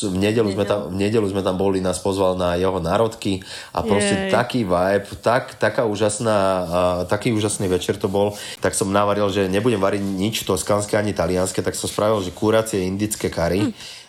v 0.07 0.17
nedelu, 0.23 0.47
sme 0.55 0.63
tam, 0.63 0.87
v 0.95 0.97
nedelu 1.03 1.27
sme 1.27 1.43
tam 1.43 1.59
boli, 1.59 1.83
nás 1.83 1.99
pozval 1.99 2.39
na 2.39 2.55
jeho 2.55 2.79
národky 2.79 3.43
a 3.75 3.83
proste 3.83 4.15
Jej. 4.15 4.31
taký 4.31 4.61
vibe, 4.63 5.11
tak, 5.19 5.59
taká 5.59 5.83
úžasná, 5.83 6.39
uh, 6.39 6.67
taký 7.11 7.35
úžasný 7.35 7.67
večer 7.67 7.99
to 7.99 8.07
bol, 8.07 8.39
tak 8.63 8.71
som 8.79 8.95
navaril, 8.95 9.27
že 9.35 9.51
nebudem 9.51 9.83
variť 9.83 10.03
nič 10.03 10.37
toskanské 10.47 10.95
ani 10.95 11.11
talianské, 11.11 11.59
tak 11.59 11.75
som 11.75 11.91
spravil, 11.91 12.23
že 12.23 12.31
kuracie 12.31 12.87
indické 12.87 13.27
kary. 13.27 13.75
Hm 13.75 14.03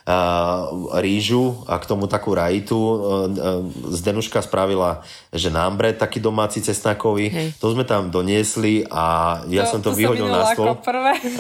rýžu 1.02 1.66
a 1.66 1.82
k 1.82 1.90
tomu 1.90 2.06
takú 2.06 2.38
rajitu. 2.38 2.78
E, 2.78 2.94
e, 2.94 3.98
Zdenuška 3.98 4.46
spravila, 4.46 5.02
že 5.34 5.50
námbred 5.50 5.98
taký 5.98 6.22
domáci 6.22 6.62
cesnakový. 6.62 7.34
Hej. 7.34 7.48
To 7.58 7.74
sme 7.74 7.90
tam 7.90 8.14
doniesli 8.14 8.86
a 8.86 9.42
ja 9.50 9.66
to, 9.66 9.70
som 9.74 9.82
to, 9.82 9.90
to 9.90 9.98
vyhodil 9.98 10.30
na 10.30 10.46
stôl. 10.54 10.78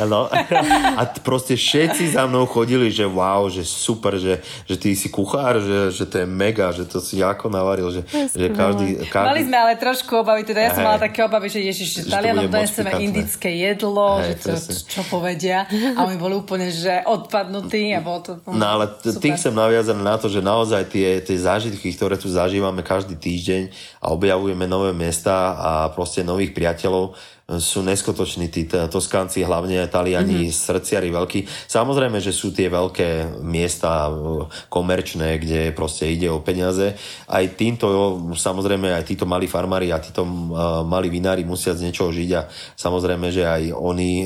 No. 0.09 0.25
A 0.99 1.01
proste 1.21 1.53
všetci 1.53 2.17
za 2.17 2.25
mnou 2.25 2.49
chodili, 2.49 2.89
že 2.89 3.05
wow, 3.05 3.45
že 3.53 3.61
super, 3.61 4.14
že, 4.17 4.33
že 4.65 4.75
ty 4.79 4.95
si 4.95 5.11
kuchár, 5.11 5.59
že, 5.59 5.91
že 5.91 6.05
to 6.07 6.23
je 6.23 6.27
mega, 6.27 6.71
že 6.71 6.87
to 6.87 7.03
si 7.03 7.19
ako 7.19 7.51
navaril, 7.51 7.91
že, 7.91 8.01
že 8.33 8.47
každý, 8.51 9.05
každý... 9.07 9.29
Mali 9.31 9.41
sme 9.43 9.57
ale 9.57 9.73
trošku 9.77 10.11
obavy, 10.21 10.47
teda 10.47 10.59
ja 10.65 10.71
som 10.73 10.83
mala 10.83 10.99
také 10.99 11.23
obavy, 11.23 11.47
že 11.51 11.59
ježiš, 11.61 11.87
že 11.91 12.01
Talianom 12.07 12.47
doneseme 12.47 12.91
indické 13.01 13.51
jedlo, 13.53 14.19
Hej, 14.21 14.39
že 14.39 14.39
to, 14.41 14.53
čo 14.87 15.01
povedia. 15.07 15.67
A 15.95 16.07
oni 16.07 16.17
boli 16.17 16.35
úplne, 16.37 16.71
že 16.71 17.03
odpadnutí 17.05 17.91
a 17.95 17.99
bolo 17.99 18.19
to 18.23 18.31
No 18.51 18.65
ale 18.65 18.89
tým 19.01 19.35
chcem 19.35 19.53
naviazať 19.53 19.97
na 19.99 20.15
to, 20.15 20.27
že 20.29 20.39
naozaj 20.39 20.87
tie, 20.89 21.19
tie 21.21 21.37
zážitky, 21.37 21.91
ktoré 21.93 22.15
tu 22.15 22.29
zažívame 22.29 22.85
každý 22.85 23.17
týždeň 23.17 23.73
a 24.01 24.13
objavujeme 24.13 24.69
nové 24.69 24.93
miesta 24.93 25.57
a 25.57 25.71
proste 25.91 26.21
nových 26.21 26.53
priateľov, 26.53 27.17
sú 27.45 27.85
neskutoční 27.85 28.49
tí 28.49 28.65
Toskánci, 28.65 29.45
hlavne 29.45 29.85
Taliani, 29.85 30.49
mm-hmm. 30.49 30.65
srdciari 30.65 31.13
veľkí. 31.13 31.69
Samozrejme, 31.69 32.17
že 32.17 32.33
sú 32.33 32.49
tie 32.49 32.73
veľké 32.73 33.37
miesta 33.45 34.09
komerčné, 34.65 35.37
kde 35.37 35.69
proste 35.69 36.09
ide 36.09 36.25
o 36.25 36.41
peniaze. 36.41 36.97
Aj 37.29 37.45
týmto, 37.53 37.85
samozrejme, 38.33 38.97
aj 38.97 39.05
títo 39.05 39.29
malí 39.29 39.45
farmári 39.45 39.93
a 39.93 40.01
títo 40.01 40.25
malí 40.89 41.13
vinári 41.13 41.45
musia 41.45 41.77
z 41.77 41.85
niečoho 41.85 42.09
žiť 42.09 42.29
a 42.33 42.49
samozrejme, 42.81 43.29
že 43.29 43.45
aj 43.45 43.77
oni 43.77 44.25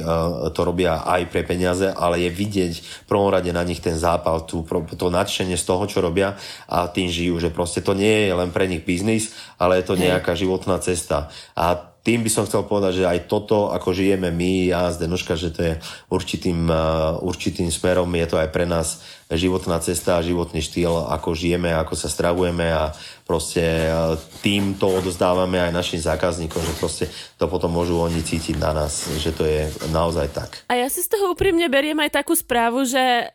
to 0.56 0.62
robia 0.64 1.04
aj 1.04 1.28
pre 1.28 1.44
peniaze, 1.44 1.92
ale 1.92 2.24
je 2.24 2.32
vidieť 2.32 2.74
v 3.04 3.06
prvom 3.10 3.28
rade 3.28 3.52
na 3.52 3.68
nich 3.68 3.84
ten 3.84 4.00
zápal, 4.00 4.48
tú, 4.48 4.64
to 4.96 5.12
nadšenie 5.12 5.60
z 5.60 5.68
toho, 5.68 5.84
čo 5.92 6.00
robia 6.00 6.40
a 6.72 6.88
tým 6.88 7.12
žijú, 7.12 7.36
že 7.44 7.52
proste 7.52 7.84
to 7.84 7.92
nie 7.92 8.32
je 8.32 8.34
len 8.34 8.56
pre 8.56 8.64
nich 8.64 8.88
biznis, 8.88 9.36
ale 9.60 9.84
je 9.84 9.92
to 9.92 10.00
nejaká 10.00 10.40
životná 10.40 10.80
cesta. 10.80 11.28
A 11.52 11.89
tým 12.10 12.26
by 12.26 12.32
som 12.34 12.50
chcel 12.50 12.66
povedať, 12.66 13.06
že 13.06 13.06
aj 13.06 13.30
toto, 13.30 13.70
ako 13.70 13.94
žijeme 13.94 14.34
my, 14.34 14.74
ja 14.74 14.90
z 14.90 15.06
Denuška, 15.06 15.38
že 15.38 15.54
to 15.54 15.62
je 15.62 15.74
určitým, 16.10 16.66
uh, 16.66 17.22
určitým 17.22 17.70
smerom, 17.70 18.10
je 18.18 18.26
to 18.26 18.42
aj 18.42 18.50
pre 18.50 18.66
nás 18.66 19.06
životná 19.30 19.78
cesta 19.78 20.18
a 20.18 20.26
životný 20.26 20.58
štýl, 20.58 21.06
ako 21.06 21.38
žijeme, 21.38 21.70
ako 21.70 21.94
sa 21.94 22.10
stravujeme 22.10 22.66
a 22.66 22.98
proste 23.30 23.62
e, 23.62 23.94
tým 24.42 24.74
to 24.74 24.90
odozdávame 24.90 25.62
aj 25.62 25.70
našim 25.70 26.02
zákazníkom, 26.02 26.58
že 26.66 26.74
proste 26.82 27.06
to 27.38 27.46
potom 27.46 27.70
môžu 27.70 28.02
oni 28.02 28.26
cítiť 28.26 28.58
na 28.58 28.74
nás, 28.74 29.06
že 29.22 29.30
to 29.30 29.46
je 29.46 29.70
naozaj 29.94 30.34
tak. 30.34 30.66
A 30.66 30.82
ja 30.82 30.90
si 30.90 31.06
z 31.06 31.14
toho 31.14 31.38
úprimne 31.38 31.70
beriem 31.70 32.02
aj 32.02 32.26
takú 32.26 32.34
správu, 32.34 32.90
že, 32.90 33.30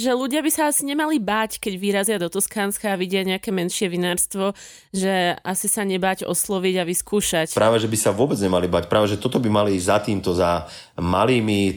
že 0.00 0.16
ľudia 0.16 0.40
by 0.40 0.48
sa 0.48 0.72
asi 0.72 0.88
nemali 0.88 1.20
báť, 1.20 1.60
keď 1.60 1.74
vyrazia 1.76 2.16
do 2.16 2.32
Toskánska 2.32 2.96
a 2.96 2.98
vidia 2.98 3.20
nejaké 3.20 3.52
menšie 3.52 3.92
vinárstvo, 3.92 4.56
že 4.96 5.36
asi 5.44 5.68
sa 5.68 5.84
nebáť 5.84 6.24
osloviť 6.24 6.74
a 6.80 6.88
vyskúšať. 6.88 7.52
Práve, 7.52 7.84
že 7.84 7.90
by 7.92 7.98
sa 8.00 8.16
vôbec 8.16 8.40
nemali 8.40 8.64
bať. 8.64 8.88
Práve, 8.88 9.12
že 9.12 9.20
toto 9.20 9.36
by 9.36 9.52
mali 9.52 9.76
ísť 9.76 9.86
za 9.92 9.98
týmto, 10.00 10.30
za 10.32 10.64
malými 10.96 11.76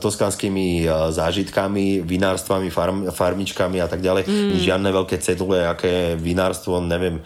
toskanskými 0.00 0.82
e, 0.82 1.12
zážitkami, 1.14 2.02
vinárstvami, 2.02 2.68
farm, 2.72 2.98
farmičkami 3.14 3.78
a 3.78 3.86
tak 3.86 4.02
ďalej. 4.02 4.26
Mm. 4.26 4.58
Žiadne 4.58 4.88
veľké 4.90 5.16
cedule, 5.22 5.62
aké 5.68 6.16
vinárstvo, 6.16 6.80
neviem, 6.96 7.20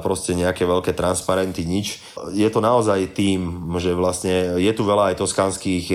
proste 0.00 0.38
nejaké 0.38 0.62
veľké 0.62 0.94
transparenty, 0.94 1.66
nič. 1.66 1.98
Je 2.30 2.46
to 2.46 2.62
naozaj 2.62 3.10
tým, 3.10 3.74
že 3.82 3.90
vlastne 3.90 4.62
je 4.62 4.72
tu 4.72 4.86
veľa 4.86 5.10
aj 5.10 5.18
toskanských 5.18 5.86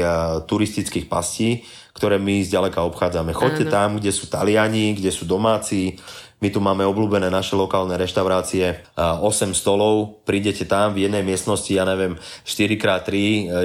turistických 0.44 1.08
pastí, 1.08 1.64
ktoré 1.96 2.20
my 2.20 2.44
zďaleka 2.44 2.84
obchádzame. 2.84 3.32
Choďte 3.32 3.72
tam, 3.72 3.98
kde 4.00 4.12
sú 4.12 4.28
Taliani, 4.28 5.00
kde 5.00 5.12
sú 5.16 5.24
domáci, 5.24 5.96
My 6.40 6.48
tu 6.48 6.64
máme 6.64 6.88
obľúbené 6.88 7.28
naše 7.28 7.60
lokálne 7.60 8.00
reštaurácie, 8.00 8.80
8 8.96 9.52
stolov, 9.52 10.24
prídete 10.24 10.64
tam 10.64 10.96
v 10.96 11.04
jednej 11.04 11.20
miestnosti, 11.20 11.68
ja 11.68 11.84
neviem, 11.84 12.16
4x3, 12.48 13.12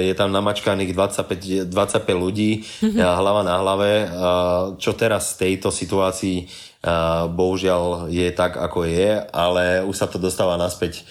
je 0.03 0.13
tam 0.13 0.35
namačkaných 0.35 0.91
25, 0.91 1.71
25 1.71 1.71
ľudí, 2.11 2.67
mm-hmm. 2.67 2.99
hlava 2.99 3.47
na 3.47 3.55
hlave. 3.63 3.91
Čo 4.75 4.91
teraz 4.91 5.39
v 5.39 5.55
tejto 5.55 5.71
situácii 5.71 6.51
bohužiaľ 7.31 8.13
je 8.13 8.27
tak, 8.35 8.59
ako 8.59 8.85
je, 8.85 9.23
ale 9.33 9.81
už 9.87 9.95
sa 9.95 10.05
to 10.11 10.21
dostáva 10.21 10.59
naspäť 10.59 11.07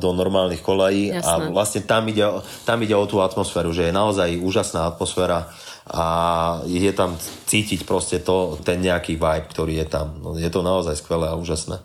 do 0.00 0.10
normálnych 0.10 0.64
kolají 0.64 1.12
Jasné. 1.12 1.22
a 1.22 1.32
vlastne 1.52 1.80
tam 1.84 2.08
ide, 2.08 2.24
tam 2.64 2.78
ide 2.82 2.96
o 2.96 3.04
tú 3.04 3.20
atmosféru, 3.20 3.70
že 3.74 3.90
je 3.90 3.94
naozaj 3.94 4.40
úžasná 4.40 4.88
atmosféra 4.88 5.52
a 5.90 6.04
je 6.68 6.92
tam 6.94 7.18
cítiť 7.46 7.82
proste 7.82 8.22
to, 8.22 8.54
ten 8.62 8.78
nejaký 8.78 9.18
vibe, 9.18 9.50
ktorý 9.50 9.82
je 9.82 9.86
tam. 9.90 10.14
No, 10.22 10.38
je 10.38 10.46
to 10.46 10.62
naozaj 10.62 10.94
skvelé 10.94 11.26
a 11.26 11.38
úžasné. 11.38 11.82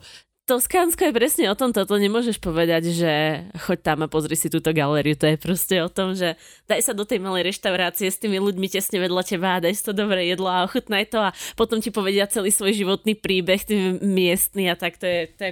Toskánsko 0.48 1.12
je 1.12 1.12
presne 1.12 1.46
o 1.52 1.60
tom, 1.60 1.76
to 1.76 1.84
nemôžeš 1.84 2.40
povedať, 2.40 2.96
že 2.96 3.44
choď 3.68 3.80
tam 3.84 4.00
a 4.04 4.08
pozri 4.08 4.40
si 4.40 4.48
túto 4.48 4.72
galériu. 4.72 5.20
To 5.20 5.28
je 5.28 5.36
proste 5.36 5.76
o 5.84 5.92
tom, 5.92 6.16
že 6.16 6.40
daj 6.72 6.88
sa 6.88 6.94
do 6.96 7.04
tej 7.04 7.20
malej 7.20 7.52
reštaurácie 7.52 8.08
s 8.08 8.16
tými 8.16 8.40
ľuďmi 8.40 8.72
tesne 8.72 9.04
vedľa 9.04 9.28
teba 9.28 9.60
daj 9.60 9.76
si 9.76 9.84
to 9.84 9.92
dobré 9.92 10.24
jedlo 10.24 10.48
a 10.48 10.64
ochutnaj 10.64 11.12
to 11.12 11.20
a 11.20 11.36
potom 11.60 11.84
ti 11.84 11.92
povedia 11.92 12.32
celý 12.32 12.56
svoj 12.56 12.80
životný 12.80 13.20
príbeh, 13.20 13.60
tým 13.60 14.00
miestny 14.00 14.72
a 14.72 14.80
tak 14.80 14.96
to 14.96 15.04
je... 15.04 15.28
To 15.36 15.44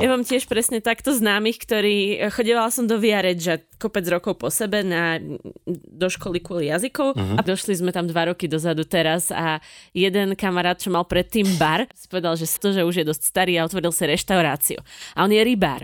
Ja 0.00 0.08
mám 0.08 0.24
tiež 0.24 0.48
presne 0.48 0.80
takto 0.80 1.12
známych, 1.12 1.60
ktorí... 1.60 2.24
Chodevala 2.32 2.72
som 2.72 2.88
do 2.88 2.96
Viaredža 2.96 3.60
kopec 3.76 4.08
rokov 4.08 4.40
po 4.40 4.48
sebe 4.48 4.80
na, 4.80 5.20
do 5.68 6.08
školy 6.08 6.40
kvôli 6.40 6.72
jazykov 6.72 7.12
uh-huh. 7.12 7.36
a 7.36 7.40
došli 7.44 7.76
sme 7.76 7.92
tam 7.92 8.08
dva 8.08 8.32
roky 8.32 8.48
dozadu 8.48 8.88
teraz 8.88 9.28
a 9.28 9.60
jeden 9.92 10.32
kamarát, 10.32 10.80
čo 10.80 10.88
mal 10.88 11.04
predtým 11.04 11.60
bar, 11.60 11.84
povedal, 12.08 12.36
že 12.40 12.48
to, 12.56 12.72
že 12.72 12.84
už 12.84 13.04
je 13.04 13.08
dosť 13.08 13.22
starý 13.24 13.56
a 13.60 13.64
otvoril 13.64 13.92
si 13.92 14.04
reštauráciu 14.04 14.29
reštauráciu. 14.30 14.78
A 15.18 15.26
on 15.26 15.34
je 15.34 15.42
rybár. 15.42 15.82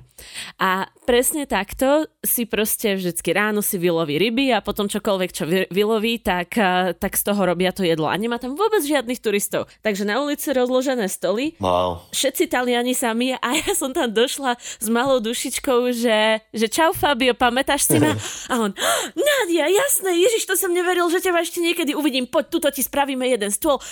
A 0.62 0.86
presne 1.05 1.44
takto 1.44 2.07
si 2.24 2.47
proste 2.47 2.97
vždycky 2.97 3.34
ráno 3.34 3.61
si 3.61 3.76
vyloví 3.76 4.16
ryby 4.16 4.55
a 4.55 4.64
potom 4.64 4.88
čokoľvek, 4.88 5.30
čo 5.30 5.44
vyloví, 5.70 6.22
tak, 6.22 6.57
tak 6.97 7.12
z 7.14 7.22
toho 7.26 7.42
robia 7.42 7.74
to 7.74 7.82
jedlo. 7.82 8.07
A 8.07 8.16
nemá 8.16 8.38
tam 8.38 8.55
vôbec 8.57 8.80
žiadnych 8.86 9.20
turistov. 9.20 9.68
Takže 9.82 10.07
na 10.07 10.22
ulici 10.22 10.55
rozložené 10.55 11.11
stoly. 11.11 11.59
Wow. 11.59 12.07
Všetci 12.14 12.49
Taliani 12.49 12.94
sami 12.94 13.34
a 13.34 13.49
ja 13.61 13.72
som 13.74 13.92
tam 13.92 14.14
došla 14.14 14.57
s 14.57 14.86
malou 14.88 15.18
dušičkou, 15.20 15.92
že, 15.92 16.40
že 16.55 16.66
čau 16.70 16.94
Fabio, 16.94 17.36
pamätáš 17.36 17.90
si 17.90 17.99
ma? 17.99 18.14
A 18.53 18.62
on, 18.62 18.70
Nadia, 19.14 19.66
jasné, 19.66 20.22
Ježiš, 20.22 20.47
to 20.47 20.55
som 20.55 20.70
neveril, 20.70 21.11
že 21.11 21.18
ťa 21.18 21.34
ešte 21.42 21.59
niekedy 21.59 21.92
uvidím, 21.99 22.30
poď, 22.30 22.47
tuto 22.47 22.68
ti 22.70 22.80
spravíme 22.80 23.26
jeden 23.26 23.51
stôl, 23.51 23.82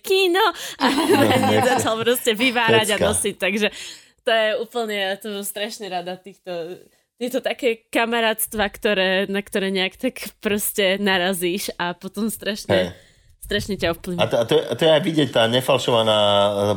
kino. 0.00 0.46
A 0.80 0.84
začal 1.76 2.00
proste 2.00 2.32
vyvárať 2.32 2.96
a 2.96 2.98
nosiť, 2.98 3.34
takže 3.36 3.68
to 4.24 4.30
je 4.30 4.48
úplne, 4.60 4.96
ja 4.96 5.16
to 5.16 5.32
mám 5.32 5.46
strašne 5.46 5.86
rada 5.90 6.16
týchto, 6.16 6.80
je 7.20 7.28
to 7.28 7.40
také 7.44 7.84
kamarátstva, 7.92 8.68
ktoré, 8.72 9.28
na 9.28 9.44
ktoré 9.44 9.68
nejak 9.68 10.00
tak 10.00 10.16
proste 10.40 10.96
narazíš 10.96 11.72
a 11.76 11.92
potom 11.92 12.32
strašne... 12.32 12.94
Hey 12.94 13.09
strašne 13.50 13.74
ťa 13.74 13.98
ovplyvňuje. 13.98 14.22
A 14.22 14.30
to, 14.30 14.36
a, 14.38 14.44
to, 14.46 14.54
a 14.62 14.74
to 14.78 14.82
je 14.86 14.94
aj 14.94 15.02
vidieť 15.02 15.28
tá 15.34 15.50
nefalšovaná, 15.50 16.18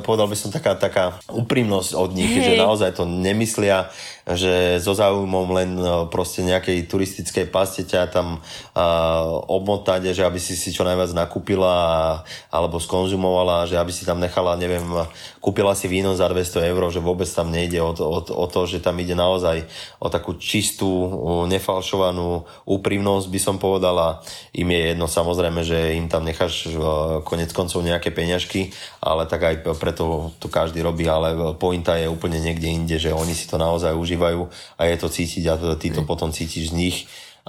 povedal 0.01 0.25
by 0.25 0.33
som, 0.33 0.49
taká, 0.49 0.73
taká 0.73 1.21
úprimnosť 1.29 1.93
od 1.93 2.17
nich, 2.17 2.33
hey. 2.33 2.41
že 2.41 2.53
naozaj 2.57 2.97
to 2.97 3.05
nemyslia, 3.05 3.93
že 4.25 4.79
so 4.79 4.95
záujmom 4.95 5.51
len 5.51 5.69
no, 5.75 6.07
proste 6.07 6.41
nejakej 6.41 6.87
turistickej 6.89 7.45
paste 7.51 7.83
ťa 7.85 8.09
tam 8.09 8.39
uh, 8.39 8.81
obmotať, 9.51 10.15
že 10.15 10.23
aby 10.25 10.39
si 10.41 10.55
si 10.55 10.71
čo 10.71 10.87
najviac 10.87 11.11
nakúpila 11.11 11.75
alebo 12.47 12.79
skonzumovala, 12.79 13.67
že 13.67 13.75
aby 13.75 13.91
si 13.91 14.07
tam 14.07 14.23
nechala, 14.23 14.55
neviem, 14.55 14.81
kúpila 15.43 15.75
si 15.75 15.91
víno 15.91 16.15
za 16.15 16.31
200 16.31 16.71
eur, 16.71 16.81
že 16.87 17.03
vôbec 17.03 17.27
tam 17.27 17.51
nejde 17.51 17.83
o 17.83 17.91
to, 17.91 18.07
o, 18.07 18.19
o 18.23 18.45
to 18.47 18.63
že 18.63 18.79
tam 18.79 18.95
ide 18.97 19.11
naozaj 19.11 19.67
o 19.99 20.07
takú 20.07 20.39
čistú, 20.39 20.87
nefalšovanú 21.51 22.47
úprimnosť, 22.63 23.27
by 23.27 23.39
som 23.43 23.55
povedala. 23.59 24.23
Im 24.55 24.71
je 24.71 24.81
jedno 24.95 25.11
samozrejme, 25.11 25.61
že 25.67 25.99
im 25.99 26.07
tam 26.07 26.23
necháš 26.23 26.62
konec 27.27 27.49
koncov 27.51 27.83
nejaké 27.83 28.13
peňažky, 28.13 28.71
ale 29.03 29.25
tak 29.25 29.41
aj 29.43 29.55
preto 29.75 30.31
to 30.39 30.47
každý 30.47 30.79
robí, 30.79 31.03
ale 31.09 31.55
pointa 31.59 31.97
je 31.99 32.07
úplne 32.07 32.39
niekde 32.39 32.69
inde, 32.69 32.95
že 32.99 33.11
oni 33.11 33.35
si 33.35 33.49
to 33.49 33.59
naozaj 33.59 33.91
užívajú 33.97 34.47
a 34.77 34.81
je 34.87 34.97
to 34.99 35.07
cítiť 35.09 35.43
a 35.49 35.55
ty 35.75 35.91
to 35.91 36.05
potom 36.07 36.31
cítiš 36.31 36.71
z 36.71 36.77
nich 36.77 36.97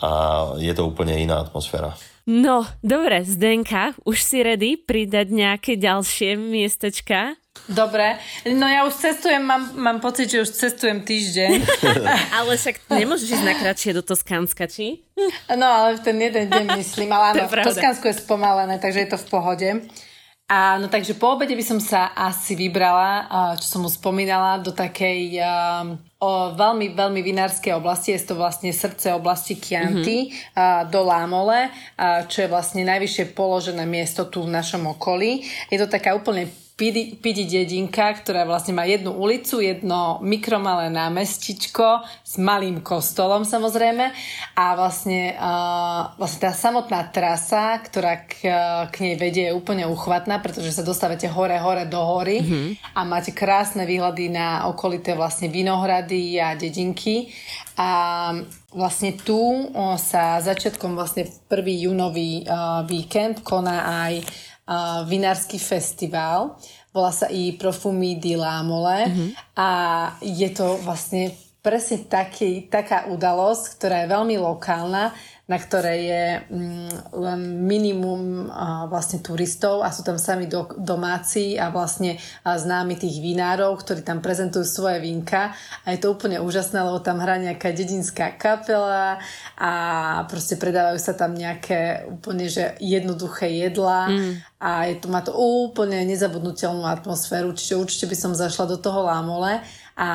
a 0.00 0.10
je 0.58 0.72
to 0.74 0.88
úplne 0.88 1.14
iná 1.14 1.44
atmosféra. 1.44 1.94
No, 2.24 2.64
dobre, 2.80 3.20
Zdenka, 3.20 3.92
už 4.08 4.24
si 4.24 4.40
ready 4.40 4.80
pridať 4.80 5.28
nejaké 5.28 5.76
ďalšie 5.76 6.40
miestečka? 6.40 7.36
Dobre, 7.64 8.20
no 8.44 8.68
ja 8.68 8.84
už 8.84 8.92
cestujem, 9.00 9.40
mám, 9.40 9.72
mám 9.72 9.96
pocit, 9.96 10.28
že 10.28 10.44
už 10.44 10.52
cestujem 10.52 11.00
týždeň. 11.00 11.64
ale 12.38 12.60
však 12.60 12.92
nemôžeš 12.92 13.40
ísť 13.40 13.46
na 13.46 13.54
kratšie 13.56 13.96
do 13.96 14.04
Toskánska, 14.04 14.68
či? 14.68 15.00
no 15.48 15.64
ale 15.64 15.96
v 15.96 16.00
ten 16.04 16.16
jeden 16.20 16.52
deň 16.52 16.76
myslím, 16.76 17.08
ale 17.08 17.24
áno, 17.40 17.48
v 17.48 17.64
Toskánsko 17.64 18.12
je 18.12 18.20
spomalené, 18.20 18.76
takže 18.76 19.08
je 19.08 19.10
to 19.16 19.18
v 19.18 19.26
pohode. 19.32 19.68
A 20.44 20.76
no 20.76 20.92
takže 20.92 21.16
po 21.16 21.32
obede 21.32 21.56
by 21.56 21.64
som 21.64 21.80
sa 21.80 22.12
asi 22.12 22.52
vybrala, 22.52 23.32
čo 23.56 23.64
som 23.64 23.80
mu 23.80 23.88
spomínala, 23.88 24.60
do 24.60 24.76
takej 24.76 25.40
o 26.20 26.52
veľmi, 26.52 26.92
veľmi 26.92 27.20
vinárskej 27.24 27.72
oblasti. 27.72 28.12
Je 28.12 28.28
to 28.28 28.36
vlastne 28.36 28.68
srdce 28.68 29.08
oblasti 29.16 29.56
Chianti 29.56 30.28
mm-hmm. 30.28 30.92
do 30.92 31.00
Lámole, 31.00 31.72
čo 32.28 32.44
je 32.44 32.52
vlastne 32.52 32.84
najvyššie 32.84 33.32
položené 33.32 33.88
miesto 33.88 34.28
tu 34.28 34.44
v 34.44 34.52
našom 34.52 34.84
okolí. 34.92 35.48
Je 35.72 35.80
to 35.80 35.88
taká 35.88 36.12
úplne 36.12 36.52
Pidi, 36.74 37.14
Pidi 37.22 37.46
dedinka, 37.46 38.10
ktorá 38.18 38.42
vlastne 38.42 38.74
má 38.74 38.82
jednu 38.82 39.14
ulicu, 39.14 39.62
jedno 39.62 40.18
mikromalé 40.26 40.90
námestičko 40.90 42.02
s 42.26 42.34
malým 42.34 42.82
kostolom 42.82 43.46
samozrejme. 43.46 44.10
A 44.58 44.74
vlastne, 44.74 45.38
uh, 45.38 46.18
vlastne 46.18 46.50
tá 46.50 46.52
samotná 46.52 47.14
trasa, 47.14 47.78
ktorá 47.78 48.26
k, 48.26 48.50
k 48.90 48.94
nej 49.06 49.14
vedie 49.14 49.46
je 49.46 49.54
úplne 49.54 49.86
uchvatná, 49.86 50.42
pretože 50.42 50.74
sa 50.74 50.82
dostávate 50.82 51.30
hore, 51.30 51.54
hore 51.62 51.86
do 51.86 52.02
hory. 52.02 52.42
Mm-hmm. 52.42 52.98
a 52.98 53.00
máte 53.06 53.30
krásne 53.30 53.86
výhľady 53.86 54.34
na 54.34 54.66
okolité 54.66 55.14
vlastne 55.14 55.46
vinohrady 55.46 56.42
a 56.42 56.58
dedinky. 56.58 57.30
A 57.78 58.34
vlastne 58.74 59.14
tu 59.14 59.38
o, 59.38 59.94
sa 59.94 60.42
začiatkom 60.42 60.98
vlastne 60.98 61.30
prvý 61.46 61.86
júnový 61.86 62.42
uh, 62.42 62.82
víkend 62.82 63.46
koná 63.46 64.06
aj 64.10 64.26
uh, 64.68 65.02
vinársky 65.08 65.60
festival. 65.60 66.56
Volá 66.94 67.10
sa 67.10 67.26
i 67.26 67.54
Profumi 67.58 68.16
di 68.22 68.38
Lamole 68.38 69.00
mm-hmm. 69.08 69.30
a 69.58 69.70
je 70.22 70.48
to 70.54 70.78
vlastne 70.84 71.34
presne 71.64 72.04
taký, 72.04 72.68
taká 72.68 73.08
udalosť, 73.08 73.80
ktorá 73.80 74.04
je 74.04 74.12
veľmi 74.12 74.36
lokálna 74.36 75.16
na 75.44 75.60
ktorej 75.60 76.00
je 76.08 76.26
mm, 76.48 76.92
len 77.20 77.40
minimum 77.68 78.48
vlastne 78.88 79.20
turistov 79.20 79.84
a 79.84 79.92
sú 79.92 80.00
tam 80.00 80.16
sami 80.16 80.48
do, 80.48 80.72
domáci 80.80 81.60
a 81.60 81.68
vlastne 81.68 82.16
známi 82.48 82.96
tých 82.96 83.20
vinárov, 83.20 83.76
ktorí 83.76 84.00
tam 84.00 84.24
prezentujú 84.24 84.64
svoje 84.64 85.04
vínka 85.04 85.52
a 85.84 85.92
je 85.92 86.00
to 86.00 86.16
úplne 86.16 86.40
úžasné, 86.40 86.80
lebo 86.80 86.96
tam 87.04 87.20
hrá 87.20 87.36
nejaká 87.36 87.76
dedinská 87.76 88.40
kapela 88.40 89.20
a 89.60 89.72
proste 90.32 90.56
predávajú 90.56 90.96
sa 90.96 91.12
tam 91.12 91.36
nejaké 91.36 92.08
úplne 92.08 92.48
že 92.48 92.80
jednoduché 92.80 93.52
jedlá. 93.52 94.08
Mm. 94.08 94.32
a 94.64 94.88
je 94.88 94.96
to, 94.96 95.12
má 95.12 95.20
to 95.20 95.36
úplne 95.36 96.08
nezabudnutelnú 96.08 96.88
atmosféru, 96.88 97.52
čiže 97.52 97.76
určite 97.76 98.08
by 98.08 98.16
som 98.16 98.32
zašla 98.32 98.64
do 98.64 98.80
toho 98.80 99.04
Lámole 99.04 99.60
a 99.94 100.10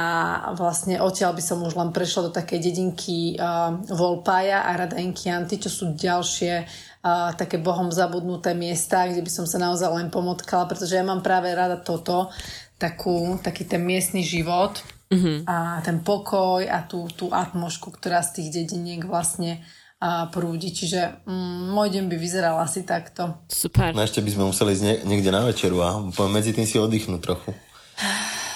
vlastne 0.60 1.00
odtiaľ 1.00 1.32
by 1.40 1.44
som 1.44 1.64
už 1.64 1.80
len 1.80 1.96
prešla 1.96 2.28
do 2.28 2.32
takej 2.36 2.60
dedinky 2.60 3.40
uh, 3.40 3.80
Volpaja 3.88 4.68
a 4.68 4.76
Radainkianty, 4.76 5.56
čo 5.56 5.72
sú 5.72 5.96
ďalšie 5.96 6.54
uh, 6.68 7.32
také 7.40 7.64
bohom 7.64 7.88
zabudnuté 7.88 8.52
miesta, 8.52 9.08
kde 9.08 9.24
by 9.24 9.32
som 9.32 9.48
sa 9.48 9.56
naozaj 9.56 9.88
len 9.88 10.12
pomotkala, 10.12 10.68
pretože 10.68 11.00
ja 11.00 11.04
mám 11.08 11.24
práve 11.24 11.48
rada 11.56 11.80
toto, 11.80 12.28
takú, 12.76 13.40
taký 13.40 13.64
ten 13.64 13.80
miestny 13.80 14.20
život 14.20 14.84
mm-hmm. 15.08 15.48
a 15.48 15.80
ten 15.80 16.04
pokoj 16.04 16.60
a 16.68 16.84
tú, 16.84 17.08
tú 17.16 17.32
atmošku, 17.32 17.96
ktorá 17.96 18.20
z 18.20 18.44
tých 18.44 18.64
dediniek 18.64 19.08
vlastne 19.08 19.64
a 20.00 20.32
prúdi. 20.32 20.72
Čiže 20.72 21.28
mm, 21.28 21.76
môj 21.76 22.00
deň 22.00 22.04
by 22.08 22.16
vyzeral 22.16 22.56
asi 22.64 22.88
takto. 22.88 23.44
Super. 23.52 23.92
No 23.92 24.00
ešte 24.00 24.24
by 24.24 24.32
sme 24.32 24.44
museli 24.48 24.72
ísť 24.76 24.84
nie, 24.84 24.96
niekde 25.04 25.32
na 25.32 25.44
večeru 25.44 25.84
a 25.84 26.00
medzi 26.32 26.56
tým 26.56 26.64
si 26.64 26.80
oddychnúť 26.80 27.20
trochu. 27.20 27.52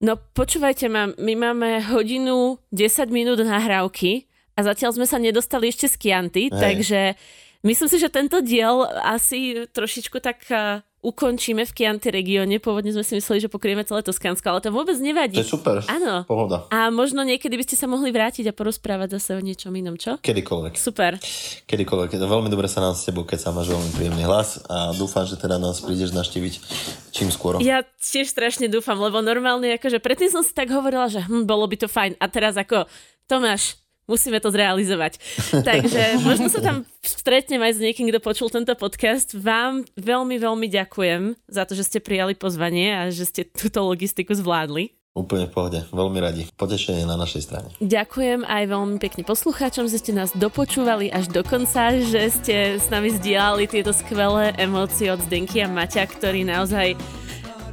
No 0.00 0.16
počúvajte 0.16 0.88
ma, 0.88 1.12
my 1.12 1.34
máme 1.36 1.84
hodinu 1.92 2.56
10 2.72 3.12
minút 3.12 3.36
nahrávky 3.44 4.24
a 4.56 4.64
zatiaľ 4.64 4.96
sme 4.96 5.04
sa 5.04 5.20
nedostali 5.20 5.68
ešte 5.68 5.92
z 5.92 5.96
Kianty, 6.00 6.48
takže 6.48 7.20
myslím 7.60 7.88
si, 7.92 7.96
že 8.00 8.08
tento 8.08 8.40
diel 8.40 8.88
asi 9.04 9.68
trošičku 9.68 10.16
tak 10.24 10.40
ukončíme 11.00 11.64
v 11.64 11.72
Chianti 11.72 12.12
regióne. 12.12 12.60
Pôvodne 12.60 12.92
sme 12.92 13.00
si 13.00 13.16
mysleli, 13.16 13.40
že 13.40 13.48
pokrieme 13.48 13.84
celé 13.88 14.04
Toskánsko, 14.04 14.46
ale 14.52 14.60
to 14.60 14.70
vôbec 14.72 14.96
nevadí. 15.00 15.40
To 15.40 15.44
je 15.44 15.52
super. 15.56 15.80
Áno. 15.88 16.28
Pohoda. 16.28 16.68
A 16.68 16.92
možno 16.92 17.24
niekedy 17.24 17.56
by 17.56 17.64
ste 17.64 17.76
sa 17.76 17.88
mohli 17.88 18.12
vrátiť 18.12 18.48
a 18.48 18.56
porozprávať 18.56 19.16
zase 19.16 19.36
o 19.36 19.40
niečom 19.40 19.72
inom, 19.72 19.96
čo? 19.96 20.20
Kedykoľvek. 20.20 20.72
Super. 20.76 21.16
Kedykoľvek. 21.64 22.20
Veľmi 22.20 22.52
dobre 22.52 22.68
sa 22.68 22.84
nám 22.84 22.92
s 22.92 23.08
tebou, 23.08 23.24
keď 23.24 23.48
sa 23.48 23.50
máš 23.50 23.72
veľmi 23.72 23.90
príjemný 23.96 24.24
hlas 24.28 24.60
a 24.68 24.92
dúfam, 24.92 25.24
že 25.24 25.40
teda 25.40 25.56
nás 25.56 25.80
prídeš 25.80 26.12
naštíviť 26.12 26.54
čím 27.16 27.32
skôr. 27.32 27.58
Ja 27.64 27.82
tiež 27.98 28.28
strašne 28.28 28.68
dúfam, 28.68 29.00
lebo 29.00 29.24
normálne 29.24 29.72
akože 29.80 29.98
predtým 30.04 30.28
som 30.28 30.44
si 30.44 30.52
tak 30.52 30.68
hovorila, 30.68 31.08
že 31.08 31.24
hm, 31.24 31.48
bolo 31.48 31.64
by 31.64 31.76
to 31.80 31.88
fajn 31.88 32.20
a 32.20 32.26
teraz 32.28 32.54
ako 32.60 32.84
Tomáš, 33.30 33.78
musíme 34.10 34.42
to 34.42 34.50
zrealizovať. 34.50 35.22
Takže 35.70 36.18
možno 36.26 36.50
sa 36.50 36.58
tam 36.58 36.82
stretnem 37.00 37.62
aj 37.62 37.78
s 37.78 37.82
niekým, 37.82 38.10
kto 38.10 38.18
počul 38.18 38.50
tento 38.50 38.74
podcast. 38.74 39.30
Vám 39.38 39.86
veľmi, 39.94 40.36
veľmi 40.42 40.66
ďakujem 40.66 41.38
za 41.46 41.62
to, 41.62 41.78
že 41.78 41.86
ste 41.86 41.98
prijali 42.02 42.34
pozvanie 42.34 42.90
a 42.90 43.02
že 43.14 43.24
ste 43.30 43.42
túto 43.46 43.86
logistiku 43.86 44.34
zvládli. 44.34 44.98
Úplne 45.10 45.50
v 45.50 45.52
pohode, 45.52 45.78
veľmi 45.90 46.18
radi. 46.22 46.42
Potešenie 46.54 47.02
na 47.02 47.18
našej 47.18 47.42
strane. 47.42 47.68
Ďakujem 47.82 48.46
aj 48.46 48.62
veľmi 48.70 48.96
pekne 49.02 49.26
poslucháčom, 49.26 49.90
že 49.90 49.98
ste 49.98 50.14
nás 50.14 50.30
dopočúvali 50.30 51.10
až 51.10 51.26
do 51.34 51.42
konca, 51.42 51.98
že 51.98 52.30
ste 52.30 52.78
s 52.78 52.86
nami 52.94 53.10
zdieľali 53.18 53.66
tieto 53.66 53.90
skvelé 53.90 54.54
emócie 54.54 55.10
od 55.10 55.18
Zdenky 55.26 55.66
a 55.66 55.68
Maťa, 55.68 56.06
ktorí 56.14 56.46
naozaj 56.46 56.94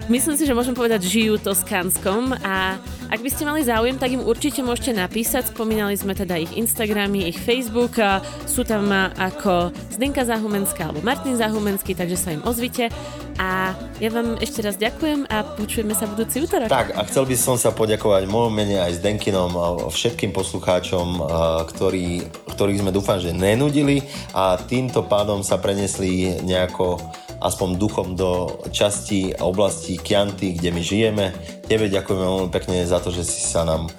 Myslím 0.08 0.40
si, 0.40 0.48
že 0.48 0.56
môžem 0.56 0.72
povedať, 0.72 1.04
žijú 1.04 1.36
Toskánskom 1.36 2.32
a 2.40 2.80
ak 3.12 3.20
by 3.20 3.28
ste 3.28 3.44
mali 3.44 3.60
záujem, 3.60 4.00
tak 4.00 4.16
im 4.16 4.24
určite 4.24 4.64
môžete 4.64 4.96
napísať. 4.96 5.52
Spomínali 5.52 6.00
sme 6.00 6.16
teda 6.16 6.40
ich 6.40 6.52
Instagramy, 6.56 7.28
ich 7.28 7.36
Facebook. 7.36 8.00
Sú 8.48 8.64
tam 8.64 8.88
ako 9.20 9.76
Zdenka 9.92 10.24
Zahumenská 10.24 10.92
alebo 10.92 11.04
Martin 11.04 11.36
Zahumenský, 11.36 11.92
takže 11.92 12.16
sa 12.16 12.32
im 12.32 12.40
ozvite. 12.48 12.88
A 13.36 13.76
ja 14.00 14.08
vám 14.08 14.40
ešte 14.40 14.64
raz 14.64 14.80
ďakujem 14.80 15.28
a 15.28 15.44
počujeme 15.44 15.92
sa 15.92 16.08
budúci 16.08 16.40
útorok. 16.40 16.72
Tak 16.72 16.96
a 16.96 17.04
chcel 17.04 17.28
by 17.28 17.36
som 17.36 17.60
sa 17.60 17.76
poďakovať 17.76 18.32
mojom 18.32 18.56
mene 18.56 18.80
aj 18.80 18.98
s 18.98 19.04
Denkinom 19.04 19.52
a 19.60 19.92
všetkým 19.92 20.32
poslucháčom, 20.32 21.20
ktorí, 21.68 22.24
ktorých 22.56 22.80
sme 22.80 22.96
dúfam, 22.96 23.20
že 23.20 23.36
nenudili 23.36 24.08
a 24.32 24.56
týmto 24.56 25.04
pádom 25.04 25.44
sa 25.44 25.60
prenesli 25.60 26.40
nejako 26.48 26.96
aspoň 27.42 27.78
duchom 27.78 28.08
do 28.18 28.62
časti 28.74 29.34
a 29.36 29.46
oblasti 29.46 29.98
Kianty, 29.98 30.58
kde 30.58 30.70
my 30.72 30.82
žijeme. 30.82 31.26
Tebe 31.66 31.90
ďakujeme 31.90 32.24
veľmi 32.24 32.50
pekne 32.50 32.86
za 32.86 32.98
to, 33.04 33.14
že 33.14 33.24
si 33.26 33.42
sa 33.42 33.64
nám 33.64 33.90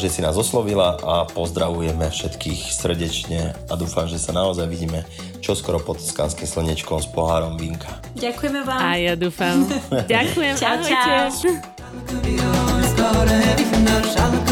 že 0.00 0.08
si 0.08 0.24
nás 0.24 0.32
oslovila 0.32 0.96
a 0.96 1.28
pozdravujeme 1.28 2.08
všetkých 2.08 2.72
srdečne 2.72 3.52
a 3.68 3.72
dúfam, 3.76 4.08
že 4.08 4.16
sa 4.16 4.32
naozaj 4.32 4.64
vidíme 4.64 5.04
čoskoro 5.44 5.76
pod 5.76 6.00
skánskym 6.00 6.48
slnečkom 6.48 7.04
s 7.04 7.08
pohárom 7.12 7.60
vínka. 7.60 8.00
Ďakujeme 8.16 8.64
vám. 8.64 8.80
A 8.80 8.96
ja 8.96 9.12
dúfam. 9.12 9.68
Ďakujem. 10.08 10.56
čau, 10.56 10.80
čau. 10.80 11.28